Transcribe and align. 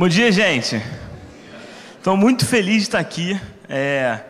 Bom 0.00 0.08
dia, 0.08 0.32
gente. 0.32 0.82
Estou 1.98 2.16
muito 2.16 2.46
feliz 2.46 2.76
de 2.76 2.82
estar 2.84 2.98
aqui. 3.00 3.38
É, 3.68 4.20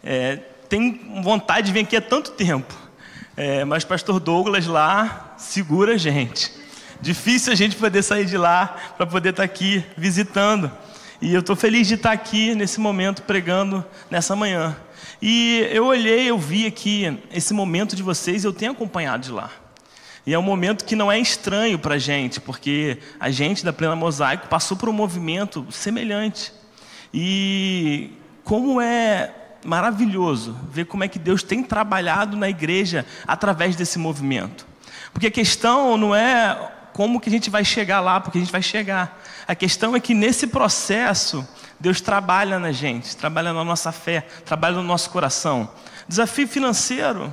é, 0.00 0.36
tenho 0.68 1.20
vontade 1.24 1.66
de 1.66 1.72
vir 1.72 1.80
aqui 1.80 1.96
há 1.96 2.00
tanto 2.00 2.30
tempo. 2.30 2.72
É, 3.36 3.64
mas 3.64 3.82
pastor 3.82 4.20
Douglas 4.20 4.68
lá 4.68 5.34
segura 5.36 5.94
a 5.94 5.96
gente. 5.96 6.52
Difícil 7.00 7.52
a 7.52 7.56
gente 7.56 7.74
poder 7.74 8.04
sair 8.04 8.26
de 8.26 8.38
lá 8.38 8.76
para 8.96 9.06
poder 9.08 9.30
estar 9.30 9.42
aqui 9.42 9.84
visitando. 9.96 10.70
E 11.20 11.34
eu 11.34 11.40
estou 11.40 11.56
feliz 11.56 11.88
de 11.88 11.94
estar 11.94 12.12
aqui 12.12 12.54
nesse 12.54 12.78
momento 12.78 13.22
pregando 13.22 13.84
nessa 14.08 14.36
manhã. 14.36 14.76
E 15.20 15.68
eu 15.72 15.86
olhei, 15.86 16.30
eu 16.30 16.38
vi 16.38 16.64
aqui 16.64 17.18
esse 17.32 17.52
momento 17.52 17.96
de 17.96 18.04
vocês, 18.04 18.44
eu 18.44 18.52
tenho 18.52 18.70
acompanhado 18.70 19.24
de 19.24 19.32
lá. 19.32 19.50
E 20.26 20.34
é 20.34 20.38
um 20.38 20.42
momento 20.42 20.84
que 20.84 20.96
não 20.96 21.10
é 21.10 21.18
estranho 21.18 21.78
para 21.78 21.94
a 21.94 21.98
gente, 21.98 22.40
porque 22.40 22.98
a 23.18 23.30
gente 23.30 23.64
da 23.64 23.72
Plena 23.72 23.96
Mosaico 23.96 24.48
passou 24.48 24.76
por 24.76 24.88
um 24.88 24.92
movimento 24.92 25.66
semelhante. 25.70 26.52
E 27.12 28.10
como 28.44 28.80
é 28.80 29.34
maravilhoso 29.64 30.56
ver 30.70 30.86
como 30.86 31.04
é 31.04 31.08
que 31.08 31.18
Deus 31.18 31.42
tem 31.42 31.62
trabalhado 31.62 32.36
na 32.36 32.48
igreja 32.48 33.04
através 33.26 33.76
desse 33.76 33.98
movimento. 33.98 34.66
Porque 35.12 35.26
a 35.26 35.30
questão 35.30 35.96
não 35.96 36.14
é 36.14 36.56
como 36.92 37.20
que 37.20 37.28
a 37.28 37.32
gente 37.32 37.48
vai 37.48 37.64
chegar 37.64 38.00
lá, 38.00 38.20
porque 38.20 38.38
a 38.38 38.40
gente 38.40 38.50
vai 38.50 38.62
chegar. 38.62 39.22
A 39.46 39.54
questão 39.54 39.94
é 39.94 40.00
que 40.00 40.14
nesse 40.14 40.48
processo, 40.48 41.46
Deus 41.78 42.00
trabalha 42.00 42.58
na 42.58 42.72
gente, 42.72 43.16
trabalha 43.16 43.52
na 43.52 43.64
nossa 43.64 43.92
fé, 43.92 44.22
trabalha 44.44 44.76
no 44.76 44.82
nosso 44.82 45.10
coração. 45.10 45.70
Desafio 46.08 46.48
financeiro, 46.48 47.32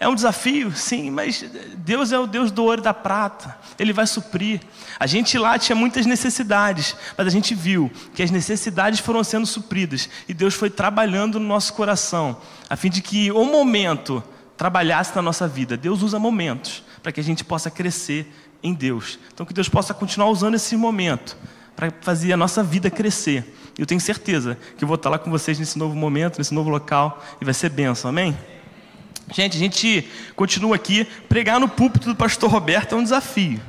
é 0.00 0.08
um 0.08 0.14
desafio, 0.14 0.70
sim, 0.76 1.10
mas 1.10 1.44
Deus 1.78 2.12
é 2.12 2.18
o 2.18 2.24
Deus 2.24 2.52
do 2.52 2.62
ouro 2.62 2.80
e 2.80 2.84
da 2.84 2.94
prata. 2.94 3.58
Ele 3.76 3.92
vai 3.92 4.06
suprir. 4.06 4.60
A 4.96 5.08
gente 5.08 5.36
lá 5.36 5.58
tinha 5.58 5.74
muitas 5.74 6.06
necessidades, 6.06 6.94
mas 7.16 7.26
a 7.26 7.30
gente 7.30 7.52
viu 7.52 7.90
que 8.14 8.22
as 8.22 8.30
necessidades 8.30 9.00
foram 9.00 9.24
sendo 9.24 9.44
supridas 9.44 10.08
e 10.28 10.32
Deus 10.32 10.54
foi 10.54 10.70
trabalhando 10.70 11.40
no 11.40 11.46
nosso 11.48 11.74
coração, 11.74 12.40
a 12.70 12.76
fim 12.76 12.88
de 12.88 13.02
que 13.02 13.32
o 13.32 13.44
momento 13.44 14.22
trabalhasse 14.56 15.16
na 15.16 15.22
nossa 15.22 15.48
vida. 15.48 15.76
Deus 15.76 16.00
usa 16.00 16.16
momentos 16.16 16.84
para 17.02 17.10
que 17.10 17.18
a 17.18 17.24
gente 17.24 17.42
possa 17.42 17.68
crescer 17.68 18.32
em 18.62 18.72
Deus. 18.72 19.18
Então 19.34 19.44
que 19.44 19.52
Deus 19.52 19.68
possa 19.68 19.92
continuar 19.92 20.28
usando 20.28 20.54
esse 20.54 20.76
momento 20.76 21.36
para 21.74 21.92
fazer 22.02 22.32
a 22.32 22.36
nossa 22.36 22.62
vida 22.62 22.88
crescer. 22.88 23.52
Eu 23.76 23.84
tenho 23.84 24.00
certeza 24.00 24.56
que 24.76 24.84
eu 24.84 24.86
vou 24.86 24.94
estar 24.94 25.10
lá 25.10 25.18
com 25.18 25.28
vocês 25.28 25.58
nesse 25.58 25.76
novo 25.76 25.96
momento, 25.96 26.38
nesse 26.38 26.54
novo 26.54 26.70
local 26.70 27.20
e 27.40 27.44
vai 27.44 27.54
ser 27.54 27.68
bênção. 27.70 28.08
Amém? 28.08 28.36
Gente, 29.32 29.56
a 29.56 29.60
gente 29.60 30.08
continua 30.34 30.76
aqui. 30.76 31.04
Pregar 31.28 31.60
no 31.60 31.68
púlpito 31.68 32.08
do 32.08 32.16
pastor 32.16 32.50
Roberto 32.50 32.94
é 32.94 32.98
um 32.98 33.02
desafio. 33.02 33.60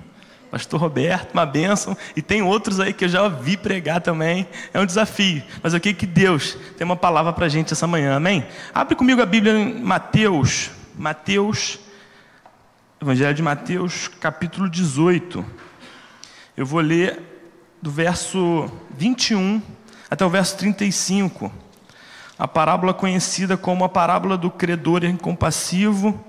Pastor 0.49 0.79
Roberto, 0.79 1.33
uma 1.33 1.45
bênção. 1.45 1.95
E 2.15 2.21
tem 2.21 2.41
outros 2.41 2.79
aí 2.79 2.93
que 2.93 3.05
eu 3.05 3.09
já 3.09 3.27
vi 3.27 3.57
pregar 3.57 4.01
também. 4.01 4.47
É 4.73 4.79
um 4.79 4.85
desafio. 4.85 5.43
Mas 5.61 5.73
eu 5.73 5.79
creio 5.79 5.95
que 5.95 6.07
Deus 6.07 6.57
tem 6.77 6.85
uma 6.85 6.95
palavra 6.95 7.33
para 7.33 7.45
a 7.45 7.49
gente 7.49 7.73
essa 7.73 7.85
manhã. 7.85 8.15
Amém? 8.15 8.45
Abre 8.73 8.95
comigo 8.95 9.21
a 9.21 9.25
Bíblia 9.25 9.53
em 9.53 9.81
Mateus. 9.81 10.71
Mateus. 10.97 11.79
Evangelho 13.01 13.33
de 13.33 13.41
Mateus, 13.41 14.09
capítulo 14.19 14.69
18. 14.69 15.45
Eu 16.57 16.65
vou 16.65 16.81
ler 16.81 17.17
do 17.81 17.89
verso 17.89 18.69
21 18.97 19.61
até 20.09 20.25
o 20.25 20.29
verso 20.29 20.57
35 20.57 21.68
a 22.39 22.47
parábola 22.47 22.93
conhecida 22.93 23.57
como 23.57 23.83
a 23.83 23.89
parábola 23.89 24.37
do 24.37 24.49
credor 24.49 25.03
incompassivo 25.03 26.25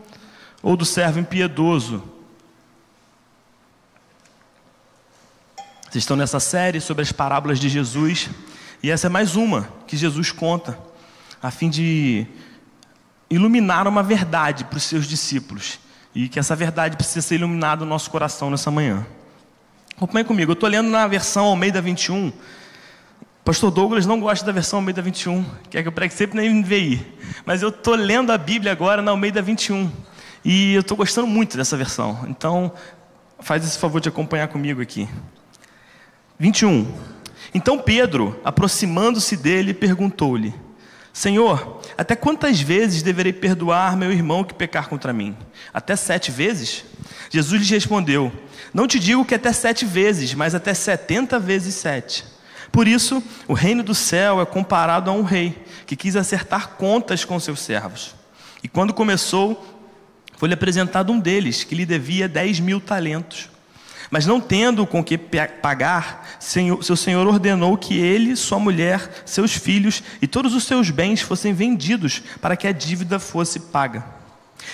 ou 0.60 0.76
do 0.76 0.84
servo 0.84 1.20
impiedoso. 1.20 2.02
Vocês 5.82 6.02
estão 6.02 6.16
nessa 6.16 6.40
série 6.40 6.80
sobre 6.80 7.02
as 7.02 7.12
parábolas 7.12 7.60
de 7.60 7.68
Jesus, 7.68 8.28
e 8.82 8.90
essa 8.90 9.06
é 9.06 9.10
mais 9.10 9.36
uma 9.36 9.68
que 9.86 9.96
Jesus 9.96 10.32
conta, 10.32 10.76
a 11.40 11.50
fim 11.50 11.70
de 11.70 12.26
iluminar 13.28 13.86
uma 13.86 14.02
verdade 14.02 14.64
para 14.64 14.78
os 14.78 14.82
seus 14.82 15.06
discípulos, 15.06 15.78
e 16.12 16.28
que 16.28 16.40
essa 16.40 16.56
verdade 16.56 16.96
precisa 16.96 17.22
ser 17.22 17.36
iluminada 17.36 17.84
no 17.84 17.88
nosso 17.88 18.10
coração 18.10 18.50
nessa 18.50 18.70
manhã. 18.70 19.06
Acompanhe 19.96 20.24
comigo, 20.24 20.50
eu 20.50 20.54
estou 20.54 20.68
lendo 20.68 20.90
na 20.90 21.06
versão 21.06 21.46
Almeida 21.46 21.80
21, 21.80 22.32
Pastor 23.44 23.70
Douglas 23.70 24.06
não 24.06 24.20
gosta 24.20 24.44
da 24.44 24.52
versão 24.52 24.78
Almeida 24.78 25.00
21, 25.00 25.44
quer 25.70 25.82
que 25.82 25.88
eu 25.88 25.92
pregue 25.92 26.12
sempre 26.12 26.36
na 26.36 26.48
NVI. 26.48 27.04
Mas 27.44 27.62
eu 27.62 27.70
estou 27.70 27.94
lendo 27.94 28.30
a 28.30 28.38
Bíblia 28.38 28.70
agora 28.70 29.00
na 29.00 29.10
Almeida 29.10 29.40
21. 29.40 29.90
E 30.44 30.74
eu 30.74 30.80
estou 30.80 30.96
gostando 30.96 31.26
muito 31.26 31.56
dessa 31.56 31.76
versão. 31.76 32.26
Então, 32.28 32.72
faz 33.40 33.64
esse 33.64 33.78
favor 33.78 34.00
de 34.00 34.08
acompanhar 34.08 34.48
comigo 34.48 34.80
aqui. 34.80 35.08
21. 36.38 36.86
Então 37.54 37.78
Pedro, 37.78 38.38
aproximando-se 38.44 39.36
dele, 39.36 39.74
perguntou-lhe: 39.74 40.54
Senhor, 41.12 41.80
até 41.98 42.14
quantas 42.14 42.60
vezes 42.60 43.02
deverei 43.02 43.32
perdoar 43.32 43.96
meu 43.96 44.12
irmão 44.12 44.44
que 44.44 44.54
pecar 44.54 44.88
contra 44.88 45.12
mim? 45.12 45.36
Até 45.72 45.96
sete 45.96 46.30
vezes? 46.30 46.84
Jesus 47.28 47.60
lhe 47.60 47.74
respondeu: 47.74 48.32
Não 48.72 48.86
te 48.86 48.98
digo 48.98 49.24
que 49.24 49.34
até 49.34 49.52
sete 49.52 49.84
vezes, 49.84 50.34
mas 50.34 50.54
até 50.54 50.72
setenta 50.72 51.38
vezes 51.38 51.74
sete. 51.74 52.24
Por 52.72 52.86
isso, 52.86 53.22
o 53.48 53.52
reino 53.52 53.82
do 53.82 53.94
céu 53.94 54.40
é 54.40 54.46
comparado 54.46 55.10
a 55.10 55.12
um 55.12 55.22
rei 55.22 55.64
que 55.86 55.96
quis 55.96 56.14
acertar 56.16 56.70
contas 56.70 57.24
com 57.24 57.38
seus 57.40 57.60
servos. 57.60 58.14
E 58.62 58.68
quando 58.68 58.94
começou, 58.94 59.66
foi-lhe 60.36 60.54
apresentado 60.54 61.12
um 61.12 61.18
deles 61.18 61.64
que 61.64 61.74
lhe 61.74 61.84
devia 61.84 62.28
dez 62.28 62.60
mil 62.60 62.80
talentos. 62.80 63.48
Mas 64.10 64.26
não 64.26 64.40
tendo 64.40 64.86
com 64.86 65.04
que 65.04 65.16
pagar, 65.16 66.38
seu 66.40 66.96
senhor 66.96 67.26
ordenou 67.28 67.76
que 67.78 67.96
ele, 67.96 68.34
sua 68.34 68.58
mulher, 68.58 69.22
seus 69.24 69.54
filhos 69.54 70.02
e 70.20 70.26
todos 70.26 70.52
os 70.52 70.64
seus 70.64 70.90
bens 70.90 71.20
fossem 71.20 71.52
vendidos 71.52 72.20
para 72.40 72.56
que 72.56 72.66
a 72.66 72.72
dívida 72.72 73.20
fosse 73.20 73.60
paga. 73.60 74.04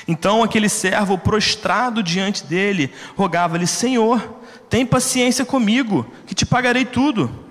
Então 0.09 0.43
aquele 0.43 0.69
servo, 0.69 1.19
prostrado 1.19 2.03
diante 2.03 2.45
dele, 2.45 2.93
rogava-lhe: 3.15 3.67
Senhor, 3.67 4.41
tem 4.71 4.87
paciência 4.87 5.45
comigo, 5.45 6.11
que 6.27 6.35
te 6.35 6.47
pagarei 6.47 6.85
tudo. 6.85 7.46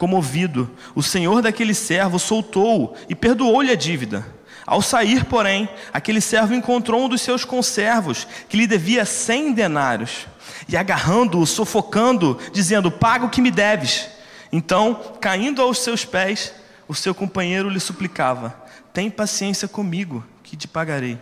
Comovido, 0.00 0.70
o 0.94 1.02
senhor 1.02 1.42
daquele 1.42 1.74
servo 1.74 2.18
soltou-o 2.18 2.94
e 3.06 3.14
perdoou-lhe 3.14 3.70
a 3.70 3.74
dívida. 3.74 4.26
Ao 4.66 4.80
sair, 4.80 5.26
porém, 5.26 5.68
aquele 5.92 6.22
servo 6.22 6.54
encontrou 6.54 7.04
um 7.04 7.08
dos 7.08 7.20
seus 7.20 7.44
conservos 7.44 8.26
que 8.48 8.56
lhe 8.56 8.66
devia 8.66 9.04
cem 9.04 9.52
denários 9.52 10.26
e 10.66 10.74
agarrando-o, 10.74 11.46
sufocando, 11.46 12.38
dizendo: 12.50 12.90
Paga 12.90 13.26
o 13.26 13.28
que 13.28 13.42
me 13.42 13.50
deves. 13.50 14.08
Então, 14.50 14.98
caindo 15.20 15.60
aos 15.60 15.80
seus 15.80 16.02
pés, 16.02 16.54
o 16.88 16.94
seu 16.94 17.14
companheiro 17.14 17.68
lhe 17.68 17.78
suplicava: 17.78 18.58
Tem 18.94 19.10
paciência 19.10 19.68
comigo, 19.68 20.24
que 20.42 20.56
te 20.56 20.66
pagarei. 20.66 21.18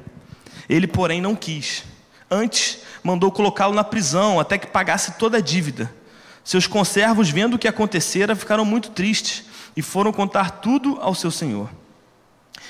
Ele, 0.68 0.86
porém, 0.86 1.20
não 1.20 1.34
quis. 1.34 1.82
Antes, 2.30 2.78
mandou 3.02 3.32
colocá-lo 3.32 3.74
na 3.74 3.82
prisão 3.82 4.38
até 4.38 4.56
que 4.56 4.68
pagasse 4.68 5.18
toda 5.18 5.38
a 5.38 5.40
dívida. 5.40 5.97
Seus 6.48 6.66
conservos, 6.66 7.28
vendo 7.28 7.56
o 7.56 7.58
que 7.58 7.68
acontecera, 7.68 8.34
ficaram 8.34 8.64
muito 8.64 8.88
tristes 8.92 9.44
e 9.76 9.82
foram 9.82 10.10
contar 10.10 10.62
tudo 10.62 10.96
ao 10.98 11.14
seu 11.14 11.30
senhor. 11.30 11.68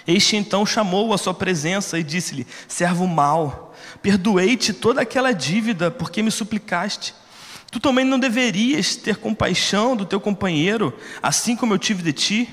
Este 0.05 0.35
então 0.35 0.67
chamou-o 0.67 1.15
à 1.15 1.17
sua 1.17 1.33
presença 1.33 1.97
e 1.97 2.03
disse-lhe: 2.03 2.45
Servo 2.67 3.07
mau, 3.07 3.73
perdoei-te 4.03 4.73
toda 4.73 5.03
aquela 5.03 5.31
dívida 5.31 5.93
porque 5.93 6.25
me 6.25 6.31
suplicaste. 6.33 7.15
Tu 7.71 7.79
também 7.79 8.05
não 8.05 8.19
deverias 8.19 8.97
ter 8.97 9.19
compaixão 9.19 9.95
do 9.95 10.05
teu 10.05 10.19
companheiro, 10.19 10.93
assim 11.23 11.55
como 11.55 11.73
eu 11.73 11.79
tive 11.79 12.03
de 12.03 12.13
ti? 12.13 12.51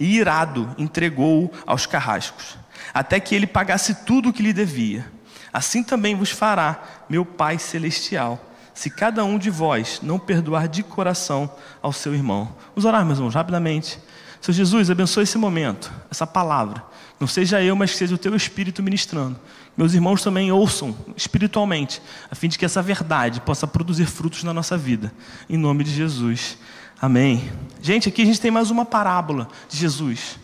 E 0.00 0.16
irado, 0.16 0.74
entregou-o 0.76 1.52
aos 1.64 1.86
carrascos, 1.86 2.58
até 2.92 3.20
que 3.20 3.32
ele 3.32 3.46
pagasse 3.46 4.04
tudo 4.04 4.30
o 4.30 4.32
que 4.32 4.42
lhe 4.42 4.52
devia. 4.52 5.08
Assim 5.52 5.84
também 5.84 6.16
vos 6.16 6.30
fará 6.30 6.82
meu 7.08 7.24
Pai 7.24 7.60
Celestial 7.60 8.50
se 8.74 8.90
cada 8.90 9.24
um 9.24 9.38
de 9.38 9.50
vós 9.50 10.00
não 10.02 10.18
perdoar 10.18 10.68
de 10.68 10.82
coração 10.82 11.50
ao 11.80 11.92
seu 11.92 12.14
irmão. 12.14 12.48
Vamos 12.74 12.84
orar, 12.84 13.04
meus 13.04 13.18
irmãos, 13.18 13.34
rapidamente. 13.34 13.98
Senhor 14.40 14.56
Jesus, 14.56 14.90
abençoe 14.90 15.22
esse 15.22 15.38
momento, 15.38 15.90
essa 16.10 16.26
palavra. 16.26 16.84
Não 17.18 17.26
seja 17.26 17.62
eu, 17.62 17.74
mas 17.76 17.92
que 17.92 17.96
seja 17.96 18.14
o 18.14 18.18
teu 18.18 18.34
Espírito 18.34 18.82
ministrando. 18.82 19.38
Meus 19.76 19.94
irmãos 19.94 20.22
também 20.22 20.52
ouçam 20.52 20.94
espiritualmente, 21.16 22.02
a 22.30 22.34
fim 22.34 22.48
de 22.48 22.58
que 22.58 22.64
essa 22.64 22.82
verdade 22.82 23.40
possa 23.40 23.66
produzir 23.66 24.06
frutos 24.06 24.44
na 24.44 24.52
nossa 24.52 24.76
vida. 24.76 25.12
Em 25.48 25.56
nome 25.56 25.84
de 25.84 25.90
Jesus. 25.90 26.58
Amém. 27.00 27.50
Gente, 27.80 28.08
aqui 28.08 28.22
a 28.22 28.26
gente 28.26 28.40
tem 28.40 28.50
mais 28.50 28.70
uma 28.70 28.84
parábola 28.84 29.48
de 29.68 29.76
Jesus. 29.76 30.38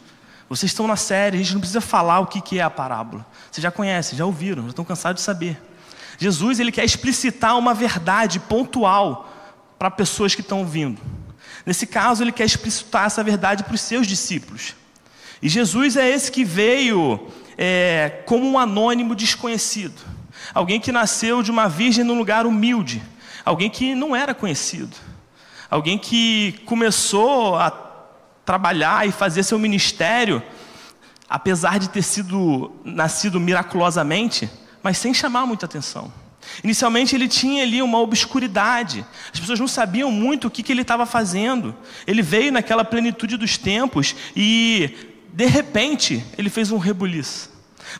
Vocês 0.48 0.72
estão 0.72 0.86
na 0.86 0.96
série, 0.96 1.36
a 1.36 1.38
gente 1.38 1.52
não 1.52 1.60
precisa 1.60 1.80
falar 1.80 2.20
o 2.20 2.26
que 2.26 2.58
é 2.58 2.62
a 2.62 2.70
parábola. 2.70 3.24
Vocês 3.50 3.62
já 3.62 3.70
conhecem, 3.70 4.18
já 4.18 4.24
ouviram, 4.24 4.64
já 4.64 4.70
estão 4.70 4.84
cansados 4.84 5.20
de 5.20 5.24
saber. 5.24 5.60
Jesus 6.20 6.60
ele 6.60 6.70
quer 6.70 6.84
explicitar 6.84 7.56
uma 7.56 7.72
verdade 7.72 8.38
pontual 8.38 9.32
para 9.78 9.90
pessoas 9.90 10.34
que 10.34 10.42
estão 10.42 10.58
ouvindo. 10.58 11.00
Nesse 11.64 11.86
caso, 11.86 12.22
ele 12.22 12.30
quer 12.30 12.44
explicitar 12.44 13.06
essa 13.06 13.24
verdade 13.24 13.64
para 13.64 13.74
os 13.74 13.80
seus 13.80 14.06
discípulos. 14.06 14.76
E 15.40 15.48
Jesus 15.48 15.96
é 15.96 16.06
esse 16.06 16.30
que 16.30 16.44
veio 16.44 17.26
é, 17.56 18.22
como 18.26 18.46
um 18.46 18.58
anônimo 18.58 19.14
desconhecido, 19.14 19.98
alguém 20.52 20.78
que 20.78 20.92
nasceu 20.92 21.42
de 21.42 21.50
uma 21.50 21.70
virgem 21.70 22.04
num 22.04 22.18
lugar 22.18 22.46
humilde, 22.46 23.02
alguém 23.42 23.70
que 23.70 23.94
não 23.94 24.14
era 24.14 24.34
conhecido, 24.34 24.94
alguém 25.70 25.96
que 25.96 26.60
começou 26.66 27.56
a 27.56 27.70
trabalhar 28.44 29.08
e 29.08 29.12
fazer 29.12 29.42
seu 29.42 29.58
ministério, 29.58 30.42
apesar 31.26 31.78
de 31.78 31.88
ter 31.88 32.02
sido 32.02 32.72
nascido 32.84 33.40
miraculosamente, 33.40 34.50
mas 34.82 34.98
sem 34.98 35.12
chamar 35.12 35.46
muita 35.46 35.66
atenção. 35.66 36.12
Inicialmente 36.64 37.14
ele 37.14 37.28
tinha 37.28 37.62
ali 37.62 37.82
uma 37.82 37.98
obscuridade, 37.98 39.04
as 39.32 39.38
pessoas 39.38 39.60
não 39.60 39.68
sabiam 39.68 40.10
muito 40.10 40.48
o 40.48 40.50
que, 40.50 40.62
que 40.62 40.72
ele 40.72 40.82
estava 40.82 41.06
fazendo. 41.06 41.74
Ele 42.06 42.22
veio 42.22 42.52
naquela 42.52 42.84
plenitude 42.84 43.36
dos 43.36 43.56
tempos 43.56 44.14
e, 44.34 44.94
de 45.32 45.46
repente, 45.46 46.24
ele 46.36 46.50
fez 46.50 46.70
um 46.70 46.78
rebuliço. 46.78 47.50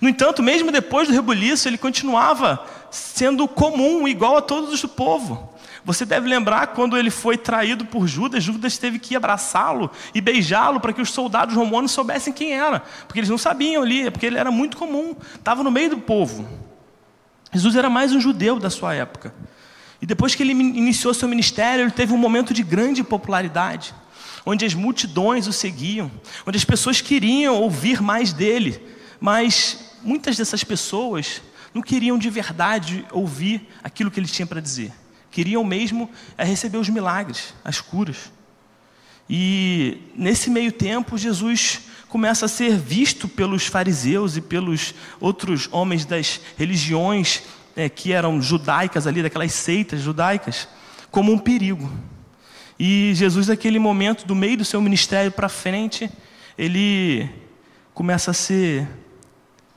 No 0.01 0.09
entanto, 0.09 0.43
mesmo 0.43 0.71
depois 0.71 1.09
do 1.09 1.15
rebuliço, 1.15 1.69
ele 1.69 1.79
continuava 1.79 2.65
sendo 2.91 3.47
comum, 3.49 4.07
igual 4.07 4.37
a 4.37 4.43
todos 4.43 4.81
do 4.81 4.89
povo. 4.89 5.49
Você 5.85 6.05
deve 6.05 6.29
lembrar 6.29 6.69
quando 6.69 6.97
ele 6.97 7.11
foi 7.11 7.39
traído 7.39 7.87
por 7.87 8.07
Judas, 8.07 8.45
Judas 8.45 8.77
teve 8.77 8.99
que 8.99 9.17
abraçá-lo 9.17 9.91
e 10.15 10.21
beijá-lo 10.21 10.79
para 10.79 10.93
que 10.93 11.01
os 11.01 11.11
soldados 11.11 11.55
romanos 11.57 11.93
soubessem 11.93 12.33
quem 12.33 12.53
era, 12.53 12.81
porque 13.07 13.19
eles 13.19 13.31
não 13.31 13.39
sabiam 13.39 13.83
ali, 13.83 14.11
porque 14.11 14.27
ele 14.27 14.37
era 14.37 14.51
muito 14.51 14.77
comum, 14.77 15.17
estava 15.35 15.63
no 15.63 15.71
meio 15.71 15.91
do 15.91 15.99
povo. 15.99 16.70
Jesus 17.53 17.75
era 17.75 17.91
mais 17.91 18.13
um 18.13 18.21
judeu 18.21 18.59
da 18.59 18.71
sua 18.71 18.95
época. 18.95 19.35
E 20.01 20.07
depois 20.07 20.35
que 20.35 20.43
ele 20.43 20.53
iniciou 20.53 21.13
seu 21.13 21.29
ministério, 21.29 21.85
ele 21.85 21.91
teve 21.91 22.13
um 22.13 22.19
momento 22.19 22.55
de 22.55 22.63
grande 22.63 23.03
popularidade, 23.03 23.95
onde 24.47 24.65
as 24.65 24.73
multidões 24.73 25.47
o 25.47 25.53
seguiam, 25.53 26.11
onde 26.47 26.57
as 26.57 26.65
pessoas 26.65 27.01
queriam 27.01 27.57
ouvir 27.57 28.01
mais 28.01 28.33
dele, 28.33 28.81
mas 29.21 29.97
muitas 30.03 30.37
dessas 30.37 30.65
pessoas 30.65 31.43
não 31.75 31.83
queriam 31.83 32.19
de 32.19 32.31
verdade 32.31 33.05
ouvir 33.13 33.69
aquilo 33.83 34.11
que 34.11 34.19
ele 34.19 34.27
tinha 34.27 34.47
para 34.47 34.61
dizer. 34.61 34.93
Queriam 35.31 35.63
mesmo 35.63 36.11
é 36.37 36.45
receber 36.45 36.79
os 36.79 36.89
milagres, 36.89 37.55
as 37.65 37.81
curas. 37.81 38.33
E 39.29 39.99
nesse 40.17 40.51
meio 40.51 40.73
tempo, 40.73 41.17
Jesus 41.17 41.83
começa 42.11 42.47
a 42.47 42.49
ser 42.49 42.77
visto 42.77 43.29
pelos 43.29 43.67
fariseus 43.67 44.37
e 44.37 44.41
pelos 44.41 44.93
outros 45.21 45.69
homens 45.71 46.05
das 46.05 46.41
religiões 46.59 47.45
é, 47.77 47.89
que 47.89 48.13
eram 48.13 48.43
judaicas 48.43 49.07
ali, 49.07 49.23
daquelas 49.23 49.53
seitas 49.53 50.01
judaicas, 50.01 50.69
como 51.09 51.33
um 51.33 51.39
perigo. 51.39 51.89
E 52.77 53.13
Jesus, 53.15 53.47
naquele 53.47 53.79
momento, 53.79 54.27
do 54.27 54.35
meio 54.35 54.57
do 54.57 54.65
seu 54.65 54.81
ministério 54.81 55.31
para 55.31 55.49
frente, 55.49 56.11
ele 56.59 57.31
começa 57.95 58.33
a 58.33 58.35
ser 58.35 58.89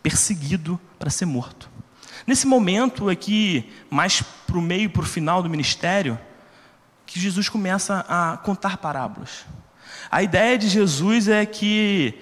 perseguido 0.02 0.80
para 0.98 1.12
ser 1.12 1.26
morto. 1.26 1.70
Nesse 2.26 2.48
momento 2.48 3.10
aqui, 3.10 3.72
mais 3.92 4.24
para 4.48 4.58
o 4.58 4.62
meio, 4.62 4.90
para 4.90 5.04
o 5.04 5.06
final 5.06 5.44
do 5.44 5.50
ministério, 5.50 6.18
que 7.06 7.20
Jesus 7.20 7.48
começa 7.48 8.04
a 8.10 8.38
contar 8.38 8.78
parábolas. 8.78 9.46
A 10.14 10.22
ideia 10.22 10.60
de 10.60 10.70
Jesus 10.70 11.28
é 11.28 11.44
que 11.44 12.14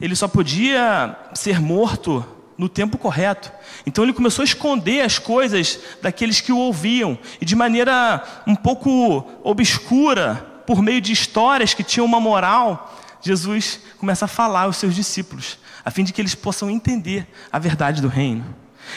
ele 0.00 0.16
só 0.16 0.26
podia 0.26 1.14
ser 1.34 1.60
morto 1.60 2.24
no 2.56 2.70
tempo 2.70 2.96
correto. 2.96 3.52
Então 3.84 4.02
ele 4.02 4.14
começou 4.14 4.42
a 4.42 4.46
esconder 4.46 5.02
as 5.02 5.18
coisas 5.18 5.78
daqueles 6.00 6.40
que 6.40 6.50
o 6.50 6.56
ouviam, 6.56 7.18
e 7.38 7.44
de 7.44 7.54
maneira 7.54 8.24
um 8.46 8.54
pouco 8.54 9.30
obscura, 9.42 10.36
por 10.66 10.80
meio 10.80 11.02
de 11.02 11.12
histórias 11.12 11.74
que 11.74 11.84
tinham 11.84 12.06
uma 12.06 12.18
moral, 12.18 12.98
Jesus 13.20 13.78
começa 13.98 14.24
a 14.24 14.28
falar 14.28 14.62
aos 14.62 14.78
seus 14.78 14.94
discípulos, 14.94 15.58
a 15.84 15.90
fim 15.90 16.02
de 16.02 16.14
que 16.14 16.22
eles 16.22 16.34
possam 16.34 16.70
entender 16.70 17.28
a 17.52 17.58
verdade 17.58 18.00
do 18.00 18.08
reino. 18.08 18.42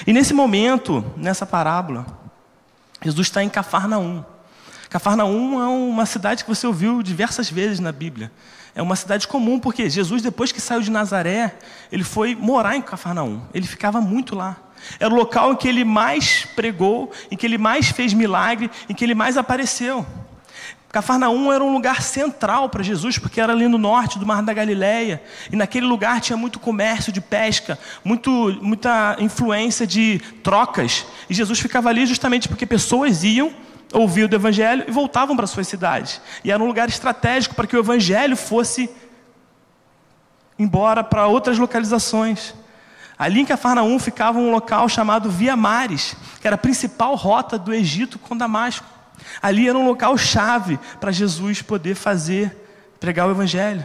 E 0.07 0.13
nesse 0.13 0.33
momento, 0.33 1.03
nessa 1.17 1.45
parábola, 1.45 2.05
Jesus 3.03 3.27
está 3.27 3.43
em 3.43 3.49
Cafarnaum. 3.49 4.23
Cafarnaum 4.89 5.61
é 5.61 5.67
uma 5.67 6.05
cidade 6.05 6.43
que 6.43 6.49
você 6.49 6.65
ouviu 6.65 7.03
diversas 7.03 7.49
vezes 7.49 7.79
na 7.79 7.91
Bíblia. 7.91 8.31
É 8.73 8.81
uma 8.81 8.95
cidade 8.95 9.27
comum, 9.27 9.59
porque 9.59 9.89
Jesus, 9.89 10.21
depois 10.21 10.51
que 10.51 10.61
saiu 10.61 10.81
de 10.81 10.91
Nazaré, 10.91 11.55
ele 11.91 12.03
foi 12.03 12.35
morar 12.35 12.75
em 12.75 12.81
Cafarnaum. 12.81 13.41
Ele 13.53 13.67
ficava 13.67 13.99
muito 13.99 14.35
lá. 14.35 14.55
Era 14.99 15.13
o 15.13 15.17
local 15.17 15.53
em 15.53 15.55
que 15.55 15.67
ele 15.67 15.83
mais 15.83 16.45
pregou, 16.55 17.11
em 17.31 17.35
que 17.35 17.45
ele 17.45 17.57
mais 17.57 17.89
fez 17.89 18.13
milagre, 18.13 18.69
em 18.87 18.93
que 18.93 19.03
ele 19.03 19.15
mais 19.15 19.35
apareceu. 19.35 20.05
Cafarnaum 20.89 21.51
era 21.51 21.63
um 21.63 21.73
lugar 21.73 22.01
central 22.01 22.69
para 22.69 22.81
Jesus, 22.81 23.17
porque 23.17 23.41
era 23.41 23.51
ali 23.51 23.67
no 23.67 23.77
norte 23.77 24.17
do 24.17 24.25
Mar 24.25 24.41
da 24.41 24.53
Galileia, 24.53 25.21
e 25.51 25.55
naquele 25.55 25.85
lugar 25.85 26.21
tinha 26.21 26.37
muito 26.37 26.59
comércio 26.59 27.11
de 27.11 27.19
pesca, 27.19 27.77
muito, 28.03 28.57
muita 28.61 29.17
influência 29.19 29.85
de 29.85 30.19
trocas, 30.41 31.05
e 31.29 31.33
Jesus 31.33 31.59
ficava 31.59 31.89
ali 31.89 32.05
justamente 32.05 32.47
porque 32.47 32.65
pessoas 32.65 33.23
iam, 33.23 33.51
ouviam 33.93 34.27
do 34.27 34.35
Evangelho 34.35 34.83
e 34.87 34.91
voltavam 34.91 35.35
para 35.35 35.47
suas 35.47 35.67
cidades, 35.67 36.21
e 36.43 36.51
era 36.51 36.61
um 36.61 36.67
lugar 36.67 36.89
estratégico 36.89 37.55
para 37.55 37.67
que 37.67 37.75
o 37.75 37.79
Evangelho 37.79 38.35
fosse 38.35 38.89
embora 40.59 41.03
para 41.03 41.27
outras 41.27 41.57
localizações. 41.57 42.53
Ali 43.17 43.41
em 43.41 43.45
Cafarnaum 43.45 43.97
ficava 43.97 44.37
um 44.37 44.51
local 44.51 44.87
chamado 44.87 45.29
Via 45.29 45.55
Mares, 45.55 46.15
que 46.39 46.47
era 46.47 46.55
a 46.55 46.59
principal 46.59 47.15
rota 47.15 47.57
do 47.57 47.73
Egito 47.73 48.19
com 48.19 48.37
Damasco. 48.37 48.85
Ali 49.41 49.67
era 49.67 49.77
um 49.77 49.87
local 49.87 50.17
chave 50.17 50.79
para 50.99 51.11
Jesus 51.11 51.61
poder 51.61 51.95
fazer, 51.95 52.55
pregar 52.99 53.27
o 53.27 53.31
Evangelho. 53.31 53.83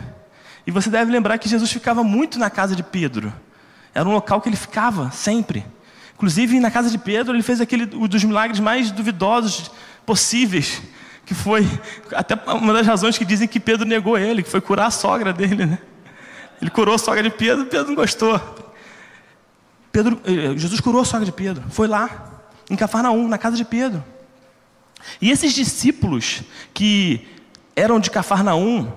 E 0.66 0.70
você 0.70 0.90
deve 0.90 1.10
lembrar 1.10 1.38
que 1.38 1.49
Jesus 1.49 1.72
ficava 1.72 2.04
muito 2.04 2.38
na 2.38 2.50
casa 2.50 2.76
de 2.76 2.82
Pedro. 2.82 3.32
Era 3.94 4.08
um 4.08 4.12
local 4.12 4.40
que 4.40 4.49
ele 4.49 4.56
ficava 4.56 5.10
sempre. 5.10 5.64
Inclusive, 6.14 6.60
na 6.60 6.70
casa 6.70 6.88
de 6.90 6.99
Pedro, 6.99 7.34
ele 7.34 7.43
fez 7.43 7.60
aquele 7.60 7.84
um 7.96 8.06
dos 8.06 8.22
milagres 8.22 8.60
mais 8.60 8.90
duvidosos 8.90 9.70
possíveis, 10.06 10.82
que 11.25 11.34
foi 11.34 11.66
até 12.14 12.34
uma 12.52 12.72
das 12.72 12.87
razões 12.87 13.16
que 13.16 13.25
dizem 13.25 13.49
que 13.49 13.60
Pedro 13.60 13.87
negou 13.87 14.19
ele, 14.19 14.43
que 14.43 14.50
foi 14.50 14.60
curar 14.60 14.87
a 14.87 14.90
sogra 14.90 15.32
dele, 15.32 15.66
né? 15.66 15.78
Ele 16.60 16.70
curou 16.70 16.94
a 16.94 16.99
sogra 16.99 17.22
de 17.22 17.31
Pedro, 17.31 17.66
Pedro 17.66 17.88
não 17.88 17.94
gostou. 17.94 18.40
Pedro, 19.90 20.20
eh, 20.25 20.56
Jesus 20.56 20.81
curou 20.81 21.02
a 21.02 21.04
sogra 21.04 21.26
de 21.26 21.32
Pedro, 21.32 21.64
foi 21.70 21.87
lá, 21.87 22.40
em 22.70 22.76
Cafarnaum, 22.76 23.28
na 23.28 23.37
casa 23.37 23.56
de 23.56 23.64
Pedro. 23.64 24.02
E 25.20 25.31
esses 25.31 25.52
discípulos 25.52 26.43
que 26.72 27.26
eram 27.75 27.99
de 27.99 28.10
Cafarnaum, 28.10 28.93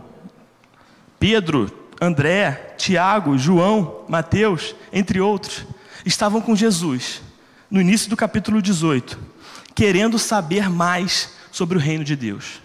Pedro, 1.19 1.71
André, 1.99 2.75
Tiago, 2.77 3.37
João, 3.37 4.05
Mateus, 4.07 4.75
entre 4.91 5.19
outros, 5.19 5.65
estavam 6.05 6.41
com 6.41 6.55
Jesus 6.55 7.21
no 7.69 7.81
início 7.81 8.09
do 8.09 8.15
capítulo 8.15 8.61
18, 8.61 9.17
querendo 9.75 10.17
saber 10.17 10.69
mais 10.69 11.33
sobre 11.51 11.77
o 11.77 11.81
reino 11.81 12.03
de 12.03 12.15
Deus. 12.15 12.61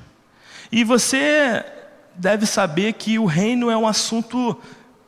E 0.71 0.85
você 0.85 1.65
deve 2.15 2.47
saber 2.47 2.93
que 2.95 3.19
o 3.19 3.27
reino 3.27 3.71
é 3.71 3.77
um 3.77 3.87
assunto 3.87 4.57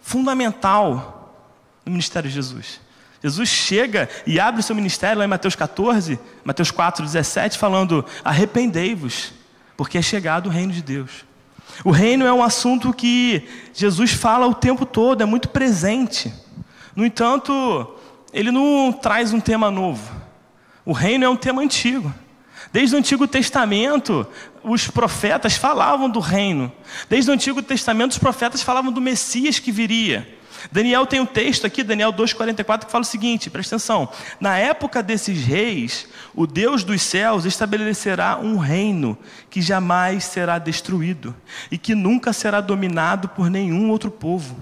fundamental 0.03 1.49
no 1.87 1.93
ministério 1.93 2.29
de 2.29 2.35
Jesus. 2.35 2.81
Jesus 3.23 3.49
chega 3.49 4.09
e 4.27 4.41
abre 4.41 4.61
o 4.61 4.65
seu 4.65 4.75
ministério 4.75 5.19
lá 5.19 5.25
em 5.25 5.29
Mateus 5.29 5.55
14, 5.55 6.19
Mateus 6.45 6.73
4, 6.73 7.05
17, 7.05 7.57
falando: 7.57 8.05
arrependei-vos, 8.25 9.33
porque 9.77 9.97
é 9.97 10.03
chegado 10.03 10.47
o 10.47 10.51
reino 10.51 10.73
de 10.73 10.83
Deus. 10.83 11.25
O 11.85 11.91
reino 11.91 12.27
é 12.27 12.33
um 12.33 12.43
assunto 12.43 12.93
que 12.93 13.49
Jesus 13.73 14.13
fala 14.13 14.47
o 14.47 14.55
tempo 14.55 14.85
todo, 14.85 15.23
é 15.23 15.25
muito 15.25 15.49
presente. 15.49 16.33
No 16.97 17.07
entanto, 17.07 17.97
ele 18.33 18.51
não 18.51 18.93
traz 18.93 19.33
um 19.33 19.41
tema 19.41 19.71
novo. 19.71 20.22
O 20.85 20.93
reino 20.93 21.25
é 21.25 21.29
um 21.29 21.37
tema 21.37 21.63
antigo. 21.63 22.13
Desde 22.73 22.95
o 22.95 22.99
Antigo 22.99 23.27
Testamento, 23.27 24.27
os 24.63 24.87
profetas 24.89 25.57
falavam 25.57 26.09
do 26.09 26.21
reino. 26.21 26.73
Desde 27.09 27.31
o 27.31 27.35
Antigo 27.35 27.63
Testamento, 27.63 28.13
os 28.13 28.19
profetas 28.19 28.63
falavam 28.63 28.93
do 28.93 29.01
Messias 29.01 29.59
que 29.59 29.73
viria. 29.73 30.27
Daniel 30.71 31.07
tem 31.07 31.19
um 31.19 31.27
texto 31.27 31.67
aqui, 31.67 31.83
Daniel 31.83 32.13
2,44, 32.13 32.85
que 32.85 32.93
fala 32.93 33.03
o 33.03 33.07
seguinte: 33.07 33.51
presta 33.51 33.77
atenção. 33.77 34.09
Na 34.39 34.59
época 34.59 35.03
desses 35.03 35.43
reis, 35.45 36.07
o 36.35 36.47
Deus 36.47 36.85
dos 36.85 37.03
céus 37.03 37.45
estabelecerá 37.45 38.39
um 38.39 38.57
reino 38.59 39.19
que 39.51 39.61
jamais 39.61 40.25
será 40.25 40.59
destruído 40.59 41.35
e 41.71 41.79
que 41.79 41.95
nunca 41.95 42.33
será 42.33 42.61
dominado 42.61 43.29
por 43.29 43.51
nenhum 43.51 43.91
outro 43.91 44.11
povo. 44.11 44.57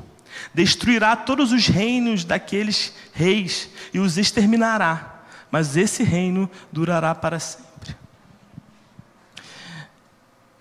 Destruirá 0.55 1.17
todos 1.17 1.53
os 1.53 1.67
reinos 1.67 2.25
daqueles 2.25 2.95
reis 3.13 3.69
e 3.93 3.99
os 3.99 4.17
exterminará, 4.17 5.10
mas 5.51 5.77
esse 5.77 6.03
reino 6.03 6.51
durará 6.71 7.15
para 7.15 7.39
sempre. 7.39 7.97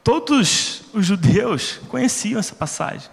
Todos 0.04 0.84
os 0.94 1.06
judeus 1.06 1.80
conheciam 1.88 2.40
essa 2.40 2.56
passagem. 2.56 3.10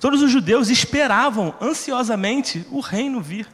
Todos 0.00 0.22
os 0.22 0.30
judeus 0.30 0.70
esperavam 0.70 1.54
ansiosamente 1.60 2.66
o 2.70 2.80
reino 2.80 3.20
vir. 3.20 3.46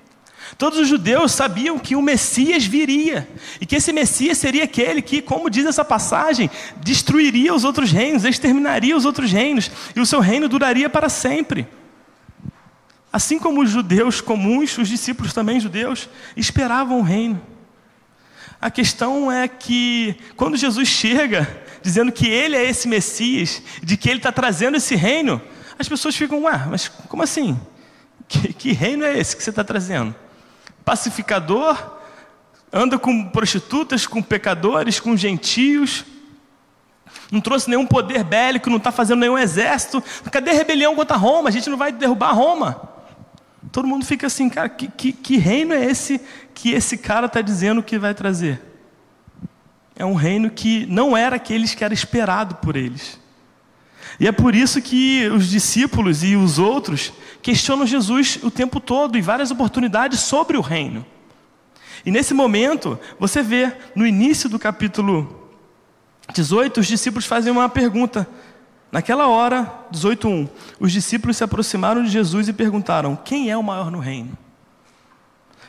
Todos 0.57 0.79
os 0.79 0.87
judeus 0.89 1.33
sabiam 1.33 1.79
que 1.79 1.97
o 1.97 2.03
Messias 2.03 2.65
viria 2.65 3.29
e 3.61 3.67
que 3.67 3.77
esse 3.77 3.93
Messias 3.93 4.39
seria 4.39 4.65
aquele 4.65 5.03
que, 5.03 5.21
como 5.21 5.51
diz 5.51 5.67
essa 5.67 5.85
passagem, 5.85 6.49
destruiria 6.77 7.53
os 7.53 7.65
outros 7.65 7.91
reinos, 7.91 8.25
exterminaria 8.25 8.97
os 8.97 9.05
outros 9.05 9.33
reinos 9.33 9.71
e 9.95 10.01
o 10.01 10.07
seu 10.07 10.21
reino 10.21 10.49
duraria 10.49 10.89
para 10.89 11.09
sempre. 11.09 11.67
Assim 13.17 13.39
como 13.39 13.63
os 13.63 13.71
judeus 13.71 14.21
comuns, 14.21 14.77
os 14.77 14.89
discípulos 14.89 15.33
também 15.33 15.59
judeus, 15.59 16.07
esperavam 16.37 16.99
o 16.99 17.03
reino. 17.03 17.41
A 18.61 18.71
questão 18.71 19.33
é 19.33 19.49
que, 19.49 20.21
quando 20.37 20.55
Jesus 20.55 20.87
chega, 20.87 21.65
dizendo 21.81 22.13
que 22.13 22.29
ele 22.29 22.55
é 22.55 22.69
esse 22.69 22.87
Messias, 22.87 23.63
de 23.83 23.97
que 23.97 24.11
ele 24.11 24.19
está 24.19 24.31
trazendo 24.31 24.77
esse 24.77 24.95
reino, 24.95 25.41
as 25.79 25.89
pessoas 25.89 26.15
ficam, 26.15 26.43
ué, 26.43 26.67
mas 26.69 26.89
como 26.89 27.23
assim? 27.23 27.59
Que, 28.29 28.53
que 28.53 28.73
reino 28.73 29.03
é 29.03 29.19
esse 29.19 29.35
que 29.35 29.43
você 29.43 29.49
está 29.49 29.65
trazendo? 29.65 30.15
Pacificador? 30.85 31.97
Anda 32.71 32.99
com 32.99 33.31
prostitutas, 33.31 34.07
com 34.07 34.21
pecadores, 34.21 35.01
com 35.01 35.17
gentios? 35.17 36.05
Não 37.33 37.41
trouxe 37.41 37.71
nenhum 37.71 37.87
poder 37.87 38.23
bélico, 38.25 38.69
não 38.69 38.77
está 38.77 38.93
fazendo 38.93 39.21
nenhum 39.21 39.39
exército. 39.39 40.05
Cadê 40.31 40.51
a 40.51 40.53
rebelião 40.55 40.95
contra 40.95 41.17
Roma? 41.17 41.49
A 41.49 41.53
gente 41.53 41.71
não 41.71 41.79
vai 41.79 41.91
derrubar 41.91 42.35
Roma. 42.35 42.95
Todo 43.73 43.89
mundo 43.89 44.05
fica 44.05 44.27
assim, 44.27 44.49
cara, 44.49 44.69
que, 44.69 44.89
que, 44.89 45.13
que 45.13 45.37
reino 45.37 45.75
é 45.75 45.85
esse 45.85 46.21
que 46.55 46.71
esse 46.71 46.97
cara 46.97 47.27
está 47.27 47.41
dizendo 47.41 47.83
que 47.83 47.99
vai 47.99 48.15
trazer? 48.15 48.63
É 49.95 50.05
um 50.05 50.15
reino 50.15 50.51
que 50.51 50.87
não 50.87 51.17
era 51.17 51.37
aqueles 51.37 51.75
que 51.75 51.85
era 51.85 51.95
esperado 51.95 52.57
por 52.57 52.77
eles. 52.77 53.19
E 54.21 54.27
é 54.27 54.33
por 54.33 54.55
isso 54.55 54.81
que 54.81 55.29
os 55.29 55.49
discípulos 55.49 56.23
e 56.23 56.37
os 56.37 56.59
outros 56.59 57.13
questionam 57.43 57.87
Jesus 57.87 58.39
o 58.43 58.51
tempo 58.51 58.81
todo, 58.81 59.19
em 59.19 59.23
várias 59.23 59.51
oportunidades, 59.51 60.21
sobre 60.21 60.57
o 60.57 60.61
reino. 60.61 61.05
E 62.05 62.11
nesse 62.11 62.33
momento, 62.33 62.99
você 63.19 63.43
vê, 63.43 63.73
no 63.95 64.07
início 64.07 64.49
do 64.49 64.59
capítulo 64.59 65.51
18, 66.33 66.81
os 66.81 66.87
discípulos 66.87 67.27
fazem 67.27 67.53
uma 67.53 67.69
pergunta. 67.69 68.29
Naquela 68.91 69.27
hora, 69.29 69.87
18:1, 69.91 70.49
os 70.79 70.93
discípulos 70.93 71.37
se 71.37 71.45
aproximaram 71.45 72.03
de 72.03 72.11
Jesus 72.11 72.49
e 72.49 72.53
perguntaram: 72.53 73.17
"Quem 73.17 73.51
é 73.51 73.57
o 73.57 73.63
maior 73.63 73.91
no 73.91 73.99
reino?" 73.99 74.37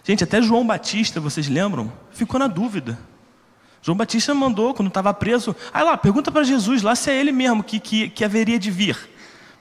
Gente, 0.03 0.23
até 0.23 0.41
João 0.41 0.65
Batista, 0.65 1.19
vocês 1.19 1.49
lembram? 1.49 1.91
Ficou 2.11 2.39
na 2.39 2.47
dúvida. 2.47 2.97
João 3.81 3.97
Batista 3.97 4.33
mandou, 4.33 4.73
quando 4.73 4.87
estava 4.87 5.13
preso, 5.13 5.55
aí 5.73 5.83
lá, 5.83 5.97
pergunta 5.97 6.31
para 6.31 6.43
Jesus 6.43 6.81
lá 6.81 6.95
se 6.95 7.11
é 7.11 7.19
ele 7.19 7.31
mesmo 7.31 7.63
que, 7.63 7.79
que, 7.79 8.09
que 8.09 8.23
haveria 8.23 8.57
de 8.57 8.71
vir. 8.71 8.97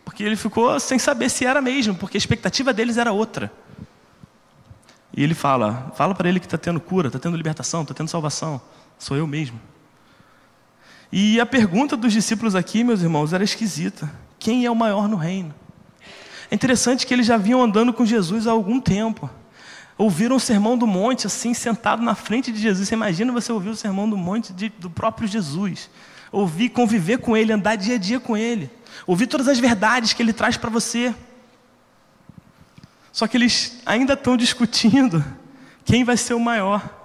Porque 0.05 0.23
ele 0.23 0.37
ficou 0.37 0.79
sem 0.79 0.99
saber 1.01 1.29
se 1.31 1.45
era 1.45 1.61
mesmo, 1.61 1.95
porque 1.97 2.17
a 2.17 2.19
expectativa 2.19 2.73
deles 2.73 2.97
era 2.97 3.13
outra. 3.13 3.53
E 5.17 5.23
ele 5.23 5.35
fala: 5.35 5.93
fala 5.97 6.15
para 6.15 6.29
ele 6.29 6.39
que 6.39 6.47
está 6.47 6.59
tendo 6.59 6.81
cura, 6.81 7.09
está 7.09 7.19
tendo 7.19 7.37
libertação, 7.37 7.83
está 7.83 7.93
tendo 7.93 8.09
salvação. 8.09 8.61
Sou 8.99 9.17
eu 9.17 9.27
mesmo. 9.27 9.61
E 11.11 11.41
a 11.41 11.47
pergunta 11.47 11.97
dos 11.97 12.13
discípulos 12.13 12.55
aqui, 12.55 12.83
meus 12.83 13.03
irmãos, 13.03 13.33
era 13.33 13.45
esquisita: 13.45 14.11
quem 14.39 14.65
é 14.65 14.71
o 14.71 14.77
maior 14.77 15.09
no 15.09 15.17
reino? 15.17 15.55
É 16.51 16.55
interessante 16.55 17.07
que 17.07 17.13
eles 17.13 17.27
já 17.27 17.37
vinham 17.37 17.63
andando 17.63 17.93
com 17.93 18.05
Jesus 18.05 18.47
há 18.47 18.53
algum 18.53 18.81
tempo. 18.81 19.29
Ouviram 19.99 20.37
o 20.37 20.41
sermão 20.41 20.77
do 20.77 20.87
monte, 20.87 21.27
assim, 21.27 21.55
sentado 21.55 22.03
na 22.03 22.15
frente 22.15 22.53
de 22.53 22.61
Jesus. 22.61 22.89
Você 22.89 22.95
imagina 22.95 23.33
você 23.33 23.51
ouvir 23.51 23.71
o 23.71 23.77
sermão 23.77 24.09
do 24.09 24.17
monte 24.17 24.53
de, 24.53 24.69
do 24.69 24.91
próprio 24.91 25.27
Jesus. 25.27 25.89
Ouvir, 26.31 26.69
conviver 26.69 27.19
com 27.19 27.37
Ele, 27.37 27.53
andar 27.53 27.77
dia 27.77 27.95
a 27.95 27.99
dia 27.99 28.21
com 28.21 28.37
Ele. 28.37 28.71
Ouvir 29.07 29.27
todas 29.27 29.49
as 29.49 29.59
verdades 29.59 30.13
que 30.13 30.23
Ele 30.23 30.33
traz 30.33 30.57
para 30.57 30.69
você. 30.69 31.15
Só 33.11 33.27
que 33.27 33.35
eles 33.35 33.81
ainda 33.87 34.13
estão 34.13 34.37
discutindo 34.37 35.25
quem 35.87 36.05
vai 36.05 36.19
ser 36.19 36.35
o 36.35 36.41
maior. 36.41 36.96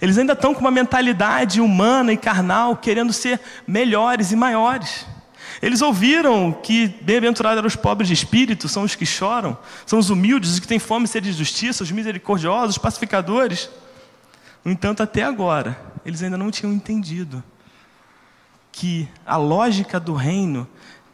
Eles 0.00 0.18
ainda 0.18 0.32
estão 0.32 0.54
com 0.54 0.60
uma 0.60 0.70
mentalidade 0.70 1.60
humana 1.60 2.12
e 2.12 2.16
carnal, 2.16 2.76
querendo 2.76 3.12
ser 3.12 3.40
melhores 3.66 4.32
e 4.32 4.36
maiores. 4.36 5.06
Eles 5.62 5.82
ouviram 5.82 6.52
que 6.52 6.88
bem-aventurados 7.02 7.58
eram 7.58 7.66
os 7.66 7.76
pobres 7.76 8.08
de 8.08 8.14
espírito, 8.14 8.68
são 8.68 8.82
os 8.82 8.94
que 8.94 9.04
choram, 9.04 9.58
são 9.84 9.98
os 9.98 10.08
humildes, 10.08 10.52
os 10.52 10.58
que 10.58 10.66
têm 10.66 10.78
fome 10.78 11.04
e 11.04 11.08
sede 11.08 11.30
de 11.30 11.36
justiça, 11.36 11.82
os 11.82 11.90
misericordiosos, 11.90 12.76
os 12.76 12.78
pacificadores. 12.78 13.68
No 14.64 14.70
entanto, 14.70 15.02
até 15.02 15.22
agora, 15.22 15.78
eles 16.04 16.22
ainda 16.22 16.38
não 16.38 16.50
tinham 16.50 16.72
entendido 16.72 17.42
que 18.72 19.08
a 19.26 19.36
lógica 19.36 20.00
do 20.00 20.14
reino 20.14 20.66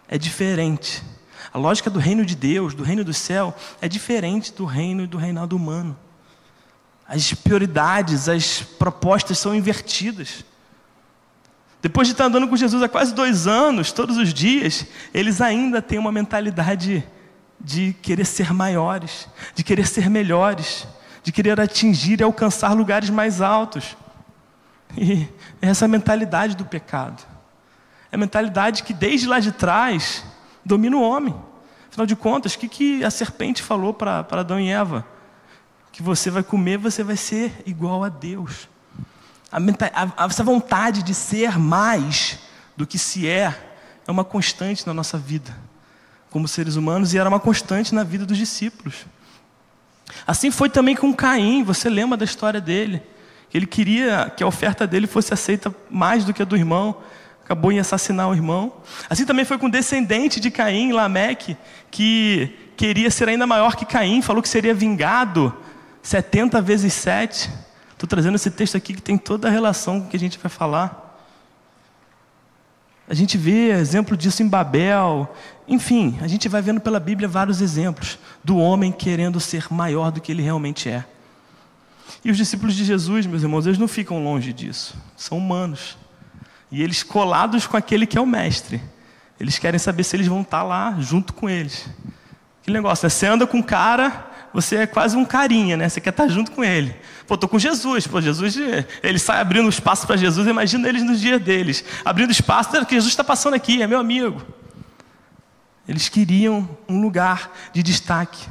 é 0.09 0.17
diferente. 0.17 1.03
A 1.53 1.59
lógica 1.59 1.91
do 1.91 1.99
reino 1.99 2.25
de 2.25 2.37
Deus, 2.37 2.75
do 2.75 2.83
reino 2.83 3.03
do 3.03 3.15
céu, 3.15 3.57
é 3.81 3.89
diferente 3.89 4.53
do 4.53 4.65
reino 4.65 5.03
e 5.03 5.07
do 5.07 5.17
reinado 5.17 5.57
humano. 5.57 5.97
As 7.09 7.33
prioridades, 7.33 8.29
as 8.29 8.63
propostas 8.63 9.39
são 9.39 9.55
invertidas. 9.55 10.45
Depois 11.81 12.09
de 12.09 12.15
estar 12.15 12.25
andando 12.25 12.49
com 12.49 12.57
Jesus 12.57 12.83
há 12.83 12.89
quase 12.89 13.15
dois 13.15 13.47
anos, 13.47 13.93
todos 13.93 14.17
os 14.17 14.35
dias, 14.35 14.87
eles 15.15 15.41
ainda 15.41 15.81
têm 15.81 15.99
uma 15.99 16.11
mentalidade 16.11 17.07
de 17.61 17.95
querer 18.03 18.25
ser 18.25 18.53
maiores, 18.53 19.29
de 19.55 19.63
querer 19.63 19.87
ser 19.87 20.11
melhores, 20.11 20.87
de 21.23 21.31
querer 21.31 21.61
atingir 21.61 22.21
e 22.21 22.25
alcançar 22.25 22.73
lugares 22.73 23.09
mais 23.09 23.41
altos. 23.41 23.97
E 24.97 25.29
é 25.61 25.69
essa 25.69 25.87
mentalidade 25.87 26.57
do 26.57 26.65
pecado. 26.65 27.23
É 28.11 28.17
a 28.17 28.19
mentalidade 28.19 28.83
que 28.83 28.93
desde 28.93 29.27
lá 29.27 29.39
de 29.39 29.53
trás 29.53 30.25
domina 30.65 30.97
o 30.97 31.03
homem. 31.03 31.35
Afinal 31.89 32.07
de 32.07 32.17
contas, 32.17 32.55
o 32.55 32.59
que, 32.59 32.69
que 32.69 33.05
a 33.05 33.11
serpente 33.11 33.63
falou 33.63 33.95
para 33.95 34.27
Adão 34.29 34.59
e 34.59 34.71
Eva? 34.71 35.07
Que 35.97 36.03
você 36.03 36.31
vai 36.31 36.43
comer, 36.43 36.77
você 36.77 37.03
vai 37.03 37.17
ser 37.17 37.63
igual 37.65 38.05
a 38.05 38.11
Deus. 38.11 38.69
A, 39.51 39.57
a, 39.57 40.27
essa 40.27 40.45
vontade 40.45 41.03
de 41.03 41.15
ser 41.15 41.59
mais 41.59 42.39
do 42.77 42.87
que 42.87 42.99
se 42.99 43.27
é, 43.27 43.73
é 44.07 44.11
uma 44.11 44.23
constante 44.23 44.87
na 44.87 44.93
nossa 44.93 45.17
vida, 45.17 45.57
como 46.31 46.47
seres 46.47 46.77
humanos, 46.77 47.15
e 47.15 47.19
era 47.19 47.27
uma 47.27 47.41
constante 47.41 47.95
na 47.95 48.05
vida 48.05 48.27
dos 48.27 48.37
discípulos. 48.37 49.07
Assim 50.27 50.51
foi 50.51 50.69
também 50.69 50.95
com 50.95 51.15
Caim, 51.15 51.65
você 51.65 51.89
lembra 51.89 52.19
da 52.19 52.27
história 52.27 52.61
dele? 52.61 53.01
Ele 53.55 53.67
queria 53.67 54.31
que 54.37 54.45
a 54.45 54.47
oferta 54.47 54.87
dele 54.87 55.07
fosse 55.07 55.33
aceita 55.33 55.75
mais 55.89 56.27
do 56.27 56.35
que 56.35 56.43
a 56.43 56.45
do 56.45 56.59
irmão, 56.59 56.99
acabou 57.43 57.73
em 57.73 57.79
assassinar 57.79 58.29
o 58.29 58.35
irmão. 58.35 58.71
Assim 59.09 59.25
também 59.25 59.47
foi 59.47 59.57
com 59.57 59.65
o 59.65 59.71
descendente 59.71 60.41
de 60.41 60.51
Caim, 60.51 60.93
Lameque, 60.93 61.57
que 61.91 62.55
queria 62.77 63.11
ser 63.11 63.31
ainda 63.31 63.47
maior 63.47 63.77
que 63.77 63.87
Caim, 63.87 64.21
falou 64.21 64.43
que 64.43 64.49
seria 64.51 64.75
vingado 64.75 65.65
70 66.07 66.63
vezes 66.63 66.93
7. 66.93 67.51
Estou 67.93 68.07
trazendo 68.09 68.37
esse 68.37 68.49
texto 68.49 68.77
aqui 68.77 68.95
que 68.95 69.03
tem 69.03 69.19
toda 69.19 69.49
a 69.49 69.51
relação 69.51 70.01
com 70.01 70.07
o 70.07 70.09
que 70.09 70.17
a 70.17 70.21
gente 70.21 70.39
vai 70.39 70.49
falar. 70.49 71.19
A 73.09 73.15
gente 73.15 73.37
vê 73.37 73.71
exemplo 73.71 74.17
disso 74.17 74.41
em 74.41 74.49
Babel. 74.49 75.35
Enfim, 75.67 76.17
a 76.21 76.29
gente 76.29 76.49
vai 76.49 76.63
vendo 76.63 76.81
pela 76.81 77.01
Bíblia 77.01 77.27
vários 77.27 77.61
exemplos 77.61 78.21
do 78.45 78.57
homem 78.57 78.93
querendo 78.93 79.41
ser 79.41 79.67
maior 79.69 80.13
do 80.13 80.21
que 80.21 80.31
ele 80.31 80.43
realmente 80.43 80.89
é. 80.89 81.05
E 82.25 82.31
os 82.31 82.37
discípulos 82.37 82.77
de 82.77 82.85
Jesus, 82.85 83.27
meus 83.27 83.43
irmãos, 83.43 83.67
eles 83.67 83.79
não 83.79 83.89
ficam 83.89 84.23
longe 84.23 84.53
disso. 84.53 84.97
São 85.17 85.39
humanos. 85.39 85.99
E 86.71 86.85
eles 86.85 87.03
colados 87.03 87.67
com 87.67 87.77
aquele 87.77 88.07
que 88.07 88.17
é 88.17 88.21
o 88.21 88.27
mestre. 88.27 88.81
Eles 89.41 89.59
querem 89.59 89.79
saber 89.79 90.05
se 90.05 90.15
eles 90.15 90.29
vão 90.29 90.43
estar 90.43 90.63
lá 90.63 90.97
junto 91.01 91.33
com 91.33 91.51
eles. 91.51 91.89
Que 92.63 92.71
negócio, 92.71 93.05
né? 93.05 93.11
Você 93.11 93.27
anda 93.27 93.45
com 93.45 93.59
um 93.59 93.63
cara 93.63 94.36
você 94.57 94.77
é 94.77 94.87
quase 94.87 95.15
um 95.19 95.25
carinha, 95.27 95.77
né? 95.77 95.87
Você 95.87 96.01
quer 96.01 96.09
estar 96.09 96.29
junto 96.29 96.51
com 96.51 96.65
ele. 96.65 96.97
Pô, 97.27 97.37
tô 97.37 97.47
com 97.47 97.59
Jesus. 97.59 98.07
Pô, 98.07 98.23
Jesus, 98.23 98.57
ele 99.03 99.19
sai 99.19 99.39
abrindo 99.39 99.69
espaço 99.69 100.07
para 100.07 100.17
Jesus. 100.17 100.49
Imagina 100.49 100.89
eles 100.89 101.03
nos 101.03 101.21
dias 101.21 101.39
deles, 101.43 101.85
abrindo 102.03 102.31
espaço, 102.31 102.71
que 102.87 102.95
Jesus 102.95 103.13
está 103.13 103.23
passando 103.23 103.53
aqui, 103.53 103.83
é 103.83 103.87
meu 103.87 103.99
amigo. 103.99 104.43
Eles 105.87 106.09
queriam 106.09 106.67
um 106.89 107.03
lugar 107.03 107.53
de 107.71 107.83
destaque. 107.83 108.49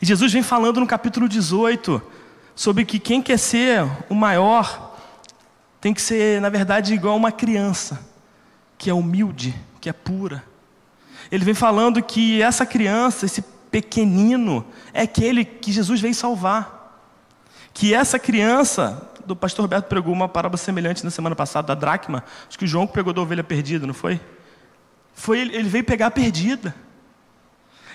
E 0.00 0.06
Jesus 0.06 0.32
vem 0.32 0.44
falando 0.44 0.78
no 0.78 0.86
capítulo 0.86 1.28
18 1.28 2.00
sobre 2.54 2.84
que 2.84 3.00
quem 3.00 3.20
quer 3.20 3.36
ser 3.36 3.84
o 4.08 4.14
maior 4.14 4.96
tem 5.80 5.92
que 5.92 6.00
ser, 6.00 6.40
na 6.40 6.50
verdade, 6.50 6.94
igual 6.94 7.16
uma 7.16 7.32
criança, 7.32 8.00
que 8.78 8.88
é 8.88 8.94
humilde, 8.94 9.56
que 9.80 9.88
é 9.88 9.92
pura. 9.92 10.44
Ele 11.32 11.44
vem 11.44 11.52
falando 11.52 12.00
que 12.00 12.40
essa 12.40 12.64
criança, 12.64 13.26
esse 13.26 13.42
pequenino 13.70 14.64
é 14.92 15.02
aquele 15.02 15.44
que 15.44 15.72
Jesus 15.72 16.00
veio 16.00 16.14
salvar. 16.14 16.76
Que 17.72 17.94
essa 17.94 18.18
criança, 18.18 19.10
do 19.24 19.36
pastor 19.36 19.64
Roberto 19.64 19.86
pregou 19.86 20.12
uma 20.12 20.28
parábola 20.28 20.58
semelhante 20.58 21.04
na 21.04 21.10
semana 21.10 21.36
passada, 21.36 21.68
da 21.68 21.74
dracma, 21.74 22.24
acho 22.48 22.58
que 22.58 22.64
o 22.64 22.68
João 22.68 22.86
pegou 22.86 23.12
da 23.12 23.20
ovelha 23.20 23.44
perdida, 23.44 23.86
não 23.86 23.94
foi? 23.94 24.20
Foi 25.14 25.40
ele 25.40 25.68
veio 25.68 25.84
pegar 25.84 26.06
a 26.06 26.10
perdida. 26.10 26.74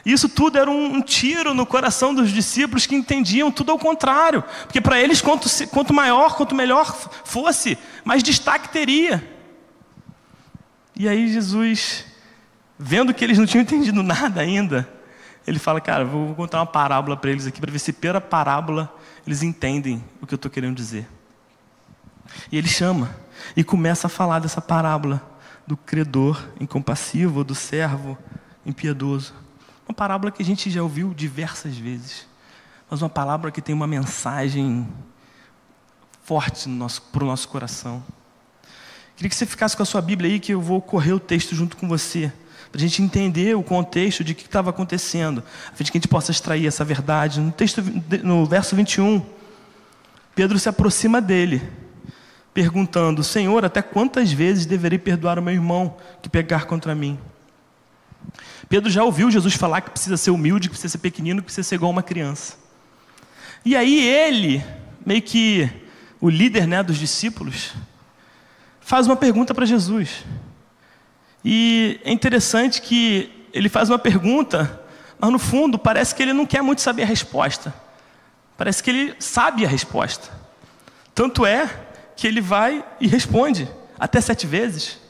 Isso 0.05 0.27
tudo 0.27 0.57
era 0.57 0.69
um, 0.69 1.01
tiro 1.01 1.53
no 1.53 1.65
coração 1.65 2.13
dos 2.13 2.29
discípulos 2.29 2.85
que 2.85 2.93
entendiam 2.93 3.49
tudo 3.49 3.71
ao 3.71 3.79
contrário. 3.79 4.43
Porque 4.63 4.81
para 4.81 4.99
eles, 4.99 5.21
quanto, 5.21 5.47
quanto 5.69 5.93
maior, 5.93 6.35
quanto 6.35 6.53
melhor 6.53 6.93
fosse, 7.23 7.77
mais 8.03 8.21
destaque 8.21 8.67
teria. 8.67 9.23
E 10.95 11.07
aí 11.07 11.31
Jesus, 11.31 12.05
vendo 12.77 13.13
que 13.13 13.23
eles 13.23 13.37
não 13.37 13.45
tinham 13.45 13.61
entendido 13.61 14.03
nada 14.03 14.41
ainda, 14.41 14.87
ele 15.45 15.59
fala, 15.59 15.81
cara, 15.81 16.05
vou 16.05 16.33
contar 16.35 16.59
uma 16.59 16.65
parábola 16.65 17.17
para 17.17 17.31
eles 17.31 17.45
aqui, 17.45 17.59
para 17.59 17.71
ver 17.71 17.79
se 17.79 17.91
pela 17.91 18.21
parábola 18.21 18.93
eles 19.25 19.43
entendem 19.43 20.03
o 20.21 20.27
que 20.27 20.33
eu 20.33 20.37
estou 20.37 20.49
querendo 20.49 20.75
dizer. 20.75 21.07
E 22.51 22.57
ele 22.57 22.67
chama 22.67 23.13
e 23.55 23.63
começa 23.63 24.07
a 24.07 24.09
falar 24.09 24.39
dessa 24.39 24.61
parábola 24.61 25.21
do 25.67 25.77
credor 25.77 26.41
incompassivo, 26.59 27.43
do 27.43 27.55
servo 27.55 28.17
impiedoso. 28.65 29.33
Uma 29.87 29.93
parábola 29.93 30.31
que 30.31 30.41
a 30.41 30.45
gente 30.45 30.69
já 30.69 30.81
ouviu 30.81 31.13
diversas 31.13 31.77
vezes, 31.77 32.27
mas 32.89 33.01
uma 33.01 33.09
palavra 33.09 33.51
que 33.51 33.61
tem 33.61 33.75
uma 33.75 33.87
mensagem 33.87 34.87
forte 36.23 36.69
para 37.11 37.23
o 37.23 37.27
nosso 37.27 37.49
coração. 37.49 38.03
Queria 39.15 39.29
que 39.29 39.35
você 39.35 39.45
ficasse 39.45 39.75
com 39.75 39.83
a 39.83 39.85
sua 39.85 40.01
Bíblia 40.01 40.31
aí, 40.31 40.39
que 40.39 40.53
eu 40.53 40.61
vou 40.61 40.81
correr 40.81 41.13
o 41.13 41.19
texto 41.19 41.53
junto 41.53 41.77
com 41.77 41.87
você, 41.87 42.31
para 42.73 42.79
a 42.79 42.81
gente 42.81 43.03
entender 43.03 43.55
o 43.55 43.61
contexto 43.61 44.23
de 44.23 44.31
o 44.31 44.35
que 44.35 44.45
estava 44.47 44.71
acontecendo, 44.71 45.43
a 45.71 45.75
fim 45.75 45.83
de 45.83 45.91
que 45.91 45.97
a 45.99 46.01
gente 46.01 46.07
possa 46.07 46.31
extrair 46.31 46.65
essa 46.65 46.83
verdade. 46.83 47.39
No 47.39 47.51
texto, 47.51 47.83
no 48.23 48.47
verso 48.47 48.75
21, 48.75 49.23
Pedro 50.33 50.57
se 50.57 50.67
aproxima 50.67 51.21
dele, 51.21 51.61
perguntando: 52.51 53.23
Senhor, 53.23 53.63
até 53.63 53.79
quantas 53.83 54.31
vezes 54.31 54.65
deverei 54.65 54.97
perdoar 54.97 55.37
o 55.37 55.41
meu 55.43 55.53
irmão 55.53 55.95
que 56.19 56.27
pegar 56.27 56.65
contra 56.65 56.95
mim? 56.95 57.19
Pedro 58.67 58.89
já 58.89 59.03
ouviu 59.03 59.29
Jesus 59.29 59.53
falar 59.53 59.81
que 59.81 59.91
precisa 59.91 60.17
ser 60.17 60.31
humilde, 60.31 60.67
que 60.67 60.73
precisa 60.73 60.93
ser 60.93 60.97
pequenino, 60.97 61.41
que 61.41 61.45
precisa 61.45 61.69
ser 61.69 61.75
igual 61.75 61.91
uma 61.91 62.01
criança. 62.01 62.57
E 63.63 63.75
aí 63.75 64.03
ele, 64.03 64.65
meio 65.05 65.21
que 65.21 65.69
o 66.19 66.27
líder 66.27 66.65
né, 66.67 66.81
dos 66.81 66.97
discípulos, 66.97 67.75
faz 68.81 69.05
uma 69.05 69.15
pergunta 69.15 69.53
para 69.53 69.63
Jesus. 69.63 70.25
E 71.43 71.99
é 72.03 72.11
interessante 72.11 72.81
que 72.81 73.47
ele 73.53 73.69
faz 73.69 73.89
uma 73.89 73.99
pergunta, 73.99 74.81
mas 75.19 75.31
no 75.31 75.39
fundo 75.39 75.77
parece 75.77 76.15
que 76.15 76.23
ele 76.23 76.33
não 76.33 76.45
quer 76.45 76.61
muito 76.61 76.81
saber 76.81 77.03
a 77.03 77.05
resposta. 77.05 77.73
Parece 78.57 78.81
que 78.81 78.89
ele 78.89 79.15
sabe 79.19 79.65
a 79.65 79.67
resposta. 79.67 80.29
Tanto 81.13 81.45
é 81.45 81.69
que 82.15 82.27
ele 82.27 82.41
vai 82.41 82.83
e 82.99 83.07
responde 83.07 83.67
até 83.99 84.21
sete 84.21 84.47
vezes. 84.47 85.03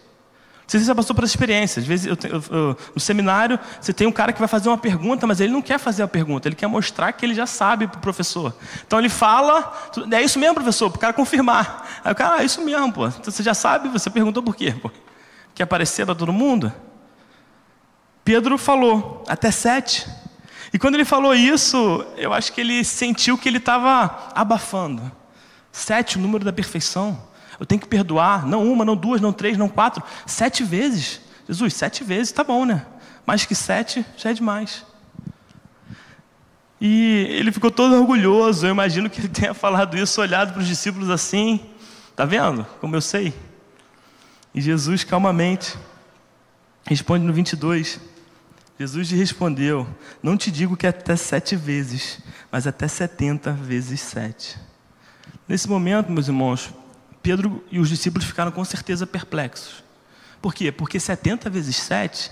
Você 0.66 0.80
já 0.80 0.96
passou 0.96 1.16
por 1.16 1.24
essa 1.24 1.34
experiência. 1.34 1.80
Às 1.82 1.86
vezes, 1.86 2.06
eu, 2.08 2.18
eu, 2.30 2.44
eu, 2.50 2.78
no 2.96 3.00
seminário, 3.00 3.60
você 3.80 3.94
tem 3.94 4.08
um 4.08 4.12
cara 4.12 4.34
que 4.34 4.40
vai 4.40 4.48
fazer 4.48 4.70
uma 4.70 4.78
pergunta, 4.78 5.28
mas 5.28 5.40
ele 5.40 5.52
não 5.52 5.62
quer 5.62 5.78
fazer 5.78 6.04
a 6.04 6.08
pergunta, 6.08 6.48
ele 6.48 6.56
quer 6.56 6.68
mostrar 6.68 7.12
que 7.12 7.25
ele 7.25 7.36
já 7.36 7.46
sabe 7.46 7.86
para 7.88 7.98
o 7.98 8.02
professor. 8.02 8.56
Então 8.86 8.98
ele 8.98 9.10
fala, 9.10 9.72
é 10.12 10.22
isso 10.22 10.40
mesmo, 10.40 10.56
professor, 10.56 10.90
para 10.90 10.98
o 10.98 11.00
cara 11.00 11.13
confirmar. 11.13 12.02
Aí 12.04 12.12
o 12.12 12.16
cara, 12.16 12.36
ah, 12.38 12.42
é 12.42 12.46
isso 12.46 12.62
mesmo, 12.62 12.92
pô. 12.92 13.08
Então, 13.08 13.32
você 13.32 13.44
já 13.44 13.54
sabe, 13.54 13.90
você 13.90 14.10
perguntou 14.10 14.42
por 14.42 14.56
quê? 14.56 14.74
Pô? 14.82 14.90
Quer 15.56 15.64
aparecer 15.64 16.06
para 16.06 16.16
todo 16.16 16.34
mundo? 16.34 16.74
Pedro 18.24 18.58
falou, 18.58 19.24
até 19.28 19.52
sete. 19.52 20.08
E 20.74 20.80
quando 20.80 20.96
ele 20.96 21.06
falou 21.06 21.36
isso, 21.36 22.06
eu 22.18 22.34
acho 22.34 22.52
que 22.52 22.62
ele 22.62 22.84
sentiu 22.84 23.38
que 23.38 23.48
ele 23.48 23.58
estava 23.58 24.32
abafando. 24.34 25.12
Sete, 25.72 26.18
o 26.18 26.22
número 26.22 26.44
da 26.44 26.54
perfeição. 26.54 27.22
Eu 27.60 27.66
tenho 27.66 27.80
que 27.80 27.88
perdoar, 27.88 28.48
não 28.48 28.72
uma, 28.72 28.84
não 28.84 28.96
duas, 28.96 29.22
não 29.22 29.32
três, 29.32 29.58
não 29.58 29.70
quatro, 29.70 30.02
sete 30.26 30.64
vezes. 30.64 31.22
Jesus, 31.48 31.74
sete 31.74 32.04
vezes, 32.04 32.32
tá 32.32 32.44
bom, 32.44 32.66
né? 32.66 32.86
Mais 33.26 33.46
que 33.46 33.54
sete 33.54 34.06
já 34.18 34.32
é 34.32 34.34
demais. 34.34 34.86
E 36.82 37.28
ele 37.30 37.52
ficou 37.52 37.72
todo 37.72 37.96
orgulhoso. 37.96 38.66
Eu 38.66 38.72
imagino 38.72 39.10
que 39.10 39.22
ele 39.22 39.30
tenha 39.30 39.54
falado 39.54 39.98
isso, 39.98 40.20
olhado 40.20 40.54
para 40.54 40.62
os 40.62 40.68
discípulos 40.68 41.10
assim. 41.10 41.60
Tá 42.16 42.26
vendo? 42.26 42.66
Como 42.82 42.96
eu 42.96 43.02
sei. 43.02 43.34
E 44.54 44.62
Jesus, 44.62 45.04
calmamente, 45.04 45.78
responde 46.86 47.26
no 47.26 47.34
22. 47.34 48.00
Jesus 48.80 49.10
lhe 49.10 49.18
respondeu: 49.18 49.88
Não 50.22 50.38
te 50.38 50.52
digo 50.52 50.78
que 50.78 50.88
até 50.88 51.16
sete 51.16 51.56
vezes, 51.56 52.20
mas 52.52 52.68
até 52.68 52.88
setenta 52.88 53.52
vezes 53.52 54.02
sete. 54.02 54.58
Nesse 55.48 55.68
momento, 55.68 56.12
meus 56.12 56.28
irmãos, 56.28 56.74
Pedro 57.22 57.64
e 57.72 57.80
os 57.80 57.90
discípulos 57.90 58.28
ficaram 58.28 58.52
com 58.52 58.64
certeza 58.66 59.08
perplexos. 59.08 59.84
Por 60.42 60.54
quê? 60.54 60.74
Porque 60.74 61.00
70 61.00 61.50
vezes 61.50 61.78
7 61.78 62.30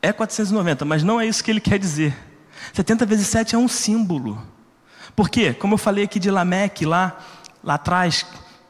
é 0.00 0.12
490, 0.12 0.84
mas 0.84 1.02
não 1.02 1.20
é 1.20 1.26
isso 1.26 1.42
que 1.42 1.50
ele 1.50 1.60
quer 1.60 1.76
dizer. 1.76 2.16
70 2.72 3.04
vezes 3.04 3.26
7 3.26 3.56
é 3.56 3.58
um 3.58 3.66
símbolo. 3.66 4.40
Por 5.16 5.28
quê? 5.28 5.52
Como 5.52 5.74
eu 5.74 5.78
falei 5.78 6.04
aqui 6.04 6.20
de 6.20 6.30
Lameque 6.30 6.86
lá, 6.86 7.18
lá 7.64 7.74
atrás, 7.74 8.24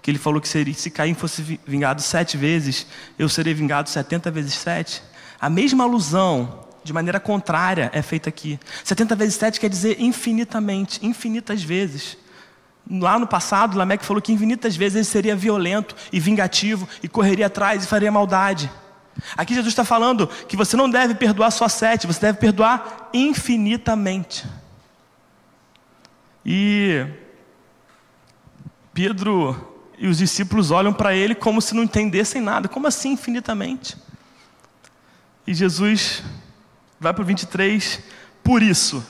que 0.08 0.12
ele 0.12 0.18
falou 0.18 0.40
que 0.40 0.48
seria, 0.48 0.72
se 0.72 0.90
Caim 0.90 1.12
fosse 1.12 1.60
vingado 1.66 2.00
sete 2.00 2.38
vezes, 2.38 2.86
eu 3.18 3.28
serei 3.28 3.52
vingado 3.52 3.90
70 3.90 4.30
vezes 4.30 4.54
7. 4.54 5.02
A 5.38 5.50
mesma 5.50 5.84
alusão, 5.84 6.64
de 6.82 6.94
maneira 6.94 7.20
contrária, 7.20 7.90
é 7.92 8.00
feita 8.00 8.30
aqui. 8.30 8.58
70 8.84 9.14
vezes 9.14 9.34
7 9.34 9.60
quer 9.60 9.68
dizer 9.68 10.00
infinitamente, 10.00 11.04
infinitas 11.04 11.62
vezes. 11.62 12.16
Lá 12.90 13.18
no 13.18 13.26
passado, 13.26 13.76
Lameque 13.76 14.02
falou 14.02 14.22
que 14.22 14.32
infinitas 14.32 14.74
vezes 14.76 14.96
ele 14.96 15.04
seria 15.04 15.36
violento 15.36 15.94
e 16.10 16.18
vingativo 16.18 16.88
e 17.02 17.06
correria 17.06 17.48
atrás 17.48 17.84
e 17.84 17.86
faria 17.86 18.10
maldade. 18.10 18.70
Aqui 19.36 19.52
Jesus 19.52 19.72
está 19.72 19.84
falando 19.84 20.26
que 20.26 20.56
você 20.56 20.74
não 20.74 20.88
deve 20.88 21.16
perdoar 21.16 21.50
só 21.50 21.68
sete, 21.68 22.06
você 22.06 22.20
deve 22.22 22.38
perdoar 22.38 23.10
infinitamente. 23.12 24.46
E 26.46 27.04
Pedro 28.94 29.76
e 29.98 30.06
os 30.06 30.18
discípulos 30.18 30.70
olham 30.70 30.92
para 30.92 31.14
ele 31.14 31.34
como 31.34 31.60
se 31.60 31.74
não 31.74 31.82
entendessem 31.82 32.40
nada. 32.40 32.68
Como 32.68 32.86
assim 32.86 33.12
infinitamente? 33.12 33.96
E 35.46 35.52
Jesus 35.52 36.22
vai 37.00 37.12
para 37.12 37.22
o 37.22 37.26
23, 37.26 38.00
por 38.42 38.62
isso, 38.62 39.04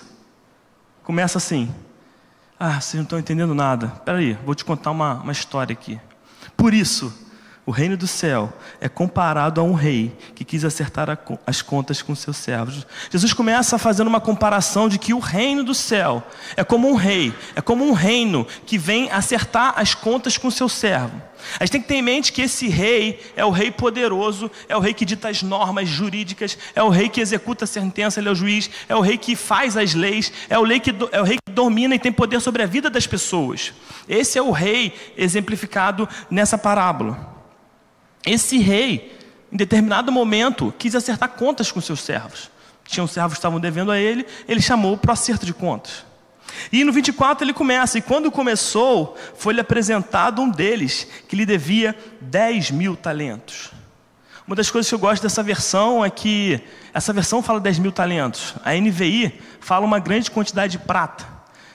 começa 1.03 1.39
assim. 1.39 1.73
Ah, 2.59 2.81
vocês 2.81 2.95
não 2.95 3.03
estão 3.03 3.19
entendendo 3.19 3.55
nada. 3.55 3.93
Espera 3.97 4.19
aí, 4.19 4.33
vou 4.45 4.55
te 4.55 4.65
contar 4.65 4.91
uma, 4.91 5.15
uma 5.15 5.33
história 5.33 5.73
aqui. 5.73 6.01
Por 6.57 6.75
isso, 6.75 7.13
o 7.69 7.71
reino 7.71 7.99
do 7.99 8.07
céu 8.07 8.51
é 8.81 8.89
comparado 8.89 9.61
a 9.61 9.63
um 9.63 9.75
rei 9.75 10.17
que 10.35 10.43
quis 10.43 10.65
acertar 10.65 11.19
as 11.47 11.61
contas 11.61 12.01
com 12.01 12.15
seus 12.15 12.39
servos. 12.39 12.87
Jesus 13.11 13.35
começa 13.35 13.77
fazendo 13.77 14.09
uma 14.09 14.23
comparação 14.23 14.89
de 14.89 14.99
que 14.99 15.13
o 15.13 15.19
reino 15.19 15.63
do 15.63 15.75
céu 15.75 16.23
é 16.57 16.65
como 16.65 16.89
um 16.89 16.95
rei, 16.95 17.31
é 17.55 17.61
como 17.61 17.87
um 17.87 17.93
reino 17.93 18.47
que 18.65 18.79
vem 18.79 19.11
acertar 19.11 19.75
as 19.77 19.95
contas 19.95 20.39
com 20.39 20.51
seu 20.51 20.67
servo. 20.67 21.21
A 21.61 21.65
gente 21.67 21.73
tem 21.73 21.83
que 21.83 21.89
ter 21.89 21.97
em 21.97 22.03
mente 22.03 22.33
que 22.33 22.41
esse 22.41 22.69
rei 22.69 23.21
é 23.37 23.45
o 23.45 23.51
rei 23.51 23.71
poderoso, 23.71 24.51
é 24.67 24.75
o 24.75 24.81
rei 24.81 24.95
que 24.95 25.05
dita 25.05 25.29
as 25.29 25.43
normas 25.43 25.91
jurídicas, 25.91 26.57
é 26.75 26.83
o 26.83 26.89
rei 26.89 27.11
que 27.11 27.21
executa 27.21 27.67
a 27.67 27.69
sentença, 27.69 28.19
ele 28.19 28.31
é 28.31 28.33
o 28.33 28.35
juiz, 28.35 28.71
é 28.89 28.97
o 28.97 29.03
rei 29.03 29.19
que 29.19 29.37
faz 29.37 29.77
as 29.77 29.93
leis, 29.93 30.33
é 30.49 30.59
o 30.59 30.65
rei 30.65 30.81
que, 30.81 30.95
é 31.13 31.21
o 31.21 31.25
rei 31.25 31.37
que 31.37 31.53
domina 31.53 31.95
e 31.95 31.99
tem 31.99 32.13
poder 32.13 32.41
sobre 32.41 32.63
a 32.63 32.67
vida 32.67 32.89
das 32.89 33.07
pessoas. 33.07 33.75
Esse 34.09 34.39
é 34.39 34.43
o 34.43 34.53
rei 34.53 34.95
exemplificado 35.19 36.09
nessa 36.31 36.57
parábola. 36.57 37.37
Esse 38.29 38.59
rei, 38.59 39.19
em 39.51 39.57
determinado 39.57 40.13
momento, 40.13 40.75
quis 40.79 40.95
acertar 40.95 41.31
contas 41.31 41.73
com 41.73 41.81
seus 41.81 42.01
servos. 42.01 42.51
Tinham 42.85 43.07
servos 43.07 43.33
que 43.33 43.39
estavam 43.39 43.59
devendo 43.59 43.91
a 43.91 43.99
ele, 43.99 44.27
ele 44.47 44.61
chamou 44.61 44.99
para 44.99 45.11
o 45.11 45.13
acerto 45.13 45.47
de 45.47 45.55
contas. 45.55 46.05
E 46.71 46.85
no 46.85 46.93
24 46.93 47.43
ele 47.43 47.55
começa, 47.55 47.97
e 47.97 48.03
quando 48.03 48.31
começou, 48.31 49.17
foi-lhe 49.35 49.61
apresentado 49.61 50.43
um 50.43 50.51
deles, 50.51 51.07
que 51.27 51.37
lhe 51.37 51.47
devia 51.47 51.97
10 52.21 52.71
mil 52.71 52.95
talentos. 52.95 53.71
Uma 54.47 54.57
das 54.57 54.71
coisas 54.71 54.89
que 54.91 54.95
eu 54.95 54.99
gosto 54.99 55.23
dessa 55.23 55.43
versão 55.43 56.05
é 56.05 56.11
que 56.11 56.61
essa 56.93 57.15
versão 57.15 57.43
fala 57.43 57.61
10 57.61 57.79
mil 57.79 57.93
talentos. 57.93 58.55
A 58.63 58.75
NVI 58.75 59.41
fala 59.59 59.87
uma 59.87 59.99
grande 59.99 60.31
quantidade 60.31 60.73
de 60.73 60.79
prata, 60.79 61.27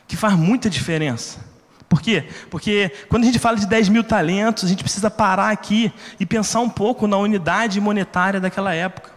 que 0.08 0.16
faz 0.16 0.36
muita 0.36 0.70
diferença. 0.70 1.53
Por 1.94 2.02
quê? 2.02 2.28
Porque 2.50 2.92
quando 3.08 3.22
a 3.22 3.28
gente 3.28 3.38
fala 3.38 3.56
de 3.56 3.68
10 3.68 3.90
mil 3.90 4.04
talentos, 4.04 4.64
a 4.64 4.68
gente 4.68 4.84
precisa 4.84 5.12
parar 5.12 5.52
aqui 5.52 5.94
e 6.20 6.26
pensar 6.26 6.60
um 6.60 6.68
pouco 6.68 7.06
na 7.06 7.18
unidade 7.18 7.80
monetária 7.80 8.40
daquela 8.40 8.74
época. 8.74 9.12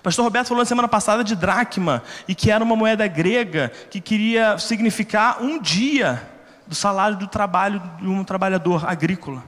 Pastor 0.00 0.24
Roberto 0.24 0.46
falou 0.46 0.62
na 0.62 0.64
semana 0.64 0.86
passada 0.86 1.24
de 1.24 1.34
dracma, 1.34 2.04
e 2.28 2.34
que 2.36 2.48
era 2.48 2.62
uma 2.62 2.76
moeda 2.76 3.04
grega 3.08 3.72
que 3.90 4.00
queria 4.00 4.56
significar 4.58 5.42
um 5.42 5.60
dia 5.60 6.22
do 6.68 6.74
salário 6.76 7.16
do 7.16 7.26
trabalho 7.26 7.82
de 8.00 8.06
um 8.06 8.22
trabalhador 8.22 8.88
agrícola. 8.88 9.42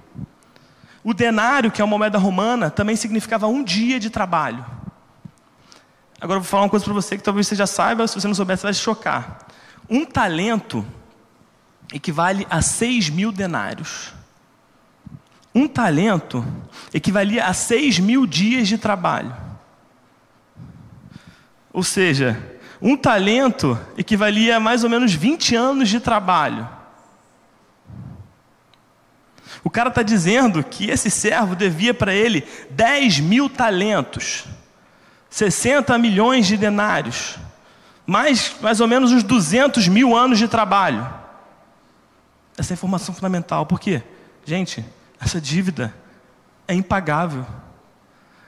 O 1.04 1.14
denário, 1.14 1.70
que 1.70 1.80
é 1.80 1.84
uma 1.84 1.96
moeda 1.96 2.18
romana, 2.18 2.68
também 2.68 2.96
significava 2.96 3.46
um 3.46 3.62
dia 3.62 4.00
de 4.00 4.10
trabalho. 4.10 4.66
Agora 6.20 6.38
eu 6.38 6.42
vou 6.42 6.50
falar 6.50 6.64
uma 6.64 6.68
coisa 6.68 6.84
para 6.84 6.94
você 6.94 7.16
que 7.16 7.22
talvez 7.22 7.46
você 7.46 7.54
já 7.54 7.66
saiba, 7.68 8.08
se 8.08 8.20
você 8.20 8.26
não 8.26 8.34
souber, 8.34 8.56
você 8.56 8.64
vai 8.64 8.74
se 8.74 8.80
chocar. 8.80 9.38
Um 9.88 10.04
talento 10.04 10.84
equivale 11.92 12.46
a 12.50 12.60
6 12.60 13.10
mil 13.10 13.32
denários. 13.32 14.12
Um 15.54 15.68
talento 15.68 16.44
equivalia 16.92 17.46
a 17.46 17.52
6 17.52 17.98
mil 17.98 18.26
dias 18.26 18.68
de 18.68 18.78
trabalho. 18.78 19.34
Ou 21.72 21.82
seja, 21.82 22.38
um 22.80 22.96
talento 22.96 23.78
equivalia 23.96 24.56
a 24.56 24.60
mais 24.60 24.84
ou 24.84 24.90
menos 24.90 25.12
20 25.12 25.54
anos 25.54 25.88
de 25.88 26.00
trabalho. 26.00 26.68
O 29.64 29.70
cara 29.70 29.88
está 29.88 30.02
dizendo 30.02 30.62
que 30.64 30.90
esse 30.90 31.10
servo 31.10 31.54
devia 31.54 31.94
para 31.94 32.12
ele 32.12 32.44
10 32.70 33.20
mil 33.20 33.48
talentos, 33.48 34.44
60 35.30 35.96
milhões 35.98 36.46
de 36.46 36.56
denários, 36.56 37.36
mais, 38.04 38.56
mais 38.60 38.80
ou 38.80 38.88
menos 38.88 39.12
uns 39.12 39.22
200 39.22 39.86
mil 39.86 40.16
anos 40.16 40.38
de 40.38 40.48
trabalho. 40.48 41.21
Essa 42.56 42.72
informação 42.72 43.14
fundamental. 43.14 43.66
Por 43.66 43.80
quê? 43.80 44.02
Gente, 44.44 44.84
essa 45.20 45.40
dívida 45.40 45.94
é 46.66 46.74
impagável. 46.74 47.46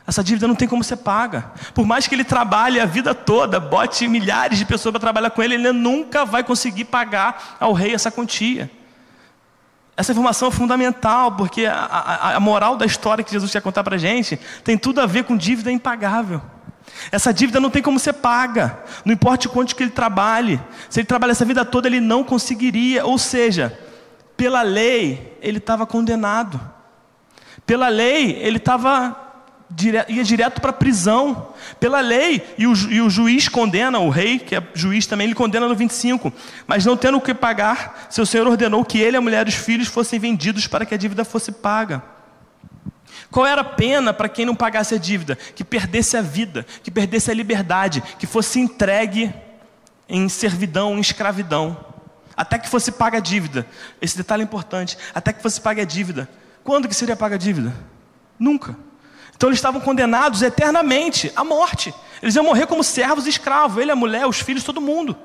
Essa 0.06 0.22
dívida 0.22 0.46
não 0.46 0.54
tem 0.54 0.68
como 0.68 0.84
ser 0.84 0.96
paga. 0.96 1.50
Por 1.72 1.86
mais 1.86 2.06
que 2.06 2.14
ele 2.14 2.24
trabalhe 2.24 2.78
a 2.78 2.84
vida 2.84 3.14
toda, 3.14 3.58
bote 3.58 4.06
milhares 4.06 4.58
de 4.58 4.66
pessoas 4.66 4.92
para 4.92 5.00
trabalhar 5.00 5.30
com 5.30 5.42
ele, 5.42 5.54
ele 5.54 5.72
nunca 5.72 6.26
vai 6.26 6.44
conseguir 6.44 6.84
pagar 6.84 7.56
ao 7.58 7.72
rei 7.72 7.94
essa 7.94 8.10
quantia. 8.10 8.70
Essa 9.96 10.12
informação 10.12 10.48
é 10.48 10.50
fundamental, 10.50 11.32
porque 11.32 11.64
a, 11.64 11.74
a, 11.74 12.34
a 12.34 12.40
moral 12.40 12.76
da 12.76 12.84
história 12.84 13.24
que 13.24 13.30
Jesus 13.30 13.50
quer 13.50 13.62
contar 13.62 13.82
para 13.82 13.94
a 13.94 13.98
gente 13.98 14.38
tem 14.62 14.76
tudo 14.76 15.00
a 15.00 15.06
ver 15.06 15.24
com 15.24 15.36
dívida 15.36 15.70
impagável. 15.72 16.42
Essa 17.10 17.32
dívida 17.32 17.58
não 17.58 17.70
tem 17.70 17.80
como 17.80 17.98
ser 17.98 18.14
paga, 18.14 18.78
não 19.04 19.12
importa 19.14 19.48
quanto 19.48 19.74
que 19.74 19.82
ele 19.82 19.90
trabalhe. 19.90 20.60
Se 20.90 21.00
ele 21.00 21.06
trabalha 21.06 21.30
essa 21.30 21.44
vida 21.44 21.64
toda, 21.64 21.88
ele 21.88 22.00
não 22.00 22.22
conseguiria. 22.22 23.06
Ou 23.06 23.18
seja, 23.18 23.78
pela 24.36 24.62
lei, 24.62 25.36
ele 25.40 25.58
estava 25.58 25.86
condenado. 25.86 26.60
Pela 27.66 27.88
lei, 27.88 28.32
ele 28.40 28.58
estava 28.58 29.24
ia 30.08 30.22
direto 30.22 30.60
para 30.60 30.70
a 30.70 30.74
prisão. 30.74 31.48
Pela 31.80 32.00
lei, 32.00 32.42
e 32.58 32.66
o, 32.66 32.74
e 32.90 33.00
o, 33.00 33.10
juiz 33.10 33.48
condena, 33.48 33.98
o 33.98 34.10
rei, 34.10 34.38
que 34.38 34.54
é 34.54 34.62
juiz 34.74 35.06
também, 35.06 35.26
ele 35.26 35.34
condena 35.34 35.68
no 35.68 35.74
25. 35.74 36.32
Mas 36.66 36.84
não 36.84 36.96
tendo 36.96 37.18
o 37.18 37.20
que 37.20 37.34
pagar, 37.34 38.06
seu 38.10 38.26
senhor 38.26 38.46
ordenou 38.46 38.84
que 38.84 38.98
ele, 38.98 39.16
a 39.16 39.20
mulher 39.20 39.46
e 39.46 39.50
os 39.50 39.56
filhos 39.56 39.88
fossem 39.88 40.18
vendidos 40.18 40.66
para 40.66 40.86
que 40.86 40.94
a 40.94 40.98
dívida 40.98 41.24
fosse 41.24 41.50
paga. 41.50 42.02
Qual 43.30 43.46
era 43.46 43.62
a 43.62 43.64
pena 43.64 44.12
para 44.12 44.28
quem 44.28 44.44
não 44.44 44.54
pagasse 44.54 44.94
a 44.94 44.98
dívida? 44.98 45.36
Que 45.36 45.64
perdesse 45.64 46.16
a 46.16 46.22
vida, 46.22 46.64
que 46.82 46.90
perdesse 46.90 47.30
a 47.30 47.34
liberdade, 47.34 48.02
que 48.18 48.26
fosse 48.26 48.60
entregue 48.60 49.32
em 50.08 50.28
servidão, 50.28 50.96
em 50.96 51.00
escravidão. 51.00 51.93
Até 52.36 52.58
que 52.58 52.68
fosse 52.68 52.92
paga 52.92 53.18
a 53.18 53.20
dívida. 53.20 53.66
Esse 54.00 54.16
detalhe 54.16 54.42
é 54.42 54.44
importante. 54.44 54.98
Até 55.14 55.32
que 55.32 55.42
fosse 55.42 55.60
paga 55.60 55.82
a 55.82 55.84
dívida. 55.84 56.28
Quando 56.62 56.88
que 56.88 56.94
seria 56.94 57.16
paga 57.16 57.34
a 57.34 57.38
dívida? 57.38 57.74
Nunca. 58.38 58.76
Então 59.36 59.48
eles 59.48 59.58
estavam 59.58 59.80
condenados 59.80 60.42
eternamente 60.42 61.32
à 61.36 61.44
morte. 61.44 61.94
Eles 62.22 62.34
iam 62.34 62.44
morrer 62.44 62.66
como 62.66 62.82
servos 62.82 63.26
e 63.26 63.30
escravos. 63.30 63.78
Ele, 63.78 63.90
a 63.90 63.96
mulher, 63.96 64.26
os 64.26 64.40
filhos, 64.40 64.64
todo 64.64 64.80
mundo. 64.80 65.16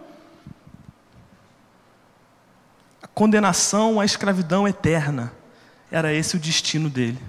A 3.02 3.08
condenação 3.08 4.00
à 4.00 4.06
escravidão 4.06 4.68
eterna. 4.68 5.32
Era 5.92 6.14
esse 6.14 6.36
o 6.36 6.40
destino 6.40 6.90
dele. 6.90 7.20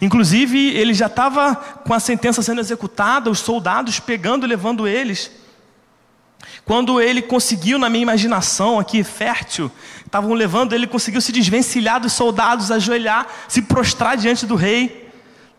Inclusive, 0.00 0.70
ele 0.70 0.94
já 0.94 1.06
estava 1.06 1.54
com 1.54 1.92
a 1.92 2.00
sentença 2.00 2.42
sendo 2.42 2.60
executada, 2.60 3.30
os 3.30 3.40
soldados 3.40 4.00
pegando 4.00 4.46
e 4.46 4.48
levando 4.48 4.86
eles. 4.86 5.30
Quando 6.64 7.00
ele 7.00 7.20
conseguiu, 7.20 7.78
na 7.78 7.90
minha 7.90 8.02
imaginação 8.02 8.78
aqui, 8.78 9.02
fértil, 9.02 9.70
estavam 10.04 10.32
levando, 10.32 10.72
ele 10.74 10.86
conseguiu 10.86 11.20
se 11.20 11.32
desvencilhar 11.32 12.00
dos 12.00 12.12
soldados, 12.12 12.70
ajoelhar, 12.70 13.26
se 13.48 13.62
prostrar 13.62 14.16
diante 14.16 14.46
do 14.46 14.54
rei, 14.54 15.10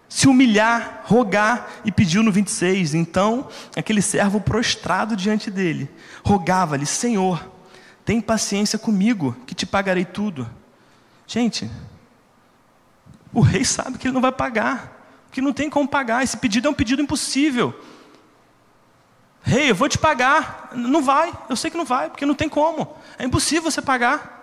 se 0.08 0.28
humilhar, 0.28 1.02
rogar 1.06 1.70
e 1.84 1.92
pediu 1.92 2.24
no 2.24 2.32
26. 2.32 2.94
Então, 2.94 3.48
aquele 3.76 4.02
servo 4.02 4.39
prostrado 4.39 5.16
diante 5.16 5.52
dele, 5.52 5.89
rogava-lhe: 6.24 6.86
Senhor, 6.86 7.50
tem 8.06 8.22
paciência 8.22 8.80
comigo, 8.80 9.36
que 9.46 9.56
te 9.56 9.66
pagarei 9.66 10.06
tudo. 10.06 10.50
Gente, 11.28 11.70
o 13.34 13.42
rei 13.42 13.66
sabe 13.66 13.98
que 13.98 14.08
ele 14.08 14.13
não 14.13 14.22
vai 14.22 14.32
pagar, 14.32 15.26
que 15.32 15.42
não 15.42 15.52
tem 15.52 15.70
como 15.70 15.88
pagar. 15.88 16.24
Esse 16.24 16.38
pedido 16.38 16.68
é 16.68 16.72
um 16.72 16.76
pedido 16.76 17.02
impossível. 17.02 17.74
Rei, 19.43 19.69
eu 19.69 19.75
vou 19.75 19.89
te 19.89 19.97
pagar. 19.97 20.69
Não 20.73 21.03
vai, 21.03 21.32
eu 21.49 21.56
sei 21.56 21.69
que 21.69 21.77
não 21.77 21.86
vai, 21.86 22.10
porque 22.10 22.25
não 22.25 22.34
tem 22.34 22.47
como. 22.47 22.95
É 23.19 23.25
impossível 23.25 23.69
você 23.69 23.82
pagar. 23.82 24.41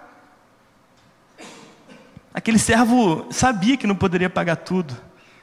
Aquele 2.33 2.59
servo 2.59 3.27
sabia 3.31 3.77
que 3.77 3.87
não 3.87 3.97
poderia 3.97 4.31
pagar 4.31 4.57
tudo. 4.57 4.97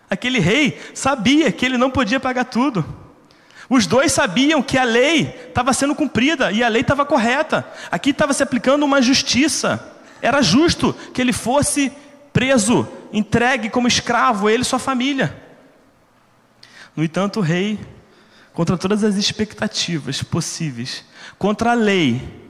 Aquele 0.10 0.40
rei 0.40 0.80
sabia 0.94 1.52
que 1.52 1.66
ele 1.66 1.78
não 1.78 1.92
podia 1.92 2.20
pagar 2.20 2.46
tudo. 2.46 2.86
Os 3.70 3.86
dois 3.86 4.14
sabiam 4.14 4.62
que 4.62 4.78
a 4.78 4.86
lei 4.86 5.48
estava 5.50 5.74
sendo 5.74 5.94
cumprida 5.94 6.52
e 6.52 6.64
a 6.64 6.70
lei 6.70 6.82
estava 6.82 7.06
correta. 7.06 7.68
Aqui 7.92 8.12
estava 8.12 8.34
se 8.34 8.42
aplicando 8.42 8.84
uma 8.84 9.02
justiça. 9.02 9.94
Era 10.22 10.42
justo 10.42 10.94
que 11.14 11.20
ele 11.20 11.34
fosse 11.34 11.92
preso, 12.32 12.88
entregue 13.12 13.70
como 13.70 13.88
escravo, 13.88 14.50
ele 14.50 14.62
e 14.62 14.66
sua 14.66 14.80
família. 14.80 15.36
No 16.96 17.04
entanto, 17.04 17.40
o 17.40 17.44
rei, 17.44 17.80
contra 18.58 18.76
todas 18.76 19.04
as 19.04 19.18
expectativas 19.18 20.24
possíveis, 20.24 21.06
contra 21.38 21.74
a 21.74 21.76
lei, 21.76 22.50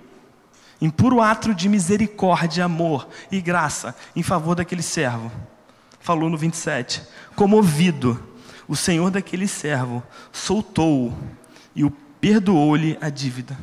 em 0.80 0.90
puro 0.90 1.20
ato 1.20 1.54
de 1.54 1.68
misericórdia, 1.68 2.64
amor 2.64 3.10
e 3.30 3.42
graça 3.42 3.94
em 4.16 4.24
favor 4.24 4.56
daquele 4.56 4.82
servo, 4.82 5.30
falou 6.00 6.30
no 6.30 6.38
27: 6.38 7.04
Comovido, 7.36 8.24
o 8.70 8.74
senhor 8.74 9.12
daquele 9.12 9.50
servo 9.50 10.02
soltou-o 10.32 11.14
e 11.76 11.84
o 11.84 11.92
perdoou-lhe 12.22 12.98
a 13.02 13.10
dívida. 13.10 13.58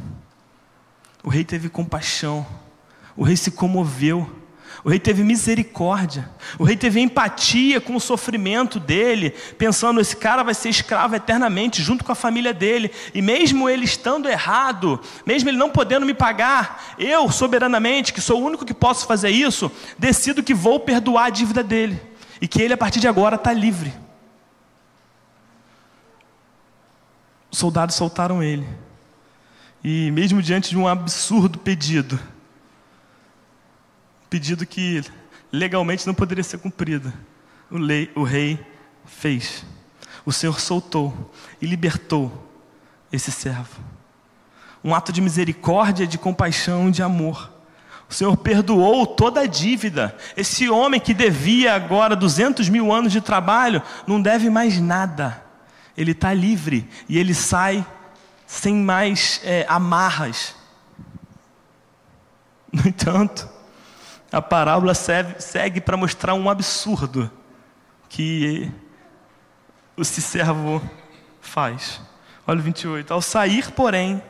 O 1.22 1.30
rei 1.30 1.44
teve 1.44 1.70
compaixão, 1.70 2.46
o 3.16 3.24
rei 3.24 3.38
se 3.38 3.52
comoveu 3.52 4.30
o 4.84 4.90
rei 4.90 4.98
teve 4.98 5.24
misericórdia. 5.24 6.28
O 6.58 6.64
rei 6.64 6.76
teve 6.76 7.00
empatia 7.00 7.80
com 7.80 7.96
o 7.96 8.00
sofrimento 8.00 8.78
dele, 8.78 9.30
pensando: 9.56 9.98
esse 9.98 10.14
cara 10.14 10.42
vai 10.42 10.52
ser 10.52 10.68
escravo 10.68 11.16
eternamente, 11.16 11.82
junto 11.82 12.04
com 12.04 12.12
a 12.12 12.14
família 12.14 12.52
dele. 12.52 12.90
E 13.14 13.22
mesmo 13.22 13.66
ele 13.66 13.86
estando 13.86 14.28
errado, 14.28 15.00
mesmo 15.24 15.48
ele 15.48 15.56
não 15.56 15.70
podendo 15.70 16.04
me 16.04 16.12
pagar, 16.12 16.94
eu, 16.98 17.32
soberanamente, 17.32 18.12
que 18.12 18.20
sou 18.20 18.42
o 18.42 18.44
único 18.44 18.66
que 18.66 18.74
posso 18.74 19.06
fazer 19.06 19.30
isso, 19.30 19.72
decido 19.98 20.42
que 20.42 20.52
vou 20.52 20.78
perdoar 20.78 21.26
a 21.26 21.30
dívida 21.30 21.62
dele. 21.62 21.98
E 22.38 22.46
que 22.46 22.60
ele, 22.60 22.74
a 22.74 22.76
partir 22.76 23.00
de 23.00 23.08
agora, 23.08 23.36
está 23.36 23.54
livre. 23.54 23.94
Os 27.50 27.58
soldados 27.58 27.96
soltaram 27.96 28.42
ele. 28.42 28.68
E 29.82 30.10
mesmo 30.10 30.42
diante 30.42 30.68
de 30.68 30.76
um 30.76 30.86
absurdo 30.86 31.58
pedido, 31.58 32.20
pedido 34.34 34.66
que 34.66 35.00
legalmente 35.52 36.04
não 36.08 36.12
poderia 36.12 36.42
ser 36.42 36.58
cumprido. 36.58 37.12
O, 37.70 37.78
lei, 37.78 38.10
o 38.16 38.24
rei 38.24 38.58
fez. 39.06 39.64
O 40.26 40.32
Senhor 40.32 40.58
soltou 40.58 41.32
e 41.62 41.66
libertou 41.66 42.50
esse 43.12 43.30
servo. 43.30 43.80
Um 44.82 44.92
ato 44.92 45.12
de 45.12 45.20
misericórdia, 45.20 46.04
de 46.04 46.18
compaixão, 46.18 46.90
de 46.90 47.00
amor. 47.00 47.48
O 48.10 48.12
Senhor 48.12 48.36
perdoou 48.36 49.06
toda 49.06 49.42
a 49.42 49.46
dívida. 49.46 50.16
Esse 50.36 50.68
homem 50.68 50.98
que 50.98 51.14
devia 51.14 51.72
agora 51.72 52.16
200 52.16 52.68
mil 52.68 52.92
anos 52.92 53.12
de 53.12 53.20
trabalho, 53.20 53.80
não 54.04 54.20
deve 54.20 54.50
mais 54.50 54.80
nada. 54.80 55.44
Ele 55.96 56.10
está 56.10 56.34
livre 56.34 56.90
e 57.08 57.20
ele 57.20 57.34
sai 57.34 57.86
sem 58.48 58.74
mais 58.74 59.40
é, 59.44 59.64
amarras. 59.68 60.56
No 62.72 62.88
entanto, 62.88 63.53
a 64.34 64.42
parábola 64.42 64.94
segue 64.94 65.80
para 65.80 65.96
mostrar 65.96 66.34
um 66.34 66.50
absurdo 66.50 67.30
que 68.08 68.68
esse 69.96 70.20
servo 70.20 70.82
faz. 71.40 72.00
Olha 72.44 72.58
o 72.58 72.62
28. 72.62 73.14
Ao 73.14 73.22
sair, 73.22 73.70
porém, 73.70 74.20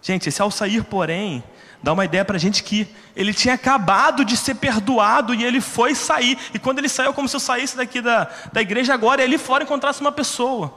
gente, 0.00 0.28
esse 0.28 0.40
ao 0.40 0.48
sair, 0.48 0.84
porém, 0.84 1.42
dá 1.82 1.92
uma 1.92 2.04
ideia 2.04 2.24
para 2.24 2.36
a 2.36 2.38
gente 2.38 2.62
que 2.62 2.86
ele 3.16 3.34
tinha 3.34 3.54
acabado 3.54 4.24
de 4.24 4.36
ser 4.36 4.54
perdoado 4.54 5.34
e 5.34 5.42
ele 5.42 5.60
foi 5.60 5.92
sair. 5.96 6.38
E 6.54 6.58
quando 6.60 6.78
ele 6.78 6.88
saiu, 6.88 7.12
como 7.12 7.28
se 7.28 7.34
eu 7.34 7.40
saísse 7.40 7.76
daqui 7.76 8.00
da, 8.00 8.30
da 8.52 8.62
igreja 8.62 8.94
agora 8.94 9.22
e 9.22 9.24
ali 9.24 9.38
fora 9.38 9.64
encontrasse 9.64 10.00
uma 10.00 10.12
pessoa. 10.12 10.72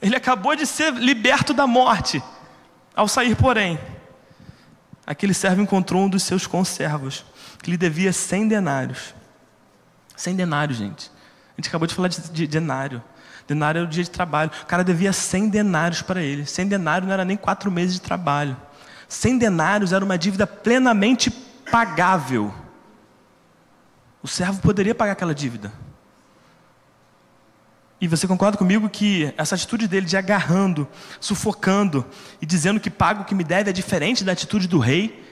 Ele 0.00 0.14
acabou 0.14 0.54
de 0.54 0.64
ser 0.64 0.92
liberto 0.92 1.52
da 1.52 1.66
morte. 1.66 2.22
Ao 2.94 3.08
sair, 3.08 3.34
porém, 3.34 3.80
aquele 5.04 5.34
servo 5.34 5.60
encontrou 5.60 6.02
um 6.02 6.08
dos 6.08 6.22
seus 6.22 6.46
conservos 6.46 7.24
que 7.64 7.70
lhe 7.70 7.78
devia 7.78 8.12
100 8.12 8.46
denários. 8.46 9.14
100 10.14 10.36
denários, 10.36 10.76
gente. 10.76 11.10
A 11.52 11.56
gente 11.56 11.68
acabou 11.68 11.88
de 11.88 11.94
falar 11.94 12.08
de, 12.08 12.20
de 12.30 12.46
denário. 12.46 13.02
Denário 13.48 13.78
era 13.78 13.86
o 13.86 13.90
dia 13.90 14.04
de 14.04 14.10
trabalho. 14.10 14.50
O 14.62 14.66
cara 14.66 14.84
devia 14.84 15.14
100 15.14 15.48
denários 15.48 16.02
para 16.02 16.22
ele. 16.22 16.44
100 16.44 16.68
denários 16.68 17.06
não 17.06 17.14
era 17.14 17.24
nem 17.24 17.38
quatro 17.38 17.70
meses 17.70 17.94
de 17.94 18.02
trabalho. 18.02 18.54
100 19.08 19.38
denários 19.38 19.94
era 19.94 20.04
uma 20.04 20.18
dívida 20.18 20.46
plenamente 20.46 21.30
pagável. 21.30 22.52
O 24.22 24.28
servo 24.28 24.60
poderia 24.60 24.94
pagar 24.94 25.12
aquela 25.12 25.34
dívida. 25.34 25.72
E 27.98 28.06
você 28.06 28.28
concorda 28.28 28.58
comigo 28.58 28.90
que 28.90 29.32
essa 29.38 29.54
atitude 29.54 29.88
dele 29.88 30.04
de 30.04 30.18
agarrando, 30.18 30.86
sufocando 31.18 32.04
e 32.42 32.44
dizendo 32.44 32.78
que 32.78 32.90
paga 32.90 33.22
o 33.22 33.24
que 33.24 33.34
me 33.34 33.42
deve 33.42 33.70
é 33.70 33.72
diferente 33.72 34.22
da 34.22 34.32
atitude 34.32 34.68
do 34.68 34.78
rei? 34.78 35.23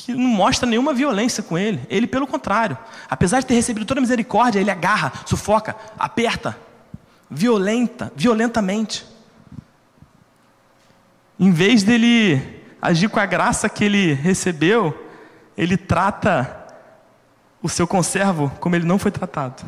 Que 0.00 0.14
não 0.14 0.28
mostra 0.28 0.66
nenhuma 0.66 0.94
violência 0.94 1.42
com 1.42 1.58
ele. 1.58 1.80
Ele, 1.90 2.06
pelo 2.06 2.26
contrário, 2.26 2.76
apesar 3.08 3.40
de 3.40 3.46
ter 3.46 3.54
recebido 3.54 3.84
toda 3.84 4.00
a 4.00 4.02
misericórdia, 4.02 4.58
ele 4.58 4.70
agarra, 4.70 5.12
sufoca, 5.26 5.76
aperta, 5.98 6.56
violenta, 7.30 8.10
violentamente. 8.16 9.04
Em 11.38 11.50
vez 11.50 11.82
dele 11.82 12.40
agir 12.80 13.10
com 13.10 13.20
a 13.20 13.26
graça 13.26 13.68
que 13.68 13.84
ele 13.84 14.14
recebeu, 14.14 15.06
ele 15.56 15.76
trata 15.76 16.56
o 17.62 17.68
seu 17.68 17.86
conservo 17.86 18.50
como 18.58 18.74
ele 18.74 18.86
não 18.86 18.98
foi 18.98 19.10
tratado. 19.10 19.62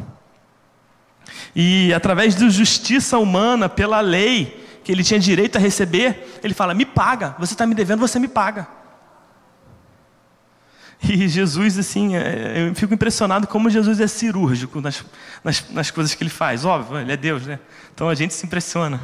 E 1.55 1.93
através 1.93 2.35
de 2.35 2.49
justiça 2.49 3.19
humana, 3.19 3.69
pela 3.69 4.01
lei 4.01 4.67
que 4.83 4.91
ele 4.91 5.05
tinha 5.05 5.21
direito 5.21 5.57
a 5.57 5.61
receber, 5.61 6.41
ele 6.43 6.55
fala: 6.55 6.73
Me 6.73 6.87
paga, 6.87 7.37
você 7.39 7.53
está 7.53 7.67
me 7.67 7.75
devendo, 7.75 8.01
você 8.01 8.19
me 8.19 8.29
paga. 8.29 8.82
E 11.03 11.27
Jesus, 11.27 11.79
assim, 11.79 12.17
é, 12.17 12.69
eu 12.69 12.75
fico 12.75 12.95
impressionado 12.95 13.47
como 13.47 13.69
Jesus 13.69 14.01
é 14.01 14.07
cirúrgico 14.07 14.81
nas, 14.81 15.05
nas, 15.43 15.69
nas 15.71 15.91
coisas 15.91 16.15
que 16.15 16.23
ele 16.23 16.31
faz. 16.31 16.65
Óbvio, 16.65 16.99
ele 16.99 17.13
é 17.13 17.17
Deus, 17.17 17.45
né? 17.45 17.59
Então 17.93 18.09
a 18.09 18.15
gente 18.15 18.33
se 18.33 18.47
impressiona. 18.47 19.01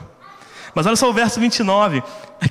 Mas 0.74 0.86
olha 0.86 0.96
só 0.96 1.10
o 1.10 1.12
verso 1.12 1.40
29, 1.40 2.02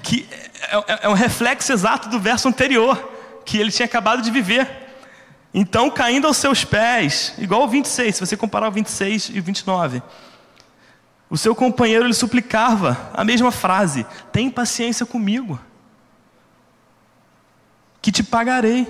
que 0.03 0.27
é, 0.69 0.75
é, 0.75 0.99
é 1.03 1.09
um 1.09 1.13
reflexo 1.13 1.71
exato 1.71 2.09
do 2.09 2.19
verso 2.19 2.47
anterior, 2.47 3.11
que 3.45 3.57
ele 3.57 3.71
tinha 3.71 3.85
acabado 3.85 4.21
de 4.21 4.29
viver. 4.29 4.67
Então, 5.53 5.89
caindo 5.89 6.27
aos 6.27 6.37
seus 6.37 6.65
pés, 6.65 7.33
igual 7.37 7.63
o 7.63 7.67
26, 7.67 8.15
se 8.15 8.25
você 8.25 8.35
comparar 8.35 8.67
o 8.67 8.71
26 8.71 9.31
e 9.33 9.39
o 9.39 9.43
29, 9.43 10.01
o 11.29 11.37
seu 11.37 11.55
companheiro 11.55 12.05
lhe 12.05 12.13
suplicava 12.13 13.09
a 13.13 13.23
mesma 13.23 13.51
frase: 13.51 14.05
Tem 14.31 14.49
paciência 14.49 15.05
comigo, 15.05 15.59
que 18.01 18.11
te 18.11 18.23
pagarei. 18.23 18.87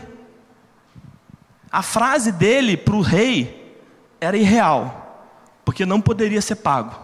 A 1.72 1.82
frase 1.82 2.32
dele 2.32 2.78
para 2.78 2.96
o 2.96 3.02
rei 3.02 3.78
era 4.20 4.38
irreal, 4.38 5.26
porque 5.66 5.86
não 5.86 6.00
poderia 6.00 6.42
ser 6.42 6.56
pago, 6.56 6.98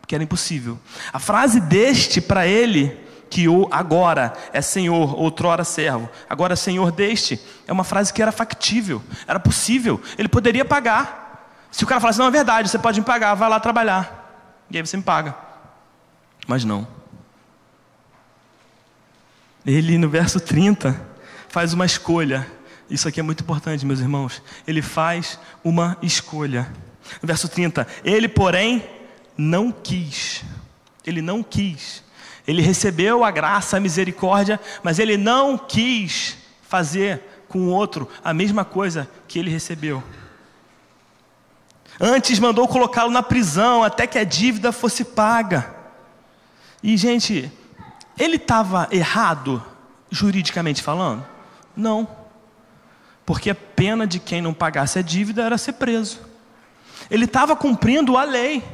porque 0.00 0.14
era 0.14 0.24
impossível. 0.24 0.78
A 1.12 1.18
frase 1.18 1.60
deste 1.60 2.20
para 2.20 2.46
ele, 2.46 2.98
que 3.30 3.44
agora 3.70 4.32
é 4.52 4.62
senhor, 4.62 5.18
outrora 5.18 5.62
servo, 5.62 6.08
agora 6.28 6.54
é 6.54 6.56
senhor 6.56 6.90
deste, 6.90 7.40
é 7.66 7.72
uma 7.72 7.84
frase 7.84 8.12
que 8.12 8.22
era 8.22 8.32
factível, 8.32 9.02
era 9.26 9.38
possível, 9.38 10.00
ele 10.16 10.28
poderia 10.28 10.64
pagar. 10.64 11.26
Se 11.70 11.84
o 11.84 11.86
cara 11.86 12.00
falasse, 12.00 12.18
não 12.18 12.26
é 12.26 12.30
verdade, 12.30 12.70
você 12.70 12.78
pode 12.78 12.98
me 12.98 13.06
pagar, 13.06 13.34
vai 13.34 13.48
lá 13.48 13.60
trabalhar, 13.60 14.64
e 14.70 14.76
aí 14.76 14.86
você 14.86 14.96
me 14.96 15.02
paga. 15.02 15.36
Mas 16.46 16.64
não. 16.64 16.88
Ele, 19.66 19.98
no 19.98 20.08
verso 20.08 20.40
30, 20.40 20.98
faz 21.48 21.74
uma 21.74 21.84
escolha 21.84 22.50
isso 22.90 23.06
aqui 23.06 23.20
é 23.20 23.22
muito 23.22 23.42
importante, 23.42 23.84
meus 23.84 24.00
irmãos. 24.00 24.42
Ele 24.66 24.80
faz 24.80 25.38
uma 25.62 25.96
escolha. 26.02 26.70
Verso 27.22 27.48
30, 27.48 27.86
ele, 28.04 28.28
porém, 28.28 28.84
não 29.36 29.70
quis. 29.70 30.42
Ele 31.06 31.20
não 31.20 31.42
quis. 31.42 32.02
Ele 32.46 32.62
recebeu 32.62 33.24
a 33.24 33.30
graça, 33.30 33.76
a 33.76 33.80
misericórdia, 33.80 34.58
mas 34.82 34.98
ele 34.98 35.16
não 35.16 35.58
quis 35.58 36.36
fazer 36.62 37.22
com 37.48 37.60
o 37.60 37.70
outro 37.70 38.08
a 38.24 38.32
mesma 38.32 38.64
coisa 38.64 39.08
que 39.26 39.38
ele 39.38 39.50
recebeu. 39.50 40.02
Antes 42.00 42.38
mandou 42.38 42.66
colocá-lo 42.68 43.10
na 43.10 43.22
prisão 43.22 43.82
até 43.82 44.06
que 44.06 44.18
a 44.18 44.24
dívida 44.24 44.72
fosse 44.72 45.04
paga. 45.04 45.74
E, 46.82 46.96
gente, 46.96 47.50
ele 48.18 48.36
estava 48.36 48.88
errado, 48.90 49.62
juridicamente 50.10 50.82
falando? 50.82 51.26
Não 51.76 52.08
porque 53.28 53.50
a 53.50 53.54
pena 53.54 54.06
de 54.06 54.18
quem 54.18 54.40
não 54.40 54.54
pagasse 54.54 54.98
a 54.98 55.02
dívida 55.02 55.42
era 55.42 55.58
ser 55.58 55.74
preso. 55.74 56.18
Ele 57.10 57.26
estava 57.26 57.54
cumprindo 57.54 58.16
a 58.16 58.24
lei, 58.24 58.64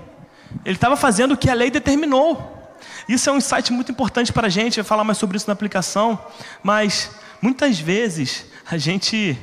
ele 0.65 0.77
estava 0.77 0.95
fazendo 0.95 1.35
o 1.35 1.37
que 1.37 1.51
a 1.51 1.55
lei 1.55 1.73
determinou. 1.73 2.77
Isso 3.09 3.29
é 3.29 3.33
um 3.33 3.39
insight 3.39 3.73
muito 3.73 3.91
importante 3.91 4.33
para 4.33 4.47
a 4.47 4.49
gente, 4.49 4.79
eu 4.79 4.85
vou 4.85 4.89
falar 4.89 5.03
mais 5.03 5.19
sobre 5.19 5.37
isso 5.37 5.49
na 5.49 5.55
aplicação, 5.55 6.25
mas 6.63 7.11
muitas 7.43 7.81
vezes 7.81 8.47
a 8.65 8.79
gente 8.79 9.37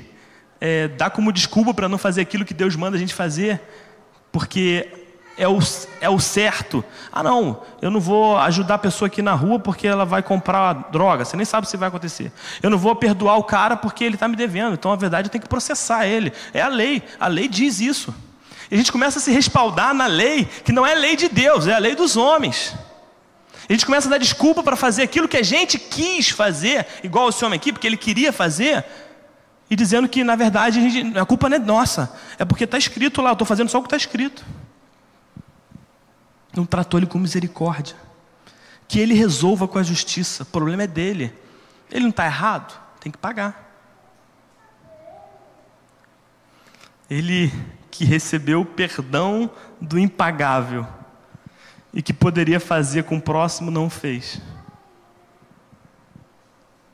é, 0.62 0.88
dá 0.88 1.10
como 1.10 1.34
desculpa 1.34 1.74
para 1.74 1.89
não 1.89 1.97
fazer 1.97 2.21
aquilo 2.21 2.45
que 2.45 2.54
Deus 2.54 2.78
manda 2.78 2.95
a 2.95 3.00
gente 3.00 3.13
fazer, 3.13 3.60
porque 4.32 4.88
é 5.38 5.48
o, 5.48 5.60
é 6.00 6.10
o 6.10 6.20
certo. 6.20 6.84
Ah, 7.12 7.24
não, 7.24 7.62
eu 7.82 7.89
não 7.89 8.00
vou 8.00 8.38
ajudar 8.38 8.76
a 8.76 8.78
pessoa 8.78 9.08
aqui 9.08 9.22
na 9.22 9.34
rua 9.34 9.60
porque 9.60 9.88
ela 9.88 10.06
vai 10.06 10.22
comprar 10.22 10.89
droga. 10.91 11.26
Você 11.26 11.36
nem 11.36 11.46
sabe 11.46 11.67
se 11.67 11.78
vai 11.78 11.88
acontecer. 11.88 12.32
Eu 12.62 12.70
não 12.70 12.78
vou 12.78 12.96
perdoar 12.96 13.38
o 13.38 13.44
cara 13.44 13.76
porque 13.76 14.04
ele 14.04 14.15
está 14.15 14.28
me 14.28 14.36
devendo. 14.36 14.74
Então, 14.74 14.91
a 14.91 14.96
verdade, 14.96 15.28
eu 15.28 15.32
tenho 15.32 15.41
que 15.41 15.50
processar 15.50 16.06
ele. 16.06 16.32
É 16.54 16.62
a 16.62 16.67
lei. 16.67 17.04
A 17.20 17.28
lei 17.28 17.48
diz 17.48 17.80
isso. 17.80 18.13
E 18.70 18.76
a 18.76 18.78
gente 18.78 18.91
começa 18.91 19.20
a 19.20 19.22
se 19.22 19.32
respaldar 19.32 19.94
na 19.94 20.08
lei 20.08 20.46
que 20.46 20.72
não 20.72 20.86
é 20.86 20.96
lei 20.96 21.15
de 21.15 21.28
Deus, 21.28 21.67
é 21.67 21.74
a 21.74 21.80
lei 21.80 21.96
dos 21.96 22.15
homens. 22.15 22.74
A 23.70 23.74
gente 23.74 23.86
começa 23.86 24.08
a 24.08 24.12
dar 24.12 24.17
desculpa 24.17 24.63
para 24.63 24.76
fazer 24.76 25.04
aquilo 25.04 25.28
que 25.28 25.38
a 25.38 25.44
gente 25.44 25.78
quis 25.78 26.30
fazer, 26.30 26.86
igual 27.04 27.30
esse 27.30 27.44
homem 27.44 27.58
aqui, 27.58 27.72
porque 27.72 27.88
ele 27.88 27.98
queria 27.98 28.32
fazer, 28.34 28.84
e 29.70 29.76
dizendo 29.76 30.08
que, 30.08 30.24
na 30.24 30.36
verdade, 30.36 30.80
a, 30.80 30.82
gente, 30.82 31.17
a 31.17 31.26
culpa 31.26 31.48
não 31.48 31.58
é 31.58 31.60
nossa, 31.60 32.13
é 32.38 32.46
porque 32.46 32.63
está 32.63 32.78
escrito 32.78 33.22
lá, 33.22 33.30
eu 33.30 33.34
estou 33.34 33.46
fazendo 33.46 33.70
só 33.70 33.78
o 33.78 33.82
que 33.82 33.88
está 33.88 33.98
escrito 33.98 34.44
não 36.55 36.65
tratou 36.65 36.99
ele 36.99 37.07
com 37.07 37.17
misericórdia. 37.17 37.95
Que 38.87 38.99
ele 38.99 39.13
resolva 39.13 39.67
com 39.67 39.77
a 39.77 39.83
justiça, 39.83 40.43
o 40.43 40.45
problema 40.45 40.83
é 40.83 40.87
dele. 40.87 41.33
Ele 41.89 42.01
não 42.01 42.09
está 42.09 42.25
errado, 42.25 42.79
tem 42.99 43.11
que 43.11 43.17
pagar. 43.17 43.69
Ele 47.09 47.51
que 47.89 48.05
recebeu 48.05 48.61
o 48.61 48.65
perdão 48.65 49.51
do 49.79 49.99
impagável 49.99 50.87
e 51.93 52.01
que 52.01 52.13
poderia 52.13 52.59
fazer 52.59 53.03
com 53.03 53.17
o 53.17 53.21
próximo, 53.21 53.69
não 53.69 53.89
fez. 53.89 54.41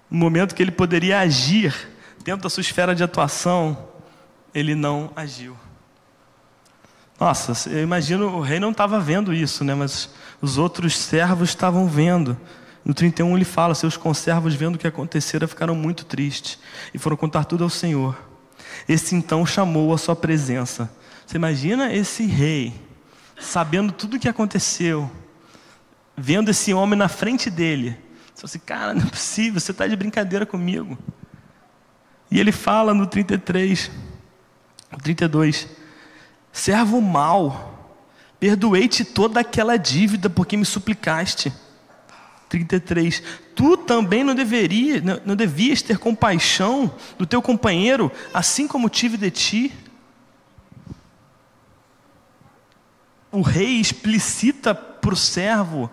No 0.10 0.18
momento 0.18 0.56
que 0.56 0.64
ele 0.64 0.72
poderia 0.72 1.20
agir 1.20 1.90
dentro 2.24 2.44
da 2.44 2.50
sua 2.50 2.62
esfera 2.62 2.96
de 2.96 3.04
atuação, 3.04 3.90
ele 4.54 4.74
não 4.74 5.12
agiu. 5.16 5.56
Nossa, 7.20 7.70
eu 7.70 7.82
imagino, 7.82 8.28
o 8.28 8.42
rei 8.42 8.60
não 8.60 8.72
estava 8.72 9.00
vendo 9.00 9.34
isso, 9.34 9.64
né? 9.64 9.74
mas 9.74 10.10
os 10.40 10.58
outros 10.58 10.96
servos 10.96 11.50
estavam 11.50 11.88
vendo. 11.88 12.38
No 12.86 12.94
31 12.94 13.36
ele 13.36 13.46
fala: 13.46 13.74
Seus 13.74 13.98
conservos, 13.98 14.54
vendo 14.54 14.76
o 14.76 14.78
que 14.78 14.88
acontecera, 14.88 15.48
ficaram 15.48 15.76
muito 15.76 16.06
tristes 16.06 16.60
e 16.94 16.98
foram 16.98 17.18
contar 17.18 17.46
tudo 17.46 17.64
ao 17.64 17.70
Senhor. 17.70 18.16
Esse 18.88 19.16
então 19.16 19.46
chamou 19.46 19.94
a 19.94 19.98
sua 19.98 20.16
presença. 20.16 20.90
Você 21.26 21.38
imagina 21.38 21.92
esse 21.94 22.26
rei, 22.26 22.74
sabendo 23.40 23.92
tudo 23.92 24.16
o 24.16 24.20
que 24.20 24.30
aconteceu, 24.30 25.10
vendo 26.16 26.50
esse 26.50 26.74
homem 26.74 26.98
na 26.98 27.10
frente 27.10 27.50
dele. 27.50 27.98
Você 28.34 28.46
assim: 28.46 28.60
Cara, 28.60 28.94
não 28.94 29.02
é 29.02 29.10
possível, 29.10 29.60
você 29.60 29.72
está 29.72 29.88
de 29.88 29.96
brincadeira 29.96 30.46
comigo. 30.46 30.98
E 32.30 32.40
ele 32.40 32.52
fala 32.52 32.94
no 32.94 33.08
33, 33.08 33.90
no 34.92 35.00
32. 35.00 35.68
Servo 36.58 37.00
mau, 37.00 37.94
perdoei-te 38.40 39.06
toda 39.06 39.42
aquela 39.42 39.78
dívida 39.78 40.28
porque 40.28 40.58
me 40.58 40.66
suplicaste. 40.66 41.54
33. 42.50 43.22
Tu 43.56 43.78
também 43.78 44.24
não 44.24 44.34
deveria, 44.34 45.00
não 45.24 45.36
devias 45.36 45.84
ter 45.84 46.00
compaixão 46.00 46.92
do 47.16 47.28
teu 47.28 47.44
companheiro, 47.44 48.12
assim 48.34 48.68
como 48.68 48.90
tive 48.90 49.18
de 49.18 49.30
ti. 49.30 49.74
O 53.32 53.42
rei 53.42 53.80
explicita 53.80 54.74
para 54.74 55.14
o 55.14 55.16
servo 55.16 55.92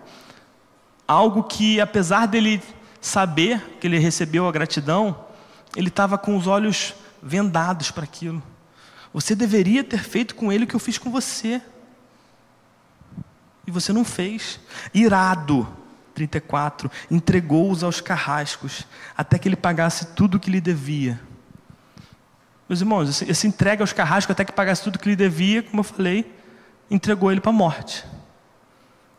algo 1.07 1.43
que, 1.43 1.79
apesar 1.79 2.25
dele 2.25 2.59
saber 2.99 3.77
que 3.79 3.85
ele 3.85 3.99
recebeu 3.99 4.47
a 4.47 4.51
gratidão, 4.51 5.27
ele 5.75 5.89
estava 5.89 6.17
com 6.17 6.35
os 6.35 6.47
olhos 6.47 6.95
vendados 7.21 7.91
para 7.91 8.03
aquilo. 8.03 8.41
Você 9.15 9.33
deveria 9.33 9.81
ter 9.81 10.03
feito 10.03 10.35
com 10.35 10.51
ele 10.51 10.65
o 10.65 10.67
que 10.67 10.75
eu 10.75 10.79
fiz 10.79 10.97
com 10.97 11.09
você. 11.09 11.61
E 13.65 13.71
você 13.71 13.93
não 13.93 14.03
fez. 14.03 14.59
Irado, 14.93 15.65
34, 16.13 16.91
entregou-os 17.09 17.81
aos 17.81 18.01
carrascos, 18.01 18.85
até 19.15 19.39
que 19.39 19.47
ele 19.47 19.55
pagasse 19.55 20.07
tudo 20.07 20.35
o 20.35 20.39
que 20.39 20.51
lhe 20.51 20.59
devia. 20.59 21.17
Meus 22.67 22.81
irmãos, 22.81 23.21
esse, 23.21 23.47
entrega 23.47 23.81
aos 23.81 23.93
carrascos 23.93 24.33
até 24.33 24.43
que 24.43 24.51
pagasse 24.51 24.83
tudo 24.83 24.97
o 24.97 24.99
que 24.99 25.07
lhe 25.07 25.15
devia, 25.15 25.63
como 25.63 25.79
eu 25.79 25.85
falei, 25.85 26.29
entregou 26.91 27.31
ele 27.31 27.39
para 27.39 27.51
a 27.51 27.55
morte. 27.55 28.05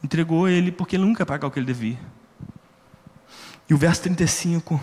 Entregou 0.05 0.47
ele 0.47 0.71
porque 0.71 0.97
ele 0.97 1.07
nunca 1.07 1.23
ia 1.23 1.27
pagar 1.27 1.47
o 1.47 1.51
que 1.51 1.59
ele 1.59 1.65
devia. 1.65 1.99
E 3.67 3.73
o 3.73 3.79
verso 3.79 4.03
35 4.03 4.79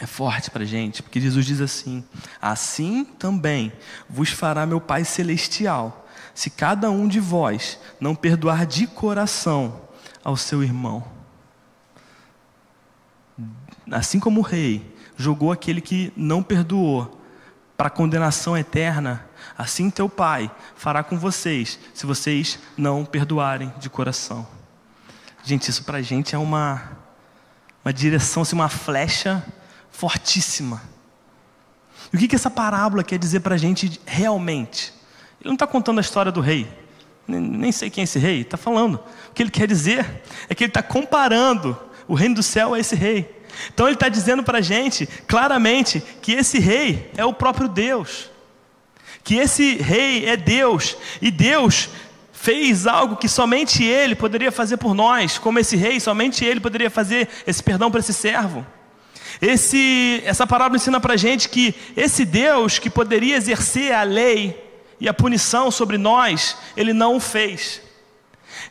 é 0.00 0.06
forte 0.06 0.50
para 0.50 0.64
gente, 0.64 1.02
porque 1.02 1.20
Jesus 1.20 1.44
diz 1.44 1.60
assim: 1.60 2.02
Assim 2.40 3.04
também 3.04 3.70
vos 4.08 4.30
fará 4.30 4.64
meu 4.64 4.80
Pai 4.80 5.04
Celestial, 5.04 6.08
se 6.34 6.48
cada 6.48 6.90
um 6.90 7.06
de 7.06 7.20
vós 7.20 7.78
não 8.00 8.14
perdoar 8.14 8.64
de 8.64 8.86
coração 8.86 9.82
ao 10.24 10.36
seu 10.36 10.64
irmão. 10.64 11.04
Assim 13.90 14.18
como 14.18 14.40
o 14.40 14.42
rei 14.42 14.96
jogou 15.16 15.52
aquele 15.52 15.82
que 15.82 16.12
não 16.16 16.42
perdoou 16.42 17.20
para 17.76 17.88
a 17.88 17.90
condenação 17.90 18.56
eterna, 18.56 19.26
assim 19.56 19.90
teu 19.90 20.08
Pai 20.08 20.50
fará 20.76 21.02
com 21.02 21.18
vocês, 21.18 21.78
se 21.92 22.06
vocês 22.06 22.58
não 22.76 23.04
perdoarem 23.04 23.72
de 23.78 23.90
coração. 23.90 24.46
Gente, 25.44 25.70
isso 25.70 25.84
para 25.84 25.98
a 25.98 26.02
gente 26.02 26.34
é 26.34 26.38
uma, 26.38 26.96
uma 27.84 27.92
direção, 27.92 28.42
assim, 28.42 28.54
uma 28.54 28.68
flecha 28.68 29.44
fortíssima. 29.90 30.82
E 32.12 32.16
o 32.16 32.18
que, 32.18 32.28
que 32.28 32.34
essa 32.34 32.50
parábola 32.50 33.04
quer 33.04 33.18
dizer 33.18 33.40
para 33.40 33.54
a 33.54 33.58
gente 33.58 34.00
realmente? 34.06 34.92
Ele 35.40 35.48
não 35.48 35.54
está 35.54 35.66
contando 35.66 35.98
a 35.98 36.00
história 36.00 36.32
do 36.32 36.40
rei, 36.40 36.68
nem, 37.26 37.70
sei 37.70 37.88
quem 37.88 38.02
é 38.02 38.04
esse 38.04 38.18
rei, 38.18 38.40
está 38.40 38.56
falando. 38.56 39.00
O 39.30 39.34
que 39.34 39.42
ele 39.42 39.50
quer 39.50 39.66
dizer 39.66 40.22
é 40.48 40.54
que 40.54 40.64
ele 40.64 40.70
está 40.70 40.82
comparando 40.82 41.78
o 42.08 42.14
reino 42.14 42.34
do 42.34 42.42
céu 42.42 42.74
a 42.74 42.80
esse 42.80 42.96
rei. 42.96 43.40
Então 43.72 43.86
ele 43.86 43.94
está 43.94 44.08
dizendo 44.08 44.42
para 44.42 44.58
a 44.58 44.62
gente 44.62 45.06
claramente 45.26 46.02
que 46.20 46.32
esse 46.32 46.58
rei 46.58 47.10
é 47.16 47.24
o 47.24 47.32
próprio 47.32 47.68
Deus, 47.68 48.30
que 49.22 49.36
esse 49.36 49.76
rei 49.76 50.26
é 50.26 50.36
Deus 50.36 50.96
e 51.20 51.30
Deus 51.30 51.88
fez 52.32 52.86
algo 52.86 53.16
que 53.16 53.28
somente 53.28 53.84
ele 53.84 54.14
poderia 54.14 54.50
fazer 54.50 54.78
por 54.78 54.94
nós, 54.94 55.38
como 55.38 55.58
esse 55.58 55.76
rei, 55.76 56.00
somente 56.00 56.44
ele 56.44 56.58
poderia 56.58 56.90
fazer 56.90 57.28
esse 57.46 57.62
perdão 57.62 57.90
para 57.90 58.00
esse 58.00 58.14
servo. 58.14 58.66
Esse, 59.40 60.22
essa 60.24 60.46
parábola 60.46 60.76
ensina 60.76 61.00
para 61.00 61.16
gente 61.16 61.48
que 61.48 61.74
esse 61.96 62.24
Deus 62.24 62.78
que 62.78 62.90
poderia 62.90 63.36
exercer 63.36 63.92
a 63.92 64.02
lei 64.02 64.62
e 65.00 65.08
a 65.08 65.14
punição 65.14 65.70
sobre 65.70 65.96
nós, 65.96 66.56
ele 66.76 66.92
não 66.92 67.16
o 67.16 67.20
fez. 67.20 67.80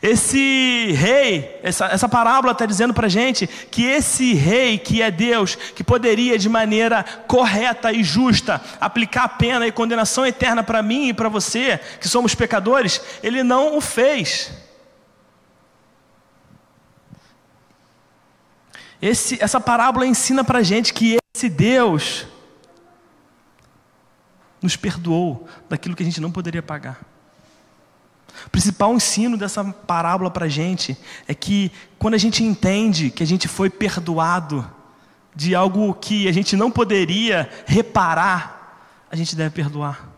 Esse 0.02 0.92
rei, 0.92 1.58
essa, 1.62 1.86
essa 1.86 2.08
parábola 2.08 2.52
está 2.52 2.64
dizendo 2.64 2.94
para 2.94 3.08
gente 3.08 3.46
que 3.46 3.84
esse 3.84 4.32
rei, 4.32 4.78
que 4.78 5.02
é 5.02 5.10
Deus, 5.10 5.56
que 5.56 5.82
poderia 5.82 6.38
de 6.38 6.48
maneira 6.48 7.04
correta 7.26 7.92
e 7.92 8.02
justa 8.02 8.60
aplicar 8.80 9.24
a 9.24 9.28
pena 9.28 9.66
e 9.66 9.72
condenação 9.72 10.24
eterna 10.24 10.62
para 10.62 10.82
mim 10.82 11.08
e 11.08 11.12
para 11.12 11.28
você, 11.28 11.80
que 12.00 12.08
somos 12.08 12.34
pecadores, 12.34 13.00
ele 13.22 13.42
não 13.42 13.76
o 13.76 13.80
fez. 13.80 14.52
Esse, 19.00 19.42
essa 19.42 19.60
parábola 19.60 20.06
ensina 20.06 20.44
para 20.44 20.62
gente 20.62 20.92
que 20.92 21.16
esse 21.34 21.48
Deus 21.48 22.26
nos 24.60 24.76
perdoou 24.76 25.48
daquilo 25.68 25.96
que 25.96 26.02
a 26.02 26.06
gente 26.06 26.20
não 26.20 26.30
poderia 26.30 26.62
pagar. 26.62 27.00
O 28.46 28.50
principal 28.50 28.94
ensino 28.94 29.36
dessa 29.36 29.64
parábola 29.64 30.30
para 30.30 30.46
a 30.46 30.48
gente 30.48 30.96
é 31.26 31.34
que 31.34 31.72
quando 31.98 32.14
a 32.14 32.18
gente 32.18 32.44
entende 32.44 33.10
que 33.10 33.22
a 33.22 33.26
gente 33.26 33.48
foi 33.48 33.70
perdoado 33.70 34.68
de 35.34 35.54
algo 35.54 35.94
que 35.94 36.28
a 36.28 36.32
gente 36.32 36.56
não 36.56 36.70
poderia 36.70 37.48
reparar, 37.66 39.06
a 39.10 39.16
gente 39.16 39.34
deve 39.34 39.50
perdoar. 39.50 40.08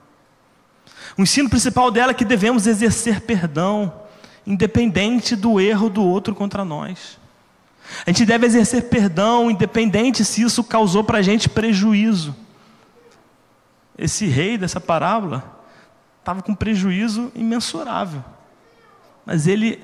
O 1.17 1.23
ensino 1.23 1.49
principal 1.49 1.91
dela 1.91 2.13
é 2.13 2.15
que 2.15 2.25
devemos 2.25 2.67
exercer 2.67 3.21
perdão, 3.21 3.93
independente 4.47 5.37
do 5.37 5.61
erro 5.61 5.89
do 5.89 6.03
outro 6.03 6.35
contra 6.35 6.65
nós. 6.65 7.19
A 8.07 8.11
gente 8.11 8.25
deve 8.25 8.47
exercer 8.47 8.85
perdão, 8.85 9.51
independente 9.51 10.25
se 10.25 10.43
isso 10.43 10.65
causou 10.65 11.05
para 11.05 11.19
a 11.19 11.23
gente 11.23 11.49
prejuízo. 11.49 12.35
Esse 13.97 14.27
rei 14.27 14.57
dessa 14.57 14.81
parábola, 14.81 15.61
estava 16.21 16.43
com 16.43 16.55
prejuízo 16.55 17.31
imensurável. 17.35 18.25
Mas 19.27 19.47
ele 19.47 19.81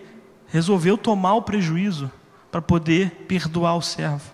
resolveu 0.49 0.97
tomar 0.97 1.35
o 1.35 1.43
prejuízo 1.43 2.11
para 2.51 2.63
poder 2.63 3.11
perdoar 3.29 3.77
o 3.77 3.83
servo. 3.83 4.33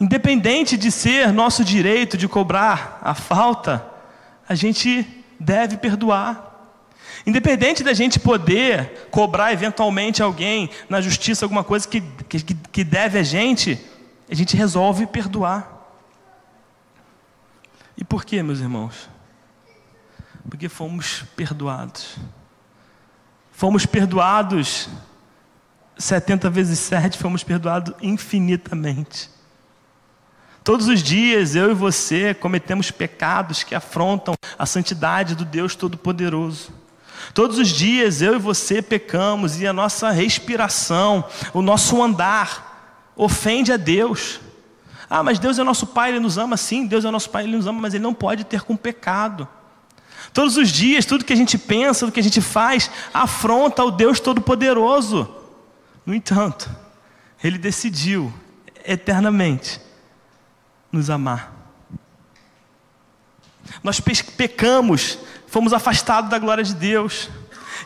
Independente 0.00 0.76
de 0.76 0.90
ser 0.90 1.32
nosso 1.32 1.64
direito 1.64 2.16
de 2.16 2.28
cobrar 2.28 2.98
a 3.02 3.14
falta, 3.14 3.84
a 4.48 4.54
gente 4.54 5.06
deve 5.38 5.76
perdoar. 5.76 6.47
Independente 7.28 7.84
da 7.84 7.92
gente 7.92 8.18
poder 8.18 9.06
cobrar 9.10 9.52
eventualmente 9.52 10.22
alguém 10.22 10.70
na 10.88 10.98
justiça 10.98 11.44
alguma 11.44 11.62
coisa 11.62 11.86
que, 11.86 12.00
que, 12.00 12.40
que 12.40 12.82
deve 12.82 13.18
a 13.18 13.22
gente, 13.22 13.78
a 14.30 14.34
gente 14.34 14.56
resolve 14.56 15.06
perdoar. 15.06 15.70
E 17.94 18.02
por 18.02 18.24
quê, 18.24 18.42
meus 18.42 18.60
irmãos? 18.60 19.10
Porque 20.48 20.70
fomos 20.70 21.22
perdoados. 21.36 22.16
Fomos 23.52 23.84
perdoados 23.84 24.88
70 25.98 26.48
vezes 26.48 26.78
7, 26.78 27.18
fomos 27.18 27.44
perdoados 27.44 27.92
infinitamente. 28.00 29.28
Todos 30.64 30.88
os 30.88 31.02
dias 31.02 31.54
eu 31.54 31.72
e 31.72 31.74
você 31.74 32.32
cometemos 32.32 32.90
pecados 32.90 33.62
que 33.62 33.74
afrontam 33.74 34.34
a 34.58 34.64
santidade 34.64 35.34
do 35.34 35.44
Deus 35.44 35.74
Todo-Poderoso. 35.76 36.77
Todos 37.34 37.58
os 37.58 37.68
dias 37.68 38.22
eu 38.22 38.34
e 38.34 38.38
você 38.38 38.80
pecamos 38.82 39.60
e 39.60 39.66
a 39.66 39.72
nossa 39.72 40.10
respiração, 40.10 41.24
o 41.52 41.62
nosso 41.62 42.02
andar, 42.02 43.12
ofende 43.16 43.72
a 43.72 43.76
Deus. 43.76 44.40
Ah, 45.10 45.22
mas 45.22 45.38
Deus 45.38 45.58
é 45.58 45.64
nosso 45.64 45.86
Pai, 45.86 46.10
Ele 46.10 46.20
nos 46.20 46.38
ama 46.38 46.56
sim, 46.56 46.86
Deus 46.86 47.04
é 47.04 47.10
nosso 47.10 47.30
Pai, 47.30 47.44
Ele 47.44 47.56
nos 47.56 47.66
ama, 47.66 47.80
mas 47.80 47.94
Ele 47.94 48.02
não 48.02 48.14
pode 48.14 48.44
ter 48.44 48.62
com 48.62 48.76
pecado. 48.76 49.48
Todos 50.32 50.56
os 50.56 50.68
dias, 50.68 51.06
tudo 51.06 51.24
que 51.24 51.32
a 51.32 51.36
gente 51.36 51.56
pensa, 51.56 52.00
tudo 52.00 52.12
que 52.12 52.20
a 52.20 52.22
gente 52.22 52.40
faz, 52.40 52.90
afronta 53.12 53.82
o 53.82 53.90
Deus 53.90 54.20
Todo-Poderoso. 54.20 55.34
No 56.04 56.14
entanto, 56.14 56.70
Ele 57.42 57.58
decidiu 57.58 58.32
eternamente 58.84 59.80
nos 60.92 61.10
amar. 61.10 61.52
Nós 63.82 64.00
pecamos, 64.00 65.18
fomos 65.48 65.72
afastados 65.72 66.30
da 66.30 66.38
glória 66.38 66.62
de 66.62 66.74
Deus, 66.74 67.28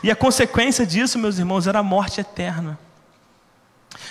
e 0.03 0.11
a 0.11 0.15
consequência 0.15 0.85
disso, 0.85 1.17
meus 1.17 1.37
irmãos, 1.39 1.65
era 1.65 1.79
a 1.79 1.83
morte 1.83 2.19
eterna. 2.19 2.77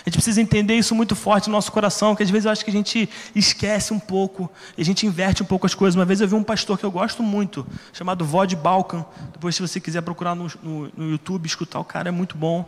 A 0.05 0.09
gente 0.09 0.15
precisa 0.15 0.41
entender 0.41 0.75
isso 0.75 0.95
muito 0.95 1.15
forte 1.15 1.49
no 1.49 1.53
nosso 1.53 1.71
coração, 1.71 2.17
que 2.17 2.23
às 2.23 2.31
vezes 2.31 2.45
eu 2.45 2.51
acho 2.51 2.65
que 2.65 2.71
a 2.71 2.73
gente 2.73 3.09
esquece 3.35 3.93
um 3.93 4.01
pouco, 4.01 4.51
a 4.77 4.83
gente 4.83 5.07
inverte 5.07 5.43
um 5.43 5.47
pouco 5.47 5.65
as 5.67 5.75
coisas. 5.75 5.95
Uma 5.95 6.05
vez 6.05 6.21
eu 6.21 6.27
vi 6.27 6.35
um 6.35 6.43
pastor 6.43 6.79
que 6.79 6.85
eu 6.85 6.91
gosto 6.91 7.23
muito, 7.23 7.65
chamado 7.93 8.25
Vod 8.25 8.55
Balkan. 8.57 9.05
Depois, 9.33 9.55
se 9.55 9.63
você 9.63 9.79
quiser 9.81 10.03
procurar 10.03 10.35
no, 10.35 10.51
no, 10.63 10.91
no 10.97 11.11
YouTube, 11.11 11.47
escutar 11.47 11.79
o 11.79 11.85
cara, 11.85 12.09
é 12.09 12.13
muito 12.13 12.37
bom. 12.37 12.67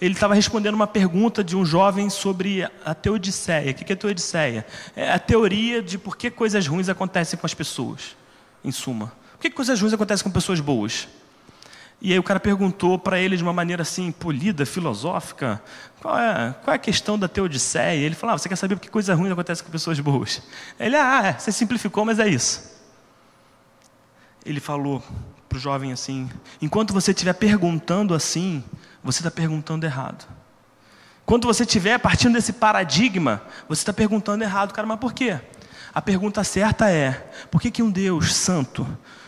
Ele 0.00 0.14
estava 0.14 0.34
respondendo 0.34 0.74
uma 0.74 0.86
pergunta 0.86 1.44
de 1.44 1.56
um 1.56 1.64
jovem 1.64 2.10
sobre 2.10 2.68
a 2.84 2.94
teodiceia. 2.94 3.70
O 3.70 3.74
que 3.74 3.92
é 3.92 3.96
teodiceia? 3.96 4.66
É 4.96 5.12
a 5.12 5.18
teoria 5.18 5.80
de 5.82 5.98
por 5.98 6.16
que 6.16 6.30
coisas 6.30 6.66
ruins 6.66 6.88
acontecem 6.88 7.38
com 7.38 7.46
as 7.46 7.54
pessoas, 7.54 8.16
em 8.64 8.72
suma. 8.72 9.12
Por 9.36 9.42
que 9.42 9.50
coisas 9.50 9.78
ruins 9.78 9.92
acontecem 9.92 10.24
com 10.24 10.30
pessoas 10.30 10.60
boas? 10.60 11.06
E 12.00 12.12
aí 12.12 12.18
o 12.18 12.22
cara 12.22 12.40
perguntou 12.40 12.98
para 12.98 13.18
ele 13.18 13.36
de 13.36 13.42
uma 13.42 13.52
maneira 13.52 13.82
assim, 13.82 14.10
polida, 14.10 14.64
filosófica, 14.64 15.62
qual 16.00 16.18
é, 16.18 16.54
qual 16.64 16.72
é 16.72 16.76
a 16.76 16.78
questão 16.78 17.18
da 17.18 17.28
teodiceia? 17.28 17.98
Ele 17.98 18.14
falava, 18.14 18.36
ah, 18.36 18.38
você 18.38 18.48
quer 18.48 18.56
saber 18.56 18.76
por 18.76 18.82
que 18.82 18.90
coisa 18.90 19.14
ruim 19.14 19.30
acontece 19.30 19.62
com 19.62 19.70
pessoas 19.70 20.00
boas? 20.00 20.42
Ele, 20.78 20.96
ah, 20.96 21.22
é, 21.26 21.32
você 21.32 21.52
simplificou, 21.52 22.04
mas 22.04 22.18
é 22.18 22.28
isso. 22.28 22.74
Ele 24.44 24.60
falou 24.60 25.02
para 25.48 25.56
o 25.56 25.60
jovem 25.60 25.92
assim, 25.92 26.30
enquanto 26.60 26.92
você 26.92 27.12
estiver 27.12 27.32
perguntando 27.34 28.14
assim, 28.14 28.64
você 29.02 29.20
está 29.20 29.30
perguntando 29.30 29.84
errado. 29.84 30.26
Quando 31.24 31.46
você 31.46 31.64
estiver 31.64 31.98
partindo 31.98 32.34
desse 32.34 32.52
paradigma, 32.52 33.42
você 33.68 33.82
está 33.82 33.92
perguntando 33.92 34.44
errado, 34.44 34.72
cara, 34.72 34.86
mas 34.86 34.98
por 34.98 35.12
quê? 35.12 35.40
A 35.92 36.00
pergunta 36.00 36.44
certa 36.44 36.90
é, 36.90 37.12
por 37.50 37.60
que, 37.60 37.70
que 37.70 37.82
um 37.82 37.90
Deus 37.90 38.34
santo, 38.34 38.86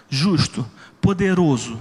justo, 0.09 0.68
poderoso, 1.01 1.79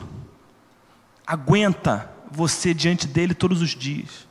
aguenta 1.25 2.09
você 2.31 2.73
diante 2.73 3.07
dele 3.07 3.33
todos 3.33 3.61
os 3.61 3.71
dias? 3.71 4.27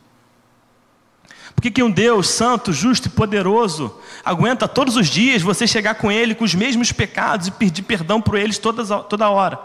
Por 1.55 1.63
que, 1.63 1.71
que 1.71 1.83
um 1.83 1.91
Deus 1.91 2.29
santo, 2.29 2.73
justo 2.73 3.09
e 3.09 3.11
poderoso 3.11 3.99
aguenta 4.23 4.69
todos 4.69 4.95
os 4.97 5.09
dias 5.09 5.41
você 5.41 5.67
chegar 5.67 5.95
com 5.95 6.13
Ele 6.13 6.35
com 6.35 6.45
os 6.45 6.55
mesmos 6.55 6.93
pecados 6.93 7.47
e 7.47 7.51
pedir 7.51 7.83
perdão 7.83 8.21
por 8.21 8.37
eles 8.37 8.59
todas, 8.59 8.89
toda 9.09 9.31
hora? 9.31 9.59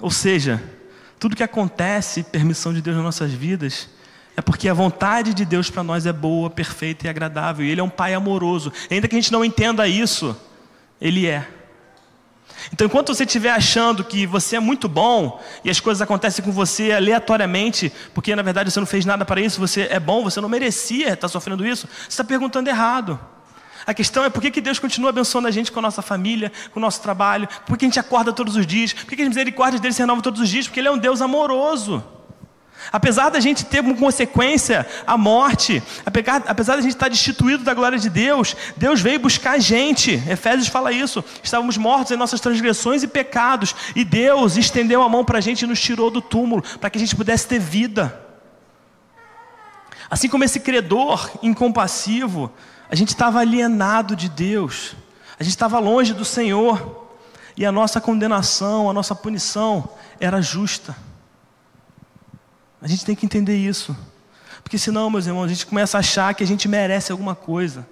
Ou 0.00 0.10
seja, 0.10 0.62
tudo 1.18 1.34
que 1.34 1.42
acontece, 1.42 2.22
permissão 2.22 2.72
de 2.72 2.82
Deus 2.82 2.96
nas 2.96 3.04
nossas 3.04 3.32
vidas, 3.32 3.88
é 4.36 4.40
porque 4.40 4.68
a 4.68 4.74
vontade 4.74 5.34
de 5.34 5.44
Deus 5.44 5.68
para 5.68 5.82
nós 5.82 6.06
é 6.06 6.12
boa, 6.12 6.48
perfeita 6.48 7.06
e 7.06 7.10
agradável. 7.10 7.66
E 7.66 7.70
Ele 7.70 7.80
é 7.80 7.84
um 7.84 7.90
Pai 7.90 8.14
amoroso. 8.14 8.72
E 8.88 8.94
ainda 8.94 9.08
que 9.08 9.16
a 9.16 9.20
gente 9.20 9.32
não 9.32 9.44
entenda 9.44 9.88
isso, 9.88 10.36
Ele 11.00 11.26
é. 11.26 11.48
Então, 12.72 12.86
enquanto 12.86 13.14
você 13.14 13.24
estiver 13.24 13.50
achando 13.50 14.04
que 14.04 14.26
você 14.26 14.56
é 14.56 14.60
muito 14.60 14.88
bom 14.88 15.42
e 15.64 15.70
as 15.70 15.80
coisas 15.80 16.02
acontecem 16.02 16.44
com 16.44 16.52
você 16.52 16.92
aleatoriamente, 16.92 17.92
porque 18.12 18.34
na 18.36 18.42
verdade 18.42 18.70
você 18.70 18.78
não 18.78 18.86
fez 18.86 19.04
nada 19.04 19.24
para 19.24 19.40
isso, 19.40 19.58
você 19.58 19.88
é 19.90 19.98
bom, 19.98 20.22
você 20.22 20.40
não 20.40 20.48
merecia 20.48 21.14
estar 21.14 21.28
sofrendo 21.28 21.66
isso, 21.66 21.88
você 22.02 22.08
está 22.08 22.24
perguntando 22.24 22.68
errado. 22.68 23.18
A 23.86 23.94
questão 23.94 24.22
é 24.22 24.28
por 24.28 24.42
que 24.42 24.60
Deus 24.60 24.78
continua 24.78 25.08
abençoando 25.08 25.48
a 25.48 25.50
gente 25.50 25.72
com 25.72 25.78
a 25.78 25.82
nossa 25.82 26.02
família, 26.02 26.52
com 26.72 26.78
o 26.78 26.82
nosso 26.82 27.00
trabalho, 27.00 27.48
por 27.66 27.78
que 27.78 27.86
a 27.86 27.88
gente 27.88 27.98
acorda 27.98 28.34
todos 28.34 28.54
os 28.54 28.66
dias, 28.66 28.92
por 28.92 29.16
que 29.16 29.22
as 29.22 29.28
misericórdias 29.28 29.80
dele 29.80 29.94
se 29.94 30.02
renovam 30.02 30.20
todos 30.20 30.42
os 30.42 30.48
dias, 30.48 30.66
porque 30.66 30.78
Ele 30.78 30.88
é 30.88 30.90
um 30.90 30.98
Deus 30.98 31.22
amoroso. 31.22 32.04
Apesar 32.90 33.28
da 33.28 33.38
gente 33.38 33.64
ter 33.66 33.82
como 33.82 33.96
consequência 33.96 34.86
a 35.06 35.16
morte, 35.16 35.82
apesar 36.04 36.76
da 36.76 36.80
gente 36.80 36.94
estar 36.94 37.08
destituído 37.08 37.62
da 37.62 37.74
glória 37.74 37.98
de 37.98 38.08
Deus, 38.08 38.56
Deus 38.76 39.00
veio 39.00 39.20
buscar 39.20 39.52
a 39.52 39.58
gente. 39.58 40.12
Efésios 40.28 40.68
fala 40.68 40.90
isso. 40.90 41.22
Estávamos 41.42 41.76
mortos 41.76 42.12
em 42.12 42.16
nossas 42.16 42.40
transgressões 42.40 43.02
e 43.02 43.08
pecados, 43.08 43.74
e 43.94 44.04
Deus 44.04 44.56
estendeu 44.56 45.02
a 45.02 45.08
mão 45.08 45.24
para 45.24 45.38
a 45.38 45.40
gente 45.40 45.62
e 45.62 45.66
nos 45.66 45.80
tirou 45.80 46.10
do 46.10 46.22
túmulo, 46.22 46.62
para 46.80 46.88
que 46.88 46.96
a 46.96 47.00
gente 47.00 47.14
pudesse 47.14 47.46
ter 47.46 47.58
vida. 47.58 48.24
Assim 50.10 50.28
como 50.28 50.44
esse 50.44 50.60
credor 50.60 51.30
incompassivo, 51.42 52.50
a 52.90 52.94
gente 52.94 53.10
estava 53.10 53.40
alienado 53.40 54.16
de 54.16 54.30
Deus, 54.30 54.96
a 55.38 55.42
gente 55.42 55.52
estava 55.52 55.78
longe 55.78 56.14
do 56.14 56.24
Senhor, 56.24 57.06
e 57.54 57.66
a 57.66 57.72
nossa 57.72 58.00
condenação, 58.00 58.88
a 58.88 58.92
nossa 58.92 59.14
punição 59.14 59.90
era 60.18 60.40
justa. 60.40 60.96
A 62.80 62.86
gente 62.86 63.04
tem 63.04 63.14
que 63.14 63.26
entender 63.26 63.56
isso. 63.56 63.96
Porque 64.62 64.78
senão, 64.78 65.10
meus 65.10 65.26
irmãos, 65.26 65.44
a 65.44 65.48
gente 65.48 65.66
começa 65.66 65.96
a 65.96 66.00
achar 66.00 66.34
que 66.34 66.42
a 66.42 66.46
gente 66.46 66.68
merece 66.68 67.10
alguma 67.10 67.34
coisa. 67.34 67.86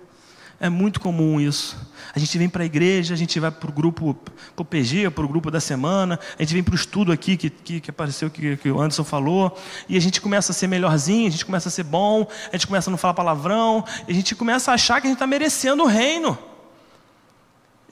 É 0.59 0.71
muito 0.71 1.01
comum 1.01 1.39
isso. 1.39 1.77
A 2.15 2.19
gente 2.19 2.39
vem 2.39 2.49
para 2.49 2.63
a 2.63 2.67
igreja, 2.67 3.13
a 3.13 3.17
gente 3.17 3.39
vai 3.39 3.51
para 3.51 3.69
o 3.69 3.73
grupo, 3.73 4.15
para 4.15 4.63
o 4.63 4.65
PG, 4.65 5.11
para 5.11 5.25
o 5.25 5.29
grupo 5.29 5.51
da 5.51 5.61
semana, 5.61 6.19
a 6.39 6.43
gente 6.43 6.55
vem 6.55 6.63
para 6.63 6.73
o 6.73 6.75
estudo 6.75 7.13
aqui 7.13 7.37
que, 7.37 7.51
que, 7.51 7.81
que 7.81 7.91
apareceu, 7.91 8.31
que, 8.31 8.57
que 8.57 8.71
o 8.71 8.81
Anderson 8.81 9.05
falou, 9.05 9.59
e 9.87 9.99
a 9.99 10.01
gente 10.01 10.19
começa 10.19 10.53
a 10.53 10.55
ser 10.55 10.67
melhorzinho, 10.67 11.29
a 11.29 11.31
gente 11.31 11.45
começa 11.45 11.69
a 11.69 11.73
ser 11.73 11.83
bom, 11.83 12.27
a 12.51 12.57
gente 12.57 12.67
começa 12.67 12.89
a 12.89 12.93
não 12.93 12.97
falar 12.97 13.13
palavrão, 13.13 13.85
a 14.09 14.13
gente 14.13 14.35
começa 14.35 14.71
a 14.71 14.75
achar 14.75 15.01
que 15.01 15.07
a 15.07 15.11
gente 15.11 15.17
está 15.17 15.27
merecendo 15.27 15.83
o 15.83 15.87
reino. 15.87 16.39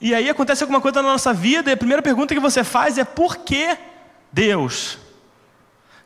E 0.01 0.15
aí 0.15 0.27
acontece 0.27 0.63
alguma 0.63 0.81
coisa 0.81 1.03
na 1.03 1.09
nossa 1.09 1.33
vida, 1.33 1.69
e 1.69 1.73
a 1.73 1.77
primeira 1.77 2.01
pergunta 2.01 2.33
que 2.33 2.39
você 2.39 2.63
faz 2.63 2.97
é: 2.97 3.03
por 3.03 3.37
que 3.37 3.77
Deus? 4.31 4.97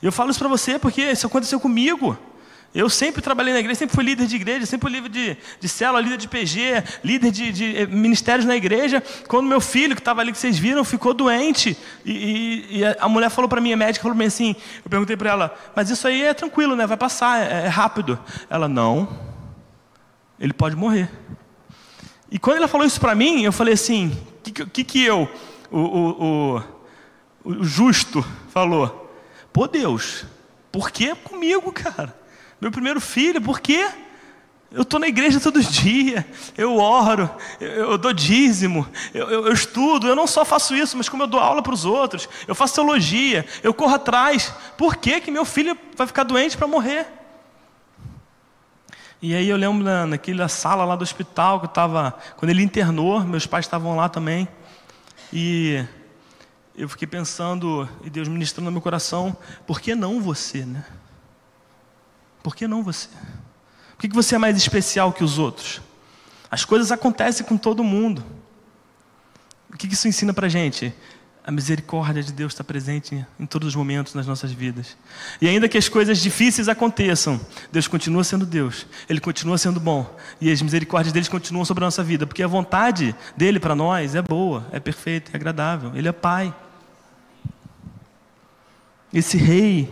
Eu 0.02 0.12
falo 0.12 0.30
isso 0.30 0.39
para 0.39 0.47
você 0.47 0.80
porque 0.80 1.02
isso 1.02 1.28
aconteceu 1.28 1.60
comigo. 1.60 2.18
Eu 2.74 2.88
sempre 2.88 3.20
trabalhei 3.20 3.52
na 3.52 3.60
igreja, 3.60 3.80
sempre 3.80 3.95
fui 3.95 4.04
líder 4.04 4.28
de 4.28 4.36
igreja, 4.36 4.66
sempre 4.66 4.88
fui 4.88 5.02
líder 5.02 5.10
de, 5.10 5.38
de 5.60 5.68
célula, 5.68 6.00
líder 6.00 6.18
de 6.18 6.28
PG, 6.28 6.84
líder 7.04 7.32
de, 7.32 7.52
de 7.52 7.78
eh, 7.78 7.86
ministérios 7.88 8.45
na 8.45 8.56
igreja. 8.56 9.02
Quando 9.28 9.47
meu 9.47 9.60
filho, 9.60 9.95
que 9.95 10.02
estava 10.02 10.22
ali, 10.22 10.32
que 10.32 10.38
vocês 10.38 10.60
viram, 10.60 10.84
ficou 10.84 11.12
doente, 11.16 11.76
e, 12.06 12.12
e, 12.12 12.78
e 12.78 12.86
a 12.86 13.10
mulher 13.10 13.32
falou 13.32 13.50
para 13.50 13.60
mim, 13.60 13.74
a 13.74 13.78
médica 13.78 14.04
falou 14.04 14.16
para 14.16 14.24
mim 14.24 14.28
assim: 14.28 14.56
eu 14.86 14.89
perguntei 14.89 15.18
para 15.18 15.32
ela, 15.32 15.58
mas 15.76 15.89
isso 15.89 16.08
aí 16.08 16.22
é 16.22 16.32
tranquilo, 16.32 16.76
né? 16.76 16.86
Vai 16.86 16.97
passar, 16.97 17.41
é, 17.41 17.66
é 17.66 17.68
rápido. 17.68 18.20
Ela, 18.47 18.68
não, 18.68 19.18
ele 20.39 20.54
pode 20.54 20.76
morrer. 20.76 21.10
E 22.30 22.38
quando 22.38 22.58
ela 22.58 22.68
falou 22.68 22.86
isso 22.86 23.00
para 23.00 23.16
mim, 23.16 23.41
eu 23.41 23.52
falei 23.52 23.74
assim: 23.74 24.16
o 24.45 24.52
que, 24.52 24.66
que, 24.68 24.84
que 24.84 25.04
eu, 25.04 25.28
o, 25.72 25.80
o, 25.80 26.24
o, 26.24 26.64
o 27.45 27.64
justo, 27.64 28.24
falou? 28.50 29.09
Pô, 29.52 29.68
Deus, 29.68 30.26
por 30.72 30.91
que 30.91 31.16
comigo, 31.16 31.72
cara? 31.72 32.16
Meu 32.62 32.72
primeiro 32.72 33.02
filho, 33.02 33.41
por 33.41 33.60
quê? 33.60 33.89
Eu 34.72 34.84
estou 34.84 35.00
na 35.00 35.08
igreja 35.08 35.39
todo 35.39 35.62
dia, 35.64 36.26
eu 36.56 36.78
oro, 36.78 37.30
eu, 37.60 37.91
eu 37.91 37.97
dou 37.97 38.14
dízimo, 38.14 38.88
eu, 39.14 39.30
eu, 39.30 39.45
eu, 39.47 39.54
estudo, 39.54 40.08
eu 40.08 40.16
não 40.16 40.28
só 40.28 40.45
faço 40.45 40.76
isso, 40.76 40.95
mas 40.95 41.10
como 41.10 41.24
eu 41.24 41.28
dou 41.28 41.39
aula 41.39 41.64
para 41.64 41.74
os 41.74 41.86
outros, 41.86 42.30
eu 42.47 42.54
faço 42.54 42.76
teologia, 42.76 43.45
eu 43.64 43.74
corro 43.74 43.95
atrás. 43.95 44.54
Por 44.78 44.95
que, 44.97 45.22
que 45.22 45.32
meu 45.32 45.43
filho 45.43 45.78
vai 45.95 46.06
ficar 46.06 46.24
doente 46.24 46.56
para 46.56 46.68
morrer? 46.68 47.08
E 49.22 49.36
aí 49.36 49.50
eu 49.50 49.58
lembro 49.58 49.84
na, 49.84 50.06
naquela 50.06 50.47
sala 50.47 50.86
lá 50.86 50.95
do 50.95 51.02
hospital 51.02 51.60
que 51.60 51.66
eu 51.66 51.70
estava, 51.70 52.18
quando 52.38 52.52
ele 52.52 52.64
internou, 52.64 53.22
meus 53.22 53.45
pais 53.45 53.66
estavam 53.66 53.95
lá 53.95 54.08
também, 54.08 54.47
e 55.34 55.84
eu 56.80 56.88
fiquei 56.88 57.07
pensando, 57.07 57.88
e 58.05 58.09
Deus 58.09 58.30
ministrando 58.30 58.65
no 58.65 58.71
meu 58.71 58.82
coração, 58.82 59.36
por 59.67 59.82
que 59.82 59.93
não 59.93 60.21
você, 60.21 60.65
né? 60.65 60.86
Por 62.41 62.55
que 62.55 62.69
não 62.69 62.82
você? 62.82 63.09
Por 63.97 64.07
que 64.07 64.15
você 64.15 64.36
é 64.36 64.38
mais 64.38 64.55
especial 64.55 65.11
que 65.11 65.21
os 65.21 65.38
outros? 65.38 65.82
As 66.49 66.63
coisas 66.63 66.89
acontecem 66.89 67.45
com 67.45 67.57
todo 67.57 67.84
mundo. 67.84 68.23
O 69.71 69.75
que 69.75 69.88
isso 69.88 70.07
ensina 70.07 70.34
para 70.34 70.47
gente? 70.47 70.93
A 71.43 71.51
misericórdia 71.51 72.23
de 72.23 72.32
Deus 72.32 72.53
está 72.53 72.63
presente 72.63 73.25
em 73.38 73.45
todos 73.45 73.67
os 73.67 73.75
momentos 73.75 74.13
nas 74.13 74.25
nossas 74.25 74.53
vidas. 74.53 74.95
E 75.41 75.49
ainda 75.49 75.67
que 75.67 75.77
as 75.77 75.89
coisas 75.89 76.19
difíceis 76.19 76.69
aconteçam, 76.69 77.41
Deus 77.73 77.89
continua 77.89 78.23
sendo 78.23 78.45
Deus. 78.45 78.88
Ele 79.09 79.19
continua 79.19 79.57
sendo 79.57 79.82
bom. 79.82 80.17
E 80.39 80.49
as 80.49 80.61
misericórdias 80.61 81.11
dele 81.11 81.27
continuam 81.27 81.65
sobre 81.65 81.84
a 81.84 81.88
nossa 81.88 82.03
vida. 82.03 82.25
Porque 82.25 82.41
a 82.41 82.47
vontade 82.47 83.13
dele 83.36 83.59
para 83.59 83.75
nós 83.75 84.15
é 84.15 84.21
boa, 84.21 84.65
é 84.71 84.80
perfeita, 84.80 85.32
é 85.34 85.36
agradável. 85.36 85.91
Ele 85.93 86.07
é 86.07 86.13
Pai. 86.13 86.55
Esse 89.14 89.38
Rei, 89.38 89.91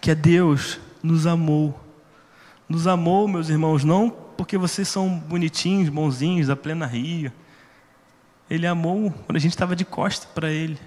que 0.00 0.10
é 0.10 0.14
Deus, 0.14 0.78
nos 1.02 1.26
amou. 1.26 1.80
Nos 2.68 2.86
amou, 2.86 3.26
meus 3.26 3.48
irmãos, 3.48 3.84
não 3.84 4.10
porque 4.10 4.58
vocês 4.58 4.88
são 4.88 5.08
bonitinhos, 5.18 5.88
bonzinhos, 5.88 6.48
da 6.48 6.56
plena 6.56 6.86
rio. 6.86 7.32
Ele 8.50 8.66
amou 8.66 9.10
quando 9.10 9.36
a 9.36 9.40
gente 9.40 9.52
estava 9.52 9.74
de 9.74 9.84
costa 9.84 10.26
para 10.34 10.50
Ele. 10.50 10.78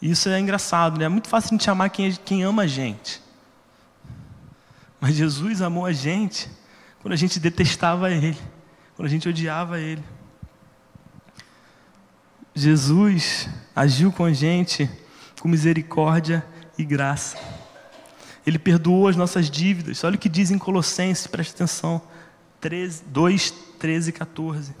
Isso 0.00 0.28
é 0.28 0.38
engraçado, 0.38 0.98
né? 0.98 1.06
É 1.06 1.08
muito 1.08 1.28
fácil 1.28 1.48
a 1.48 1.50
gente 1.58 1.70
amar 1.70 1.90
quem, 1.90 2.12
quem 2.12 2.42
ama 2.42 2.62
a 2.62 2.66
gente. 2.66 3.22
Mas 5.00 5.14
Jesus 5.14 5.60
amou 5.60 5.84
a 5.84 5.92
gente 5.92 6.48
quando 7.00 7.12
a 7.12 7.16
gente 7.16 7.38
detestava 7.38 8.10
Ele, 8.10 8.38
quando 8.94 9.06
a 9.06 9.10
gente 9.10 9.28
odiava 9.28 9.78
Ele. 9.78 10.02
Jesus 12.54 13.48
agiu 13.74 14.10
com 14.10 14.24
a 14.24 14.32
gente 14.32 14.88
com 15.40 15.48
misericórdia 15.48 16.44
e 16.78 16.84
graça. 16.84 17.36
Ele 18.46 18.58
perdoou 18.58 19.08
as 19.08 19.16
nossas 19.16 19.50
dívidas. 19.50 20.04
Olha 20.04 20.16
o 20.16 20.18
que 20.18 20.28
diz 20.28 20.50
em 20.50 20.58
Colossenses, 20.58 21.26
preste 21.26 21.54
atenção. 21.54 22.00
13, 22.60 23.04
2, 23.06 23.50
13 23.78 24.10
e 24.10 24.12
14. 24.12 24.74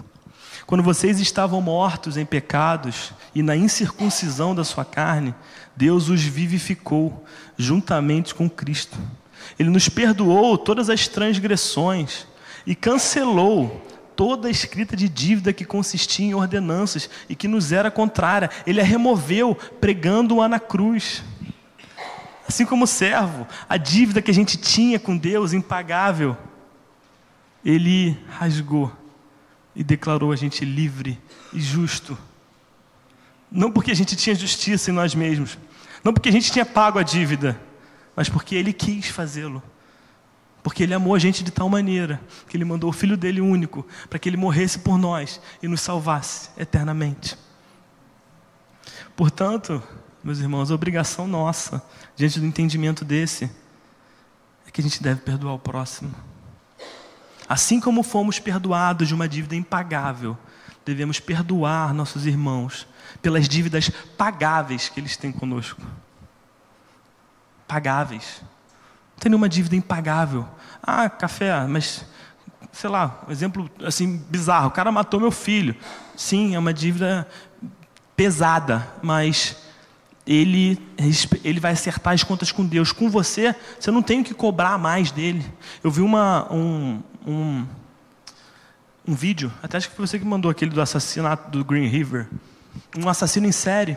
Quando 0.66 0.82
vocês 0.82 1.20
estavam 1.20 1.60
mortos 1.60 2.16
em 2.16 2.24
pecados 2.24 3.12
e 3.34 3.42
na 3.42 3.54
incircuncisão 3.54 4.54
da 4.54 4.64
sua 4.64 4.84
carne, 4.84 5.34
Deus 5.76 6.08
os 6.08 6.22
vivificou 6.22 7.24
juntamente 7.56 8.34
com 8.34 8.48
Cristo. 8.48 8.98
Ele 9.58 9.70
nos 9.70 9.88
perdoou 9.88 10.58
todas 10.58 10.90
as 10.90 11.06
transgressões 11.06 12.26
e 12.66 12.74
cancelou 12.74 13.80
toda 14.16 14.48
a 14.48 14.50
escrita 14.50 14.96
de 14.96 15.08
dívida 15.08 15.52
que 15.52 15.64
consistia 15.64 16.26
em 16.26 16.34
ordenanças 16.34 17.08
e 17.28 17.36
que 17.36 17.46
nos 17.46 17.70
era 17.70 17.90
contrária. 17.90 18.50
Ele 18.66 18.80
a 18.80 18.84
removeu 18.84 19.54
pregando-a 19.54 20.48
na 20.48 20.58
cruz. 20.58 21.22
Assim 22.48 22.64
como 22.64 22.84
o 22.84 22.88
servo, 22.88 23.46
a 23.68 23.76
dívida 23.76 24.22
que 24.22 24.30
a 24.30 24.34
gente 24.34 24.56
tinha 24.56 24.98
com 24.98 25.16
Deus, 25.16 25.52
impagável, 25.52 26.36
ele 27.64 28.16
rasgou 28.28 28.90
e 29.74 29.84
declarou 29.84 30.32
a 30.32 30.36
gente 30.36 30.64
livre 30.64 31.18
e 31.52 31.60
justo. 31.60 32.16
Não 33.50 33.70
porque 33.70 33.90
a 33.90 33.94
gente 33.94 34.16
tinha 34.16 34.34
justiça 34.34 34.90
em 34.90 34.94
nós 34.94 35.14
mesmos, 35.14 35.58
não 36.02 36.12
porque 36.12 36.28
a 36.28 36.32
gente 36.32 36.50
tinha 36.50 36.64
pago 36.64 36.98
a 36.98 37.02
dívida, 37.02 37.60
mas 38.14 38.28
porque 38.28 38.54
ele 38.54 38.72
quis 38.72 39.08
fazê-lo. 39.08 39.62
Porque 40.66 40.82
ele 40.82 40.94
amou 40.94 41.14
a 41.14 41.18
gente 41.20 41.44
de 41.44 41.52
tal 41.52 41.68
maneira 41.68 42.20
que 42.48 42.56
ele 42.56 42.64
mandou 42.64 42.90
o 42.90 42.92
filho 42.92 43.16
dele 43.16 43.40
único 43.40 43.86
para 44.10 44.18
que 44.18 44.28
ele 44.28 44.36
morresse 44.36 44.80
por 44.80 44.98
nós 44.98 45.40
e 45.62 45.68
nos 45.68 45.80
salvasse 45.80 46.50
eternamente. 46.58 47.38
Portanto, 49.14 49.80
meus 50.24 50.40
irmãos, 50.40 50.72
a 50.72 50.74
obrigação 50.74 51.28
nossa, 51.28 51.80
diante 52.16 52.40
do 52.40 52.46
entendimento 52.46 53.04
desse, 53.04 53.48
é 54.66 54.70
que 54.72 54.80
a 54.80 54.82
gente 54.82 55.00
deve 55.00 55.20
perdoar 55.20 55.54
o 55.54 55.58
próximo. 55.60 56.12
Assim 57.48 57.78
como 57.78 58.02
fomos 58.02 58.40
perdoados 58.40 59.06
de 59.06 59.14
uma 59.14 59.28
dívida 59.28 59.54
impagável, 59.54 60.36
devemos 60.84 61.20
perdoar 61.20 61.94
nossos 61.94 62.26
irmãos 62.26 62.88
pelas 63.22 63.48
dívidas 63.48 63.88
pagáveis 64.18 64.88
que 64.88 64.98
eles 64.98 65.16
têm 65.16 65.30
conosco. 65.30 65.80
Pagáveis. 67.68 68.42
Não 69.16 69.20
tem 69.20 69.30
nenhuma 69.30 69.48
dívida 69.48 69.74
impagável. 69.74 70.46
Ah, 70.82 71.08
café, 71.08 71.66
mas 71.66 72.04
sei 72.70 72.90
lá, 72.90 73.22
um 73.26 73.32
exemplo 73.32 73.70
assim 73.82 74.18
bizarro. 74.28 74.68
O 74.68 74.70
cara 74.70 74.92
matou 74.92 75.18
meu 75.18 75.30
filho. 75.30 75.74
Sim, 76.14 76.54
é 76.54 76.58
uma 76.58 76.74
dívida 76.74 77.26
pesada, 78.14 78.86
mas 79.02 79.56
ele, 80.26 80.78
ele 81.42 81.58
vai 81.58 81.72
acertar 81.72 82.12
as 82.12 82.22
contas 82.22 82.52
com 82.52 82.66
Deus. 82.66 82.92
Com 82.92 83.08
você, 83.08 83.54
você 83.80 83.90
não 83.90 84.02
tem 84.02 84.22
que 84.22 84.34
cobrar 84.34 84.76
mais 84.76 85.10
dele. 85.10 85.44
Eu 85.82 85.90
vi 85.90 86.02
uma, 86.02 86.52
um, 86.52 87.02
um, 87.26 87.66
um 89.08 89.14
vídeo, 89.14 89.52
até 89.62 89.78
acho 89.78 89.88
que 89.88 89.96
foi 89.96 90.06
você 90.06 90.18
que 90.18 90.24
mandou 90.24 90.50
aquele 90.50 90.70
do 90.70 90.80
assassinato 90.80 91.50
do 91.50 91.64
Green 91.64 91.86
River. 91.86 92.28
Um 92.96 93.08
assassino 93.08 93.46
em 93.46 93.52
série. 93.52 93.96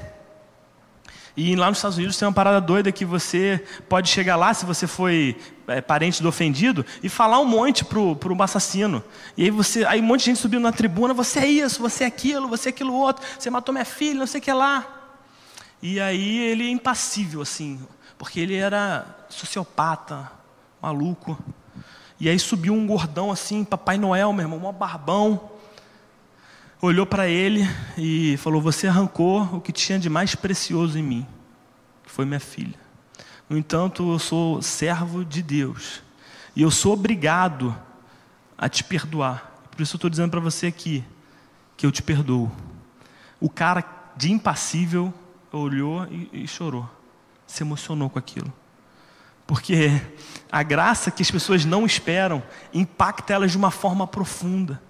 E 1.37 1.55
lá 1.55 1.67
nos 1.69 1.77
Estados 1.77 1.97
Unidos 1.97 2.17
tem 2.17 2.27
uma 2.27 2.33
parada 2.33 2.59
doida 2.59 2.91
que 2.91 3.05
você 3.05 3.63
pode 3.87 4.09
chegar 4.09 4.35
lá, 4.35 4.53
se 4.53 4.65
você 4.65 4.87
foi 4.87 5.37
é, 5.67 5.79
parente 5.81 6.21
do 6.21 6.29
ofendido, 6.29 6.85
e 7.01 7.09
falar 7.09 7.39
um 7.39 7.45
monte 7.45 7.85
pro, 7.85 8.15
pro 8.15 8.41
assassino. 8.41 9.03
E 9.37 9.45
aí 9.45 9.49
você, 9.51 9.85
aí 9.85 10.01
um 10.01 10.03
monte 10.03 10.21
de 10.21 10.25
gente 10.27 10.39
subindo 10.39 10.61
na 10.61 10.71
tribuna, 10.71 11.13
você 11.13 11.39
é 11.39 11.47
isso, 11.47 11.81
você 11.81 12.03
é 12.03 12.07
aquilo, 12.07 12.47
você 12.47 12.69
é 12.69 12.71
aquilo 12.71 12.93
outro, 12.93 13.25
você 13.37 13.49
matou 13.49 13.73
minha 13.73 13.85
filha, 13.85 14.19
não 14.19 14.27
sei 14.27 14.39
o 14.39 14.43
que 14.43 14.51
lá. 14.51 14.85
E 15.81 15.99
aí 15.99 16.39
ele 16.39 16.67
é 16.67 16.69
impassível, 16.69 17.41
assim, 17.41 17.79
porque 18.17 18.39
ele 18.39 18.55
era 18.55 19.05
sociopata, 19.29 20.29
maluco. 20.81 21.37
E 22.19 22.27
aí 22.27 22.37
subiu 22.37 22.73
um 22.73 22.85
gordão 22.85 23.31
assim, 23.31 23.63
Papai 23.63 23.97
Noel, 23.97 24.33
meu 24.33 24.43
irmão, 24.43 24.69
um 24.69 24.73
barbão. 24.73 25.51
Olhou 26.81 27.05
para 27.05 27.27
ele 27.27 27.67
e 27.97 28.37
falou: 28.37 28.61
Você 28.61 28.87
arrancou 28.87 29.43
o 29.55 29.59
que 29.59 29.73
tinha 29.73 29.99
de 29.99 30.09
mais 30.09 30.33
precioso 30.33 30.97
em 30.97 31.03
mim, 31.03 31.27
que 32.03 32.09
foi 32.09 32.23
minha 32.23 32.39
filha. 32.39 32.79
No 33.49 33.57
entanto, 33.57 34.13
eu 34.13 34.19
sou 34.19 34.61
servo 34.61 35.25
de 35.25 35.41
Deus. 35.41 36.01
E 36.55 36.61
eu 36.61 36.71
sou 36.71 36.93
obrigado 36.93 37.75
a 38.57 38.69
te 38.69 38.83
perdoar. 38.83 39.51
Por 39.71 39.81
isso 39.81 39.95
eu 39.95 39.97
estou 39.97 40.09
dizendo 40.09 40.31
para 40.31 40.39
você 40.39 40.67
aqui 40.67 41.03
que 41.75 41.85
eu 41.85 41.91
te 41.91 42.01
perdoo. 42.01 42.49
O 43.41 43.49
cara 43.49 43.83
de 44.15 44.31
impassível 44.31 45.13
olhou 45.51 46.05
e, 46.05 46.43
e 46.43 46.47
chorou, 46.47 46.89
se 47.45 47.61
emocionou 47.61 48.09
com 48.09 48.19
aquilo. 48.19 48.53
Porque 49.45 50.01
a 50.49 50.63
graça 50.63 51.11
que 51.11 51.21
as 51.21 51.31
pessoas 51.31 51.65
não 51.65 51.85
esperam 51.85 52.41
impacta 52.73 53.33
elas 53.33 53.51
de 53.51 53.57
uma 53.57 53.71
forma 53.71 54.07
profunda. 54.07 54.81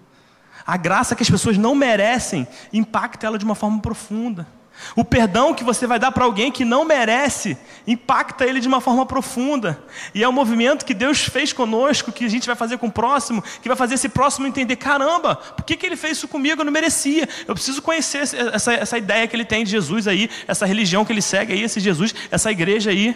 A 0.69 0.77
graça 0.77 1.15
que 1.15 1.23
as 1.23 1.29
pessoas 1.29 1.57
não 1.57 1.73
merecem 1.73 2.47
impacta 2.71 3.25
ela 3.25 3.39
de 3.39 3.43
uma 3.43 3.55
forma 3.55 3.81
profunda. 3.81 4.47
O 4.95 5.03
perdão 5.03 5.51
que 5.51 5.63
você 5.63 5.87
vai 5.87 5.97
dar 5.97 6.11
para 6.11 6.23
alguém 6.23 6.51
que 6.51 6.63
não 6.63 6.85
merece 6.85 7.57
impacta 7.87 8.45
ele 8.45 8.59
de 8.59 8.67
uma 8.67 8.79
forma 8.79 9.03
profunda. 9.03 9.83
E 10.13 10.23
é 10.23 10.29
um 10.29 10.31
movimento 10.31 10.85
que 10.85 10.93
Deus 10.93 11.21
fez 11.21 11.51
conosco, 11.51 12.11
que 12.11 12.23
a 12.23 12.29
gente 12.29 12.45
vai 12.45 12.55
fazer 12.55 12.77
com 12.77 12.85
o 12.85 12.91
próximo, 12.91 13.43
que 13.63 13.67
vai 13.67 13.75
fazer 13.75 13.95
esse 13.95 14.09
próximo 14.09 14.45
entender: 14.45 14.75
caramba, 14.75 15.37
por 15.37 15.65
que, 15.65 15.75
que 15.75 15.87
ele 15.87 15.95
fez 15.95 16.17
isso 16.17 16.27
comigo? 16.27 16.61
Eu 16.61 16.65
não 16.65 16.71
merecia. 16.71 17.27
Eu 17.47 17.55
preciso 17.55 17.81
conhecer 17.81 18.19
essa, 18.53 18.71
essa 18.71 18.95
ideia 18.95 19.27
que 19.27 19.35
ele 19.35 19.45
tem 19.45 19.63
de 19.63 19.71
Jesus 19.71 20.07
aí, 20.07 20.29
essa 20.47 20.67
religião 20.67 21.03
que 21.03 21.11
ele 21.11 21.21
segue 21.23 21.51
aí, 21.51 21.63
esse 21.63 21.79
Jesus, 21.79 22.13
essa 22.29 22.51
igreja 22.51 22.91
aí. 22.91 23.15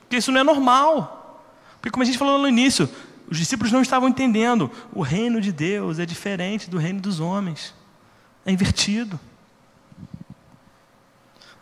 Porque 0.00 0.16
isso 0.16 0.32
não 0.32 0.40
é 0.40 0.44
normal. 0.44 1.12
Porque, 1.86 1.90
como 1.90 2.02
a 2.02 2.06
gente 2.06 2.18
falou 2.18 2.38
no 2.38 2.48
início, 2.48 2.88
os 3.28 3.38
discípulos 3.38 3.72
não 3.72 3.82
estavam 3.82 4.08
entendendo. 4.08 4.70
O 4.92 5.02
reino 5.02 5.40
de 5.40 5.52
Deus 5.52 5.98
é 5.98 6.06
diferente 6.06 6.70
do 6.70 6.78
reino 6.78 7.00
dos 7.00 7.20
homens, 7.20 7.74
é 8.44 8.52
invertido. 8.52 9.18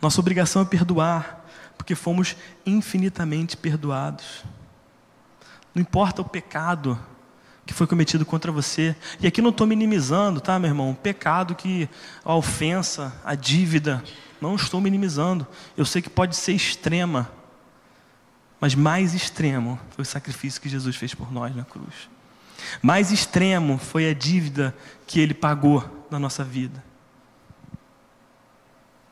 Nossa 0.00 0.20
obrigação 0.20 0.62
é 0.62 0.64
perdoar, 0.64 1.44
porque 1.78 1.94
fomos 1.94 2.36
infinitamente 2.66 3.56
perdoados. 3.56 4.44
Não 5.74 5.80
importa 5.80 6.22
o 6.22 6.24
pecado 6.24 6.98
que 7.66 7.72
foi 7.72 7.86
cometido 7.86 8.26
contra 8.26 8.52
você. 8.52 8.94
E 9.20 9.26
aqui 9.26 9.40
não 9.40 9.50
estou 9.50 9.66
minimizando, 9.66 10.40
tá, 10.40 10.58
meu 10.58 10.70
irmão? 10.70 10.90
O 10.90 10.94
pecado 10.94 11.54
que 11.54 11.88
a 12.24 12.34
ofensa, 12.34 13.18
a 13.24 13.34
dívida, 13.34 14.04
não 14.40 14.54
estou 14.54 14.80
minimizando. 14.80 15.46
Eu 15.76 15.84
sei 15.84 16.02
que 16.02 16.10
pode 16.10 16.36
ser 16.36 16.52
extrema, 16.52 17.30
mas 18.64 18.74
mais 18.74 19.12
extremo 19.12 19.78
foi 19.90 20.04
o 20.04 20.06
sacrifício 20.06 20.58
que 20.58 20.70
Jesus 20.70 20.96
fez 20.96 21.14
por 21.14 21.30
nós 21.30 21.54
na 21.54 21.64
cruz. 21.64 22.08
Mais 22.80 23.12
extremo 23.12 23.76
foi 23.76 24.08
a 24.08 24.14
dívida 24.14 24.74
que 25.06 25.20
ele 25.20 25.34
pagou 25.34 26.06
na 26.10 26.18
nossa 26.18 26.42
vida. 26.42 26.82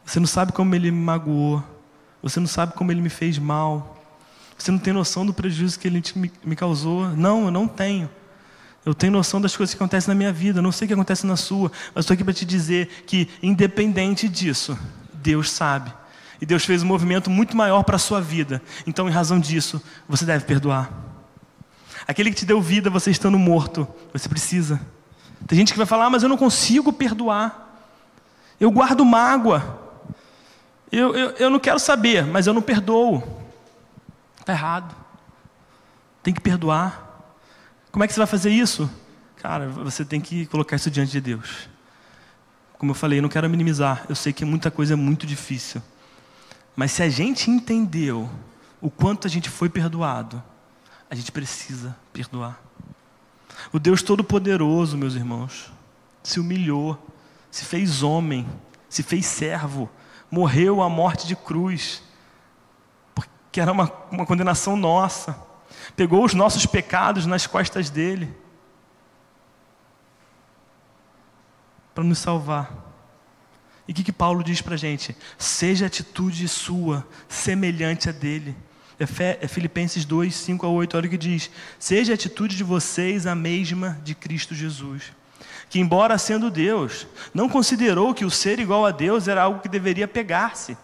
Você 0.06 0.18
não 0.18 0.26
sabe 0.26 0.52
como 0.52 0.74
ele 0.74 0.90
me 0.90 0.98
magoou. 0.98 1.62
Você 2.22 2.40
não 2.40 2.46
sabe 2.46 2.72
como 2.72 2.90
ele 2.90 3.02
me 3.02 3.10
fez 3.10 3.36
mal. 3.36 4.02
Você 4.56 4.70
não 4.70 4.78
tem 4.78 4.94
noção 4.94 5.26
do 5.26 5.34
prejuízo 5.34 5.78
que 5.78 5.86
ele 5.86 6.02
me 6.42 6.56
causou. 6.56 7.10
Não, 7.10 7.44
eu 7.44 7.50
não 7.50 7.68
tenho. 7.68 8.08
Eu 8.86 8.94
tenho 8.94 9.12
noção 9.12 9.38
das 9.38 9.54
coisas 9.54 9.74
que 9.74 9.78
acontecem 9.78 10.08
na 10.08 10.14
minha 10.14 10.32
vida. 10.32 10.60
Eu 10.60 10.62
não 10.62 10.72
sei 10.72 10.86
o 10.86 10.88
que 10.88 10.94
acontece 10.94 11.26
na 11.26 11.36
sua. 11.36 11.70
Mas 11.94 12.04
estou 12.04 12.14
aqui 12.14 12.24
para 12.24 12.32
te 12.32 12.46
dizer 12.46 13.04
que, 13.06 13.28
independente 13.42 14.30
disso, 14.30 14.78
Deus 15.12 15.50
sabe. 15.50 15.92
E 16.42 16.44
Deus 16.44 16.64
fez 16.64 16.82
um 16.82 16.86
movimento 16.86 17.30
muito 17.30 17.56
maior 17.56 17.84
para 17.84 17.94
a 17.94 18.00
sua 18.00 18.20
vida. 18.20 18.60
Então, 18.84 19.08
em 19.08 19.12
razão 19.12 19.38
disso, 19.38 19.80
você 20.08 20.24
deve 20.24 20.44
perdoar. 20.44 20.90
Aquele 22.04 22.30
que 22.30 22.36
te 22.36 22.44
deu 22.44 22.60
vida, 22.60 22.90
você 22.90 23.12
estando 23.12 23.38
morto, 23.38 23.86
você 24.12 24.28
precisa. 24.28 24.80
Tem 25.46 25.56
gente 25.56 25.70
que 25.70 25.78
vai 25.78 25.86
falar, 25.86 26.06
ah, 26.06 26.10
mas 26.10 26.24
eu 26.24 26.28
não 26.28 26.36
consigo 26.36 26.92
perdoar. 26.92 27.86
Eu 28.58 28.72
guardo 28.72 29.04
mágoa. 29.04 29.78
Eu, 30.90 31.14
eu, 31.14 31.30
eu 31.30 31.48
não 31.48 31.60
quero 31.60 31.78
saber, 31.78 32.26
mas 32.26 32.48
eu 32.48 32.52
não 32.52 32.60
perdoo. 32.60 33.22
Está 34.40 34.52
errado. 34.52 34.96
Tem 36.24 36.34
que 36.34 36.40
perdoar. 36.40 37.22
Como 37.92 38.02
é 38.02 38.08
que 38.08 38.14
você 38.14 38.18
vai 38.18 38.26
fazer 38.26 38.50
isso? 38.50 38.90
Cara, 39.36 39.68
você 39.68 40.04
tem 40.04 40.20
que 40.20 40.46
colocar 40.46 40.74
isso 40.74 40.90
diante 40.90 41.12
de 41.12 41.20
Deus. 41.20 41.68
Como 42.78 42.90
eu 42.90 42.96
falei, 42.96 43.20
eu 43.20 43.22
não 43.22 43.28
quero 43.28 43.48
minimizar. 43.48 44.04
Eu 44.08 44.16
sei 44.16 44.32
que 44.32 44.44
muita 44.44 44.72
coisa 44.72 44.94
é 44.94 44.96
muito 44.96 45.24
difícil. 45.24 45.80
Mas 46.74 46.92
se 46.92 47.02
a 47.02 47.08
gente 47.08 47.50
entendeu 47.50 48.28
o 48.80 48.90
quanto 48.90 49.26
a 49.26 49.30
gente 49.30 49.48
foi 49.48 49.68
perdoado, 49.68 50.42
a 51.10 51.14
gente 51.14 51.30
precisa 51.30 51.96
perdoar. 52.12 52.60
O 53.72 53.78
Deus 53.78 54.02
Todo-Poderoso, 54.02 54.96
meus 54.96 55.14
irmãos, 55.14 55.70
se 56.22 56.40
humilhou, 56.40 56.98
se 57.50 57.64
fez 57.64 58.02
homem, 58.02 58.46
se 58.88 59.02
fez 59.02 59.26
servo 59.26 59.90
morreu 60.32 60.80
a 60.80 60.88
morte 60.88 61.26
de 61.26 61.36
cruz, 61.36 62.02
porque 63.14 63.60
era 63.60 63.70
uma, 63.70 63.92
uma 64.10 64.24
condenação 64.24 64.78
nossa, 64.78 65.36
pegou 65.94 66.24
os 66.24 66.32
nossos 66.32 66.64
pecados 66.64 67.26
nas 67.26 67.46
costas 67.46 67.90
dele, 67.90 68.34
para 71.94 72.02
nos 72.02 72.18
salvar. 72.18 72.81
E 73.92 73.94
o 73.94 73.94
que, 73.94 74.04
que 74.04 74.12
Paulo 74.12 74.42
diz 74.42 74.62
para 74.62 74.72
a 74.72 74.78
gente? 74.78 75.14
Seja 75.36 75.84
a 75.84 75.88
atitude 75.88 76.48
sua 76.48 77.06
semelhante 77.28 78.08
a 78.08 78.12
dele. 78.12 78.56
É, 78.98 79.04
é 79.42 79.46
Filipenses 79.46 80.06
2, 80.06 80.34
5 80.34 80.64
a 80.64 80.70
8, 80.70 80.96
olha 80.96 81.06
o 81.06 81.10
que 81.10 81.18
diz: 81.18 81.50
Seja 81.78 82.14
a 82.14 82.14
atitude 82.14 82.56
de 82.56 82.64
vocês 82.64 83.26
a 83.26 83.34
mesma 83.34 84.00
de 84.02 84.14
Cristo 84.14 84.54
Jesus 84.54 85.12
que, 85.68 85.78
embora 85.78 86.18
sendo 86.18 86.50
Deus, 86.50 87.06
não 87.32 87.48
considerou 87.48 88.12
que 88.12 88.26
o 88.26 88.30
ser 88.30 88.58
igual 88.58 88.84
a 88.84 88.90
Deus 88.90 89.26
era 89.26 89.42
algo 89.42 89.60
que 89.60 89.68
deveria 89.68 90.06
pegar-se, 90.06 90.76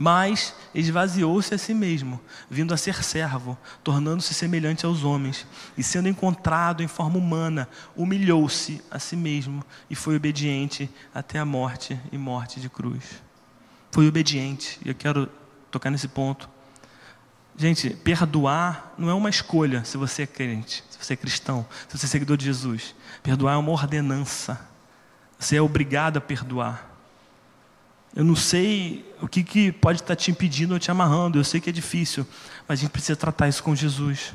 mas 0.00 0.54
esvaziou-se 0.74 1.52
a 1.52 1.58
si 1.58 1.74
mesmo, 1.74 2.18
vindo 2.48 2.72
a 2.72 2.76
ser 2.78 3.04
servo, 3.04 3.58
tornando-se 3.84 4.32
semelhante 4.32 4.86
aos 4.86 5.04
homens, 5.04 5.46
e 5.76 5.82
sendo 5.82 6.08
encontrado 6.08 6.82
em 6.82 6.88
forma 6.88 7.18
humana, 7.18 7.68
humilhou-se 7.94 8.82
a 8.90 8.98
si 8.98 9.14
mesmo 9.14 9.62
e 9.90 9.94
foi 9.94 10.16
obediente 10.16 10.88
até 11.14 11.38
a 11.38 11.44
morte 11.44 12.00
e 12.10 12.16
morte 12.16 12.60
de 12.60 12.70
cruz. 12.70 13.22
Foi 13.92 14.08
obediente, 14.08 14.80
e 14.82 14.88
eu 14.88 14.94
quero 14.94 15.28
tocar 15.70 15.90
nesse 15.90 16.08
ponto. 16.08 16.48
Gente, 17.54 17.90
perdoar 17.90 18.94
não 18.96 19.10
é 19.10 19.12
uma 19.12 19.28
escolha 19.28 19.84
se 19.84 19.98
você 19.98 20.22
é 20.22 20.26
crente, 20.26 20.82
se 20.88 20.96
você 20.98 21.12
é 21.12 21.16
cristão, 21.16 21.66
se 21.86 21.98
você 21.98 22.06
é 22.06 22.08
seguidor 22.08 22.38
de 22.38 22.46
Jesus. 22.46 22.94
Perdoar 23.22 23.52
é 23.52 23.58
uma 23.58 23.72
ordenança. 23.72 24.66
Você 25.38 25.56
é 25.56 25.60
obrigado 25.60 26.16
a 26.16 26.22
perdoar. 26.22 26.89
Eu 28.14 28.24
não 28.24 28.34
sei 28.34 29.04
o 29.20 29.28
que, 29.28 29.44
que 29.44 29.70
pode 29.70 30.00
estar 30.00 30.16
te 30.16 30.30
impedindo 30.30 30.74
ou 30.74 30.80
te 30.80 30.90
amarrando. 30.90 31.38
Eu 31.38 31.44
sei 31.44 31.60
que 31.60 31.70
é 31.70 31.72
difícil, 31.72 32.26
mas 32.66 32.78
a 32.78 32.82
gente 32.82 32.90
precisa 32.90 33.16
tratar 33.16 33.48
isso 33.48 33.62
com 33.62 33.74
Jesus. 33.74 34.34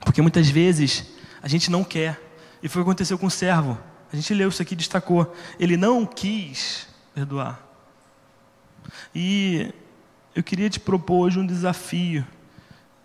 Porque 0.00 0.22
muitas 0.22 0.48
vezes 0.48 1.12
a 1.42 1.48
gente 1.48 1.70
não 1.70 1.82
quer. 1.82 2.20
E 2.62 2.68
foi 2.68 2.82
o 2.82 2.84
que 2.84 2.90
aconteceu 2.90 3.18
com 3.18 3.26
o 3.26 3.30
servo. 3.30 3.78
A 4.12 4.16
gente 4.16 4.32
leu 4.32 4.48
isso 4.48 4.62
aqui 4.62 4.74
e 4.74 4.76
destacou. 4.76 5.34
Ele 5.58 5.76
não 5.76 6.06
quis 6.06 6.86
perdoar. 7.14 7.60
E 9.14 9.72
eu 10.34 10.42
queria 10.42 10.70
te 10.70 10.78
propor 10.78 11.26
hoje 11.26 11.38
um 11.38 11.46
desafio. 11.46 12.24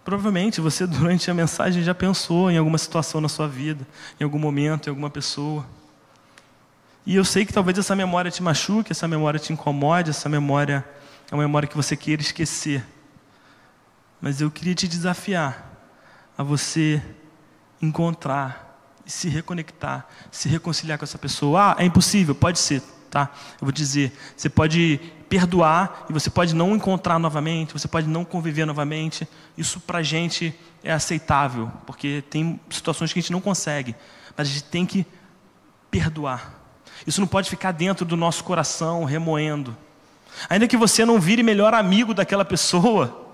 Provavelmente 0.05 0.61
você, 0.61 0.85
durante 0.87 1.29
a 1.31 1.33
mensagem, 1.33 1.81
já 1.81 1.95
pensou 1.95 2.51
em 2.51 2.57
alguma 2.57 2.77
situação 2.77 3.19
na 3.19 3.29
sua 3.29 3.47
vida, 3.47 3.87
em 4.19 4.23
algum 4.23 4.39
momento, 4.39 4.87
em 4.87 4.89
alguma 4.89 5.09
pessoa. 5.09 5.65
E 7.09 7.15
eu 7.15 7.25
sei 7.25 7.43
que 7.43 7.51
talvez 7.51 7.75
essa 7.75 7.95
memória 7.95 8.29
te 8.29 8.43
machuque, 8.43 8.91
essa 8.91 9.07
memória 9.07 9.39
te 9.39 9.51
incomode, 9.51 10.11
essa 10.11 10.29
memória 10.29 10.87
é 11.31 11.33
uma 11.33 11.41
memória 11.41 11.67
que 11.67 11.75
você 11.75 11.97
queira 11.97 12.21
esquecer. 12.21 12.85
Mas 14.21 14.41
eu 14.41 14.51
queria 14.51 14.75
te 14.75 14.87
desafiar 14.87 15.75
a 16.37 16.43
você 16.43 17.01
encontrar, 17.81 18.79
se 19.07 19.27
reconectar, 19.27 20.07
se 20.29 20.47
reconciliar 20.47 20.99
com 20.99 21.03
essa 21.03 21.17
pessoa. 21.17 21.71
Ah, 21.71 21.75
é 21.79 21.85
impossível, 21.85 22.35
pode 22.35 22.59
ser, 22.59 22.83
tá? 23.09 23.31
Eu 23.59 23.65
vou 23.65 23.71
dizer, 23.71 24.15
você 24.37 24.47
pode 24.47 24.99
perdoar 25.27 26.05
e 26.11 26.13
você 26.13 26.29
pode 26.29 26.53
não 26.53 26.75
encontrar 26.75 27.17
novamente, 27.17 27.73
você 27.73 27.87
pode 27.87 28.07
não 28.07 28.23
conviver 28.23 28.65
novamente. 28.65 29.27
Isso 29.57 29.79
para 29.79 29.97
a 29.97 30.03
gente 30.03 30.53
é 30.83 30.91
aceitável, 30.91 31.71
porque 31.87 32.23
tem 32.29 32.59
situações 32.69 33.11
que 33.11 33.17
a 33.17 33.21
gente 33.23 33.31
não 33.31 33.41
consegue, 33.41 33.95
mas 34.37 34.47
a 34.47 34.51
gente 34.51 34.65
tem 34.65 34.85
que 34.85 35.07
perdoar. 35.89 36.58
Isso 37.05 37.19
não 37.19 37.27
pode 37.27 37.49
ficar 37.49 37.71
dentro 37.71 38.05
do 38.05 38.15
nosso 38.17 38.43
coração 38.43 39.03
remoendo. 39.03 39.75
Ainda 40.49 40.67
que 40.67 40.77
você 40.77 41.05
não 41.05 41.19
vire 41.19 41.43
melhor 41.43 41.73
amigo 41.73 42.13
daquela 42.13 42.45
pessoa, 42.45 43.27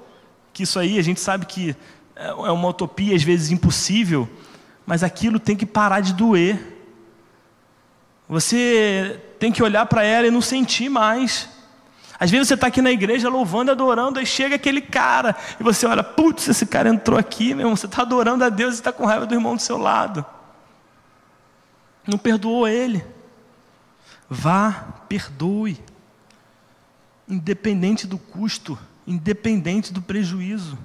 que 0.54 0.64
isso 0.64 0.80
aí 0.80 0.98
a 0.98 1.02
gente 1.02 1.20
sabe 1.20 1.46
que 1.46 1.76
é 2.16 2.32
uma 2.32 2.70
utopia, 2.70 3.16
às 3.16 3.24
vezes 3.24 3.52
impossível, 3.52 4.30
mas 4.86 5.04
aquilo 5.04 5.40
tem 5.40 5.56
que 5.56 5.66
parar 5.66 6.00
de 6.00 6.14
doer. 6.14 6.74
Você 8.28 9.20
tem 9.40 9.52
que 9.52 9.62
olhar 9.62 9.86
para 9.86 10.04
ela 10.04 10.28
e 10.28 10.32
não 10.32 10.42
sentir 10.42 10.90
mais. 10.90 11.50
Às 12.18 12.32
vezes 12.32 12.48
você 12.48 12.54
está 12.54 12.68
aqui 12.68 12.82
na 12.82 12.92
igreja 12.92 13.28
louvando, 13.28 13.72
adorando, 13.72 14.20
aí 14.20 14.26
chega 14.26 14.56
aquele 14.56 14.80
cara, 14.82 15.36
e 15.60 15.64
você 15.64 15.86
olha, 15.86 16.02
putz, 16.02 16.48
esse 16.48 16.66
cara 16.66 16.88
entrou 16.88 17.20
aqui, 17.20 17.54
meu 17.54 17.66
irmão, 17.66 17.76
você 17.76 17.88
está 17.88 18.04
adorando 18.04 18.44
a 18.44 18.50
Deus 18.50 18.76
e 18.76 18.78
está 18.78 18.94
com 18.94 19.06
raiva 19.06 19.26
do 19.26 19.36
irmão 19.36 19.56
do 19.56 19.62
seu 19.62 19.78
lado. 19.78 20.26
Não 22.08 22.18
perdoou 22.18 22.68
ele. 22.68 23.04
Vá, 24.30 24.72
perdoe. 25.08 25.80
Independente 27.28 28.06
do 28.06 28.18
custo, 28.18 28.78
independente 29.06 29.92
do 29.92 30.02
prejuízo. 30.02 30.78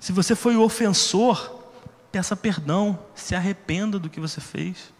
Se 0.00 0.12
você 0.12 0.34
foi 0.34 0.56
o 0.56 0.62
ofensor, 0.62 1.58
peça 2.12 2.36
perdão, 2.36 2.98
se 3.14 3.34
arrependa 3.34 3.98
do 3.98 4.08
que 4.08 4.20
você 4.20 4.40
fez. 4.40 4.92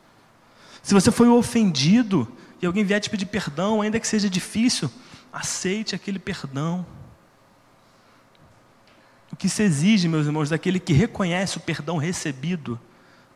Se 0.82 0.94
você 0.94 1.10
foi 1.10 1.28
o 1.28 1.36
ofendido, 1.36 2.30
e 2.60 2.66
alguém 2.66 2.84
vier 2.84 3.00
te 3.00 3.10
pedir 3.10 3.26
perdão, 3.26 3.80
ainda 3.80 4.00
que 4.00 4.06
seja 4.06 4.28
difícil, 4.28 4.90
aceite 5.32 5.94
aquele 5.94 6.18
perdão. 6.18 6.84
O 9.32 9.36
que 9.36 9.48
se 9.48 9.62
exige, 9.62 10.08
meus 10.08 10.26
irmãos, 10.26 10.48
daquele 10.48 10.80
que 10.80 10.92
reconhece 10.92 11.58
o 11.58 11.60
perdão 11.60 11.98
recebido 11.98 12.80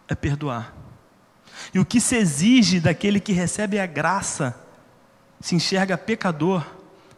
é 0.08 0.14
perdoar. 0.14 0.74
E 1.72 1.78
o 1.78 1.84
que 1.84 2.00
se 2.00 2.16
exige 2.16 2.80
daquele 2.80 3.20
que 3.20 3.32
recebe 3.32 3.78
a 3.78 3.86
graça, 3.86 4.54
se 5.40 5.54
enxerga 5.54 5.96
pecador, 5.98 6.64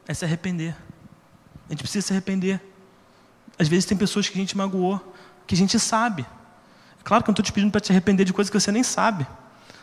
é 0.07 0.15
se 0.15 0.25
arrepender. 0.25 0.77
A 1.69 1.73
gente 1.73 1.83
precisa 1.83 2.07
se 2.07 2.13
arrepender. 2.13 2.61
Às 3.59 3.69
vezes 3.69 3.85
tem 3.85 3.97
pessoas 3.97 4.29
que 4.29 4.37
a 4.37 4.41
gente 4.41 4.57
magoou, 4.57 5.15
que 5.47 5.55
a 5.55 5.59
gente 5.59 5.79
sabe. 5.79 6.23
É 6.23 7.03
claro 7.05 7.23
que 7.23 7.31
eu 7.31 7.33
não 7.33 7.35
estou 7.35 7.45
te 7.45 7.53
pedindo 7.53 7.71
para 7.71 7.81
te 7.81 7.93
arrepender 7.93 8.25
de 8.25 8.33
coisas 8.33 8.51
que 8.51 8.59
você 8.59 8.73
nem 8.73 8.83
sabe. 8.83 9.27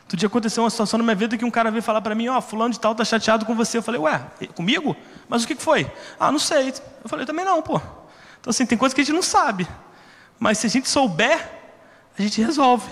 Outro 0.01 0.17
dia 0.17 0.27
aconteceu 0.27 0.63
uma 0.63 0.69
situação 0.69 0.97
na 0.97 1.03
minha 1.05 1.15
vida 1.15 1.37
que 1.37 1.45
um 1.45 1.51
cara 1.51 1.71
veio 1.71 1.81
falar 1.81 2.01
para 2.01 2.13
mim, 2.13 2.27
ó, 2.27 2.37
oh, 2.37 2.41
fulano 2.41 2.73
de 2.73 2.79
tal 2.79 2.91
está 2.91 3.05
chateado 3.05 3.45
com 3.45 3.55
você. 3.55 3.77
Eu 3.77 3.81
falei, 3.81 4.01
ué, 4.01 4.19
comigo? 4.55 4.95
Mas 5.29 5.43
o 5.43 5.47
que 5.47 5.55
foi? 5.55 5.89
Ah, 6.19 6.31
não 6.31 6.39
sei. 6.39 6.73
Eu 7.03 7.09
falei, 7.09 7.25
também 7.25 7.45
não, 7.45 7.61
pô. 7.61 7.81
Então 8.39 8.49
assim, 8.49 8.65
tem 8.65 8.77
coisas 8.77 8.93
que 8.93 9.01
a 9.01 9.03
gente 9.03 9.13
não 9.13 9.21
sabe. 9.21 9.67
Mas 10.37 10.57
se 10.57 10.67
a 10.67 10.69
gente 10.69 10.89
souber, 10.89 11.49
a 12.17 12.21
gente 12.21 12.41
resolve. 12.41 12.89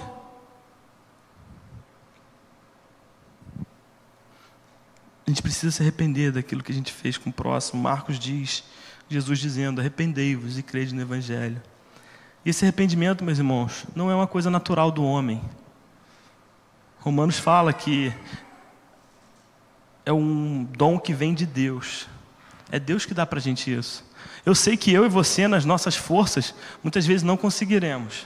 A 5.30 5.32
gente 5.32 5.44
precisa 5.44 5.72
se 5.72 5.84
arrepender 5.84 6.32
daquilo 6.32 6.64
que 6.64 6.72
a 6.72 6.76
gente 6.76 6.92
fez 6.92 7.16
com 7.16 7.30
o 7.30 7.34
próximo. 7.34 7.80
Marcos 7.80 8.18
diz, 8.18 8.64
Jesus 9.08 9.38
dizendo: 9.38 9.80
arrependei-vos 9.80 10.58
e 10.58 10.64
crede 10.64 10.96
no 10.96 11.02
Evangelho. 11.04 11.62
E 12.44 12.50
esse 12.50 12.66
arrependimento, 12.66 13.24
meus 13.24 13.38
irmãos, 13.38 13.86
não 13.96 14.10
é 14.10 14.16
uma 14.16 14.26
coisa 14.26 14.50
natural 14.50 14.90
do 14.92 15.04
homem. 15.04 15.40
Romanos 16.98 17.38
fala 17.38 17.72
que 17.72 18.12
é 20.04 20.12
um 20.12 20.64
dom 20.64 20.98
que 20.98 21.14
vem 21.14 21.36
de 21.36 21.46
Deus. 21.46 22.08
É 22.72 22.80
Deus 22.80 23.06
que 23.06 23.14
dá 23.14 23.24
para 23.24 23.38
a 23.38 23.42
gente 23.42 23.72
isso. 23.72 24.04
Eu 24.44 24.56
sei 24.56 24.76
que 24.76 24.92
eu 24.92 25.06
e 25.06 25.10
você, 25.10 25.48
nas 25.48 25.64
nossas 25.64 25.96
forças, 25.96 26.56
muitas 26.82 27.06
vezes 27.06 27.22
não 27.22 27.38
conseguiremos, 27.38 28.26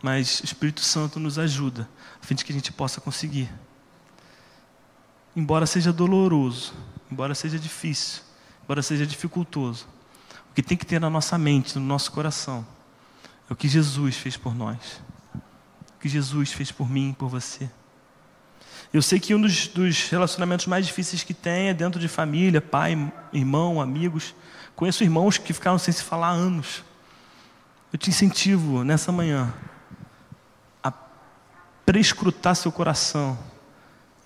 mas 0.00 0.38
o 0.38 0.44
Espírito 0.44 0.80
Santo 0.80 1.18
nos 1.18 1.40
ajuda, 1.40 1.88
a 2.22 2.24
fim 2.24 2.36
de 2.36 2.44
que 2.44 2.52
a 2.52 2.54
gente 2.54 2.70
possa 2.70 3.00
conseguir 3.00 3.50
embora 5.34 5.66
seja 5.66 5.92
doloroso, 5.92 6.74
embora 7.10 7.34
seja 7.34 7.58
difícil, 7.58 8.22
embora 8.64 8.82
seja 8.82 9.06
dificultoso, 9.06 9.86
o 10.50 10.54
que 10.54 10.62
tem 10.62 10.76
que 10.76 10.86
ter 10.86 11.00
na 11.00 11.10
nossa 11.10 11.38
mente, 11.38 11.78
no 11.78 11.84
nosso 11.84 12.10
coração, 12.12 12.66
é 13.48 13.52
o 13.52 13.56
que 13.56 13.68
Jesus 13.68 14.16
fez 14.16 14.36
por 14.36 14.54
nós, 14.54 15.00
o 15.34 16.00
que 16.00 16.08
Jesus 16.08 16.52
fez 16.52 16.72
por 16.72 16.88
mim 16.88 17.10
e 17.10 17.14
por 17.14 17.28
você. 17.28 17.70
Eu 18.92 19.02
sei 19.02 19.20
que 19.20 19.34
um 19.34 19.40
dos, 19.40 19.68
dos, 19.68 20.08
relacionamentos 20.08 20.66
mais 20.66 20.84
difíceis 20.84 21.22
que 21.22 21.32
tem 21.32 21.68
é 21.68 21.74
dentro 21.74 22.00
de 22.00 22.08
família, 22.08 22.60
pai, 22.60 23.12
irmão, 23.32 23.80
amigos. 23.80 24.34
Conheço 24.74 25.04
irmãos 25.04 25.38
que 25.38 25.52
ficaram 25.52 25.78
sem 25.78 25.94
se 25.94 26.02
falar 26.02 26.28
há 26.28 26.32
anos. 26.32 26.82
Eu 27.92 27.98
te 27.98 28.10
incentivo 28.10 28.82
nessa 28.82 29.12
manhã 29.12 29.52
a 30.82 30.92
prescrutar 31.86 32.56
seu 32.56 32.72
coração 32.72 33.38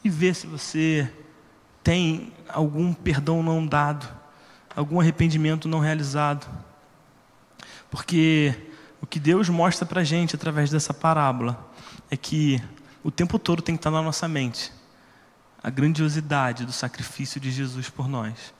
e 0.05 0.11
ver 0.11 0.35
se 0.35 0.47
você 0.47 1.11
tem 1.83 2.33
algum 2.49 2.93
perdão 2.93 3.43
não 3.43 3.67
dado, 3.67 4.07
algum 4.77 5.01
arrependimento 5.01 5.67
não 5.67 5.81
realizado. 5.81 6.47
Porque 7.91 8.55
o 9.01 9.07
que 9.07 9.19
Deus 9.19 9.49
mostra 9.49 9.87
para 9.87 10.03
a 10.03 10.05
gente 10.05 10.37
através 10.37 10.71
dessa 10.71 10.93
parábola 10.93 11.73
é 12.11 12.17
que 12.17 12.63
o 13.03 13.11
tempo 13.11 13.39
todo 13.39 13.63
tem 13.63 13.75
que 13.75 13.81
estar 13.81 13.91
na 13.91 14.03
nossa 14.03 14.29
mente 14.29 14.71
a 15.63 15.71
grandiosidade 15.71 16.67
do 16.67 16.73
sacrifício 16.73 17.41
de 17.41 17.51
Jesus 17.51 17.89
por 17.89 18.07
nós. 18.07 18.53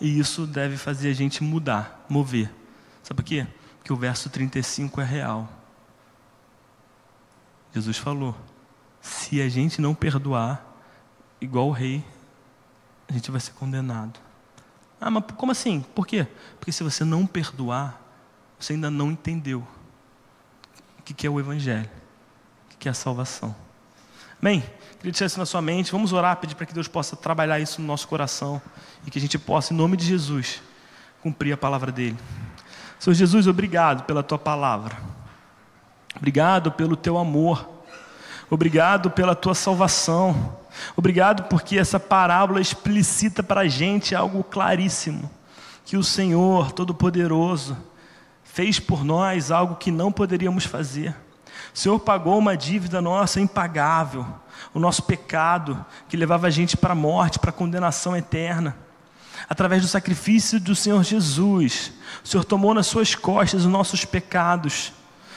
E 0.00 0.18
isso 0.18 0.46
deve 0.46 0.76
fazer 0.76 1.10
a 1.10 1.12
gente 1.12 1.42
mudar, 1.42 2.06
mover. 2.08 2.52
Sabe 3.02 3.20
por 3.20 3.24
quê? 3.24 3.46
Porque 3.78 3.92
o 3.92 3.96
verso 3.96 4.30
35 4.30 5.00
é 5.00 5.04
real. 5.04 5.48
Jesus 7.74 7.96
falou: 7.96 8.36
se 9.00 9.40
a 9.42 9.48
gente 9.48 9.80
não 9.80 9.94
perdoar, 9.94 10.64
igual 11.40 11.68
o 11.68 11.72
rei, 11.72 12.04
a 13.08 13.12
gente 13.12 13.30
vai 13.30 13.40
ser 13.40 13.52
condenado. 13.52 14.18
Ah, 15.00 15.10
mas 15.10 15.24
como 15.36 15.52
assim? 15.52 15.84
Por 15.94 16.06
quê? 16.06 16.26
Porque 16.58 16.72
se 16.72 16.82
você 16.82 17.04
não 17.04 17.26
perdoar, 17.26 18.00
você 18.58 18.72
ainda 18.72 18.90
não 18.90 19.10
entendeu 19.10 19.66
o 20.98 21.02
que 21.02 21.26
é 21.26 21.30
o 21.30 21.38
Evangelho, 21.38 21.88
o 22.74 22.76
que 22.78 22.88
é 22.88 22.90
a 22.90 22.94
salvação. 22.94 23.54
Bem, 24.40 24.60
queria 24.60 25.12
deixar 25.12 25.26
isso 25.26 25.38
na 25.38 25.46
sua 25.46 25.62
mente. 25.62 25.92
Vamos 25.92 26.12
orar, 26.12 26.36
pedir 26.36 26.54
para 26.54 26.66
que 26.66 26.74
Deus 26.74 26.88
possa 26.88 27.16
trabalhar 27.16 27.58
isso 27.60 27.80
no 27.80 27.86
nosso 27.86 28.08
coração 28.08 28.60
e 29.06 29.10
que 29.10 29.18
a 29.18 29.20
gente 29.20 29.38
possa, 29.38 29.72
em 29.72 29.76
nome 29.76 29.96
de 29.96 30.04
Jesus, 30.04 30.62
cumprir 31.22 31.52
a 31.52 31.56
palavra 31.56 31.92
dele. 31.92 32.16
Senhor 32.98 33.14
Jesus, 33.14 33.46
obrigado 33.46 34.04
pela 34.04 34.22
tua 34.22 34.38
palavra. 34.38 34.96
Obrigado 36.16 36.72
pelo 36.72 36.96
teu 36.96 37.18
amor. 37.18 37.68
Obrigado 38.48 39.10
pela 39.10 39.34
tua 39.34 39.54
salvação. 39.54 40.58
Obrigado 40.96 41.44
porque 41.44 41.78
essa 41.78 41.98
parábola 41.98 42.60
explicita 42.60 43.42
para 43.42 43.62
a 43.62 43.68
gente 43.68 44.14
algo 44.14 44.42
claríssimo: 44.44 45.30
que 45.84 45.96
o 45.96 46.04
Senhor 46.04 46.72
Todo-Poderoso 46.72 47.76
fez 48.44 48.80
por 48.80 49.04
nós 49.04 49.50
algo 49.50 49.76
que 49.76 49.90
não 49.90 50.10
poderíamos 50.10 50.64
fazer. 50.64 51.14
O 51.74 51.78
Senhor 51.78 51.98
pagou 52.00 52.38
uma 52.38 52.56
dívida 52.56 53.02
nossa 53.02 53.40
impagável, 53.40 54.26
o 54.72 54.78
nosso 54.78 55.02
pecado 55.02 55.84
que 56.08 56.16
levava 56.16 56.46
a 56.46 56.50
gente 56.50 56.76
para 56.76 56.92
a 56.92 56.96
morte, 56.96 57.38
para 57.38 57.50
a 57.50 57.52
condenação 57.52 58.16
eterna. 58.16 58.76
Através 59.48 59.82
do 59.82 59.88
sacrifício 59.88 60.58
do 60.58 60.74
Senhor 60.74 61.04
Jesus, 61.04 61.92
o 62.24 62.28
Senhor 62.28 62.44
tomou 62.44 62.72
nas 62.72 62.86
suas 62.86 63.14
costas 63.14 63.64
os 63.64 63.70
nossos 63.70 64.04
pecados, 64.04 64.92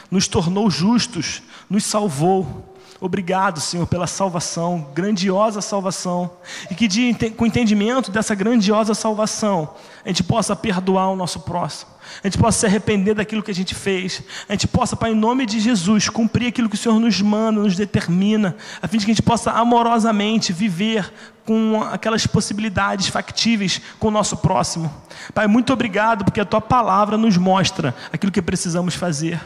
nos 0.09 0.27
tornou 0.27 0.69
justos, 0.69 1.43
nos 1.69 1.83
salvou. 1.83 2.68
Obrigado, 3.01 3.61
Senhor, 3.61 3.87
pela 3.87 4.07
salvação, 4.07 4.89
grandiosa 4.93 5.61
salvação. 5.61 6.29
E 6.69 6.75
que 6.75 6.85
de, 6.85 7.13
com 7.37 7.45
o 7.45 7.47
entendimento 7.47 8.11
dessa 8.11 8.35
grandiosa 8.35 8.93
salvação, 8.93 9.73
a 10.03 10.09
gente 10.09 10.21
possa 10.21 10.53
perdoar 10.53 11.09
o 11.09 11.15
nosso 11.15 11.39
próximo. 11.39 11.91
A 12.21 12.27
gente 12.27 12.37
possa 12.37 12.59
se 12.59 12.65
arrepender 12.65 13.13
daquilo 13.13 13.41
que 13.41 13.51
a 13.51 13.55
gente 13.55 13.73
fez. 13.73 14.21
A 14.49 14.53
gente 14.53 14.67
possa, 14.67 14.97
Pai, 14.97 15.11
em 15.11 15.15
nome 15.15 15.45
de 15.45 15.61
Jesus, 15.61 16.09
cumprir 16.09 16.47
aquilo 16.47 16.67
que 16.67 16.75
o 16.75 16.77
Senhor 16.77 16.99
nos 16.99 17.21
manda, 17.21 17.61
nos 17.61 17.77
determina, 17.77 18.57
a 18.81 18.87
fim 18.87 18.97
de 18.97 19.05
que 19.05 19.11
a 19.11 19.15
gente 19.15 19.23
possa 19.23 19.51
amorosamente 19.51 20.51
viver 20.51 21.09
com 21.45 21.81
aquelas 21.81 22.27
possibilidades 22.27 23.07
factíveis 23.07 23.81
com 23.97 24.09
o 24.09 24.11
nosso 24.11 24.37
próximo. 24.37 24.93
Pai, 25.33 25.47
muito 25.47 25.71
obrigado 25.71 26.25
porque 26.25 26.41
a 26.41 26.45
tua 26.45 26.61
palavra 26.61 27.17
nos 27.17 27.37
mostra 27.37 27.95
aquilo 28.11 28.31
que 28.31 28.41
precisamos 28.41 28.93
fazer. 28.93 29.39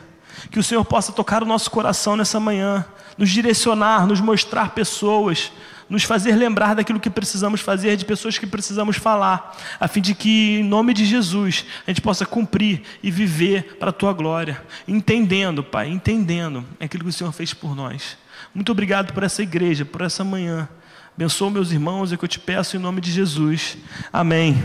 Que 0.52 0.60
o 0.60 0.64
Senhor 0.64 0.84
possa 0.86 1.12
tocar 1.12 1.44
o 1.44 1.46
nosso 1.46 1.70
coração 1.70 2.16
nessa 2.16 2.40
manhã, 2.40 2.86
nos 3.18 3.30
direcionar, 3.30 4.08
nos 4.08 4.20
mostrar 4.20 4.72
pessoas, 4.72 5.52
nos 5.90 6.04
fazer 6.04 6.36
lembrar 6.36 6.74
daquilo 6.74 7.00
que 7.00 7.10
precisamos 7.10 7.62
fazer, 7.62 7.96
de 7.96 8.06
pessoas 8.06 8.38
que 8.38 8.48
precisamos 8.48 8.98
falar, 8.98 9.56
a 9.80 9.88
fim 9.88 10.02
de 10.02 10.16
que, 10.16 10.60
em 10.60 10.64
nome 10.64 10.94
de 10.94 11.06
Jesus, 11.06 11.66
a 11.86 11.92
gente 11.92 12.02
possa 12.02 12.26
cumprir 12.26 12.82
e 13.02 13.12
viver 13.12 13.78
para 13.78 13.90
a 13.90 13.94
tua 13.94 14.14
glória, 14.14 14.62
entendendo, 14.88 15.64
Pai, 15.64 15.90
entendendo 15.90 16.66
aquilo 16.80 17.04
que 17.04 17.10
o 17.10 17.14
Senhor 17.14 17.32
fez 17.32 17.54
por 17.54 17.76
nós. 17.76 18.18
Muito 18.54 18.72
obrigado 18.72 19.14
por 19.14 19.24
essa 19.24 19.44
igreja, 19.44 19.86
por 19.86 20.02
essa 20.02 20.24
manhã. 20.24 20.68
Abençoa 21.16 21.52
meus 21.52 21.72
irmãos, 21.72 22.12
é 22.12 22.18
que 22.18 22.26
eu 22.26 22.30
te 22.30 22.40
peço 22.40 22.76
em 22.76 22.80
nome 22.80 23.00
de 23.00 23.12
Jesus. 23.12 23.78
Amém. 24.12 24.56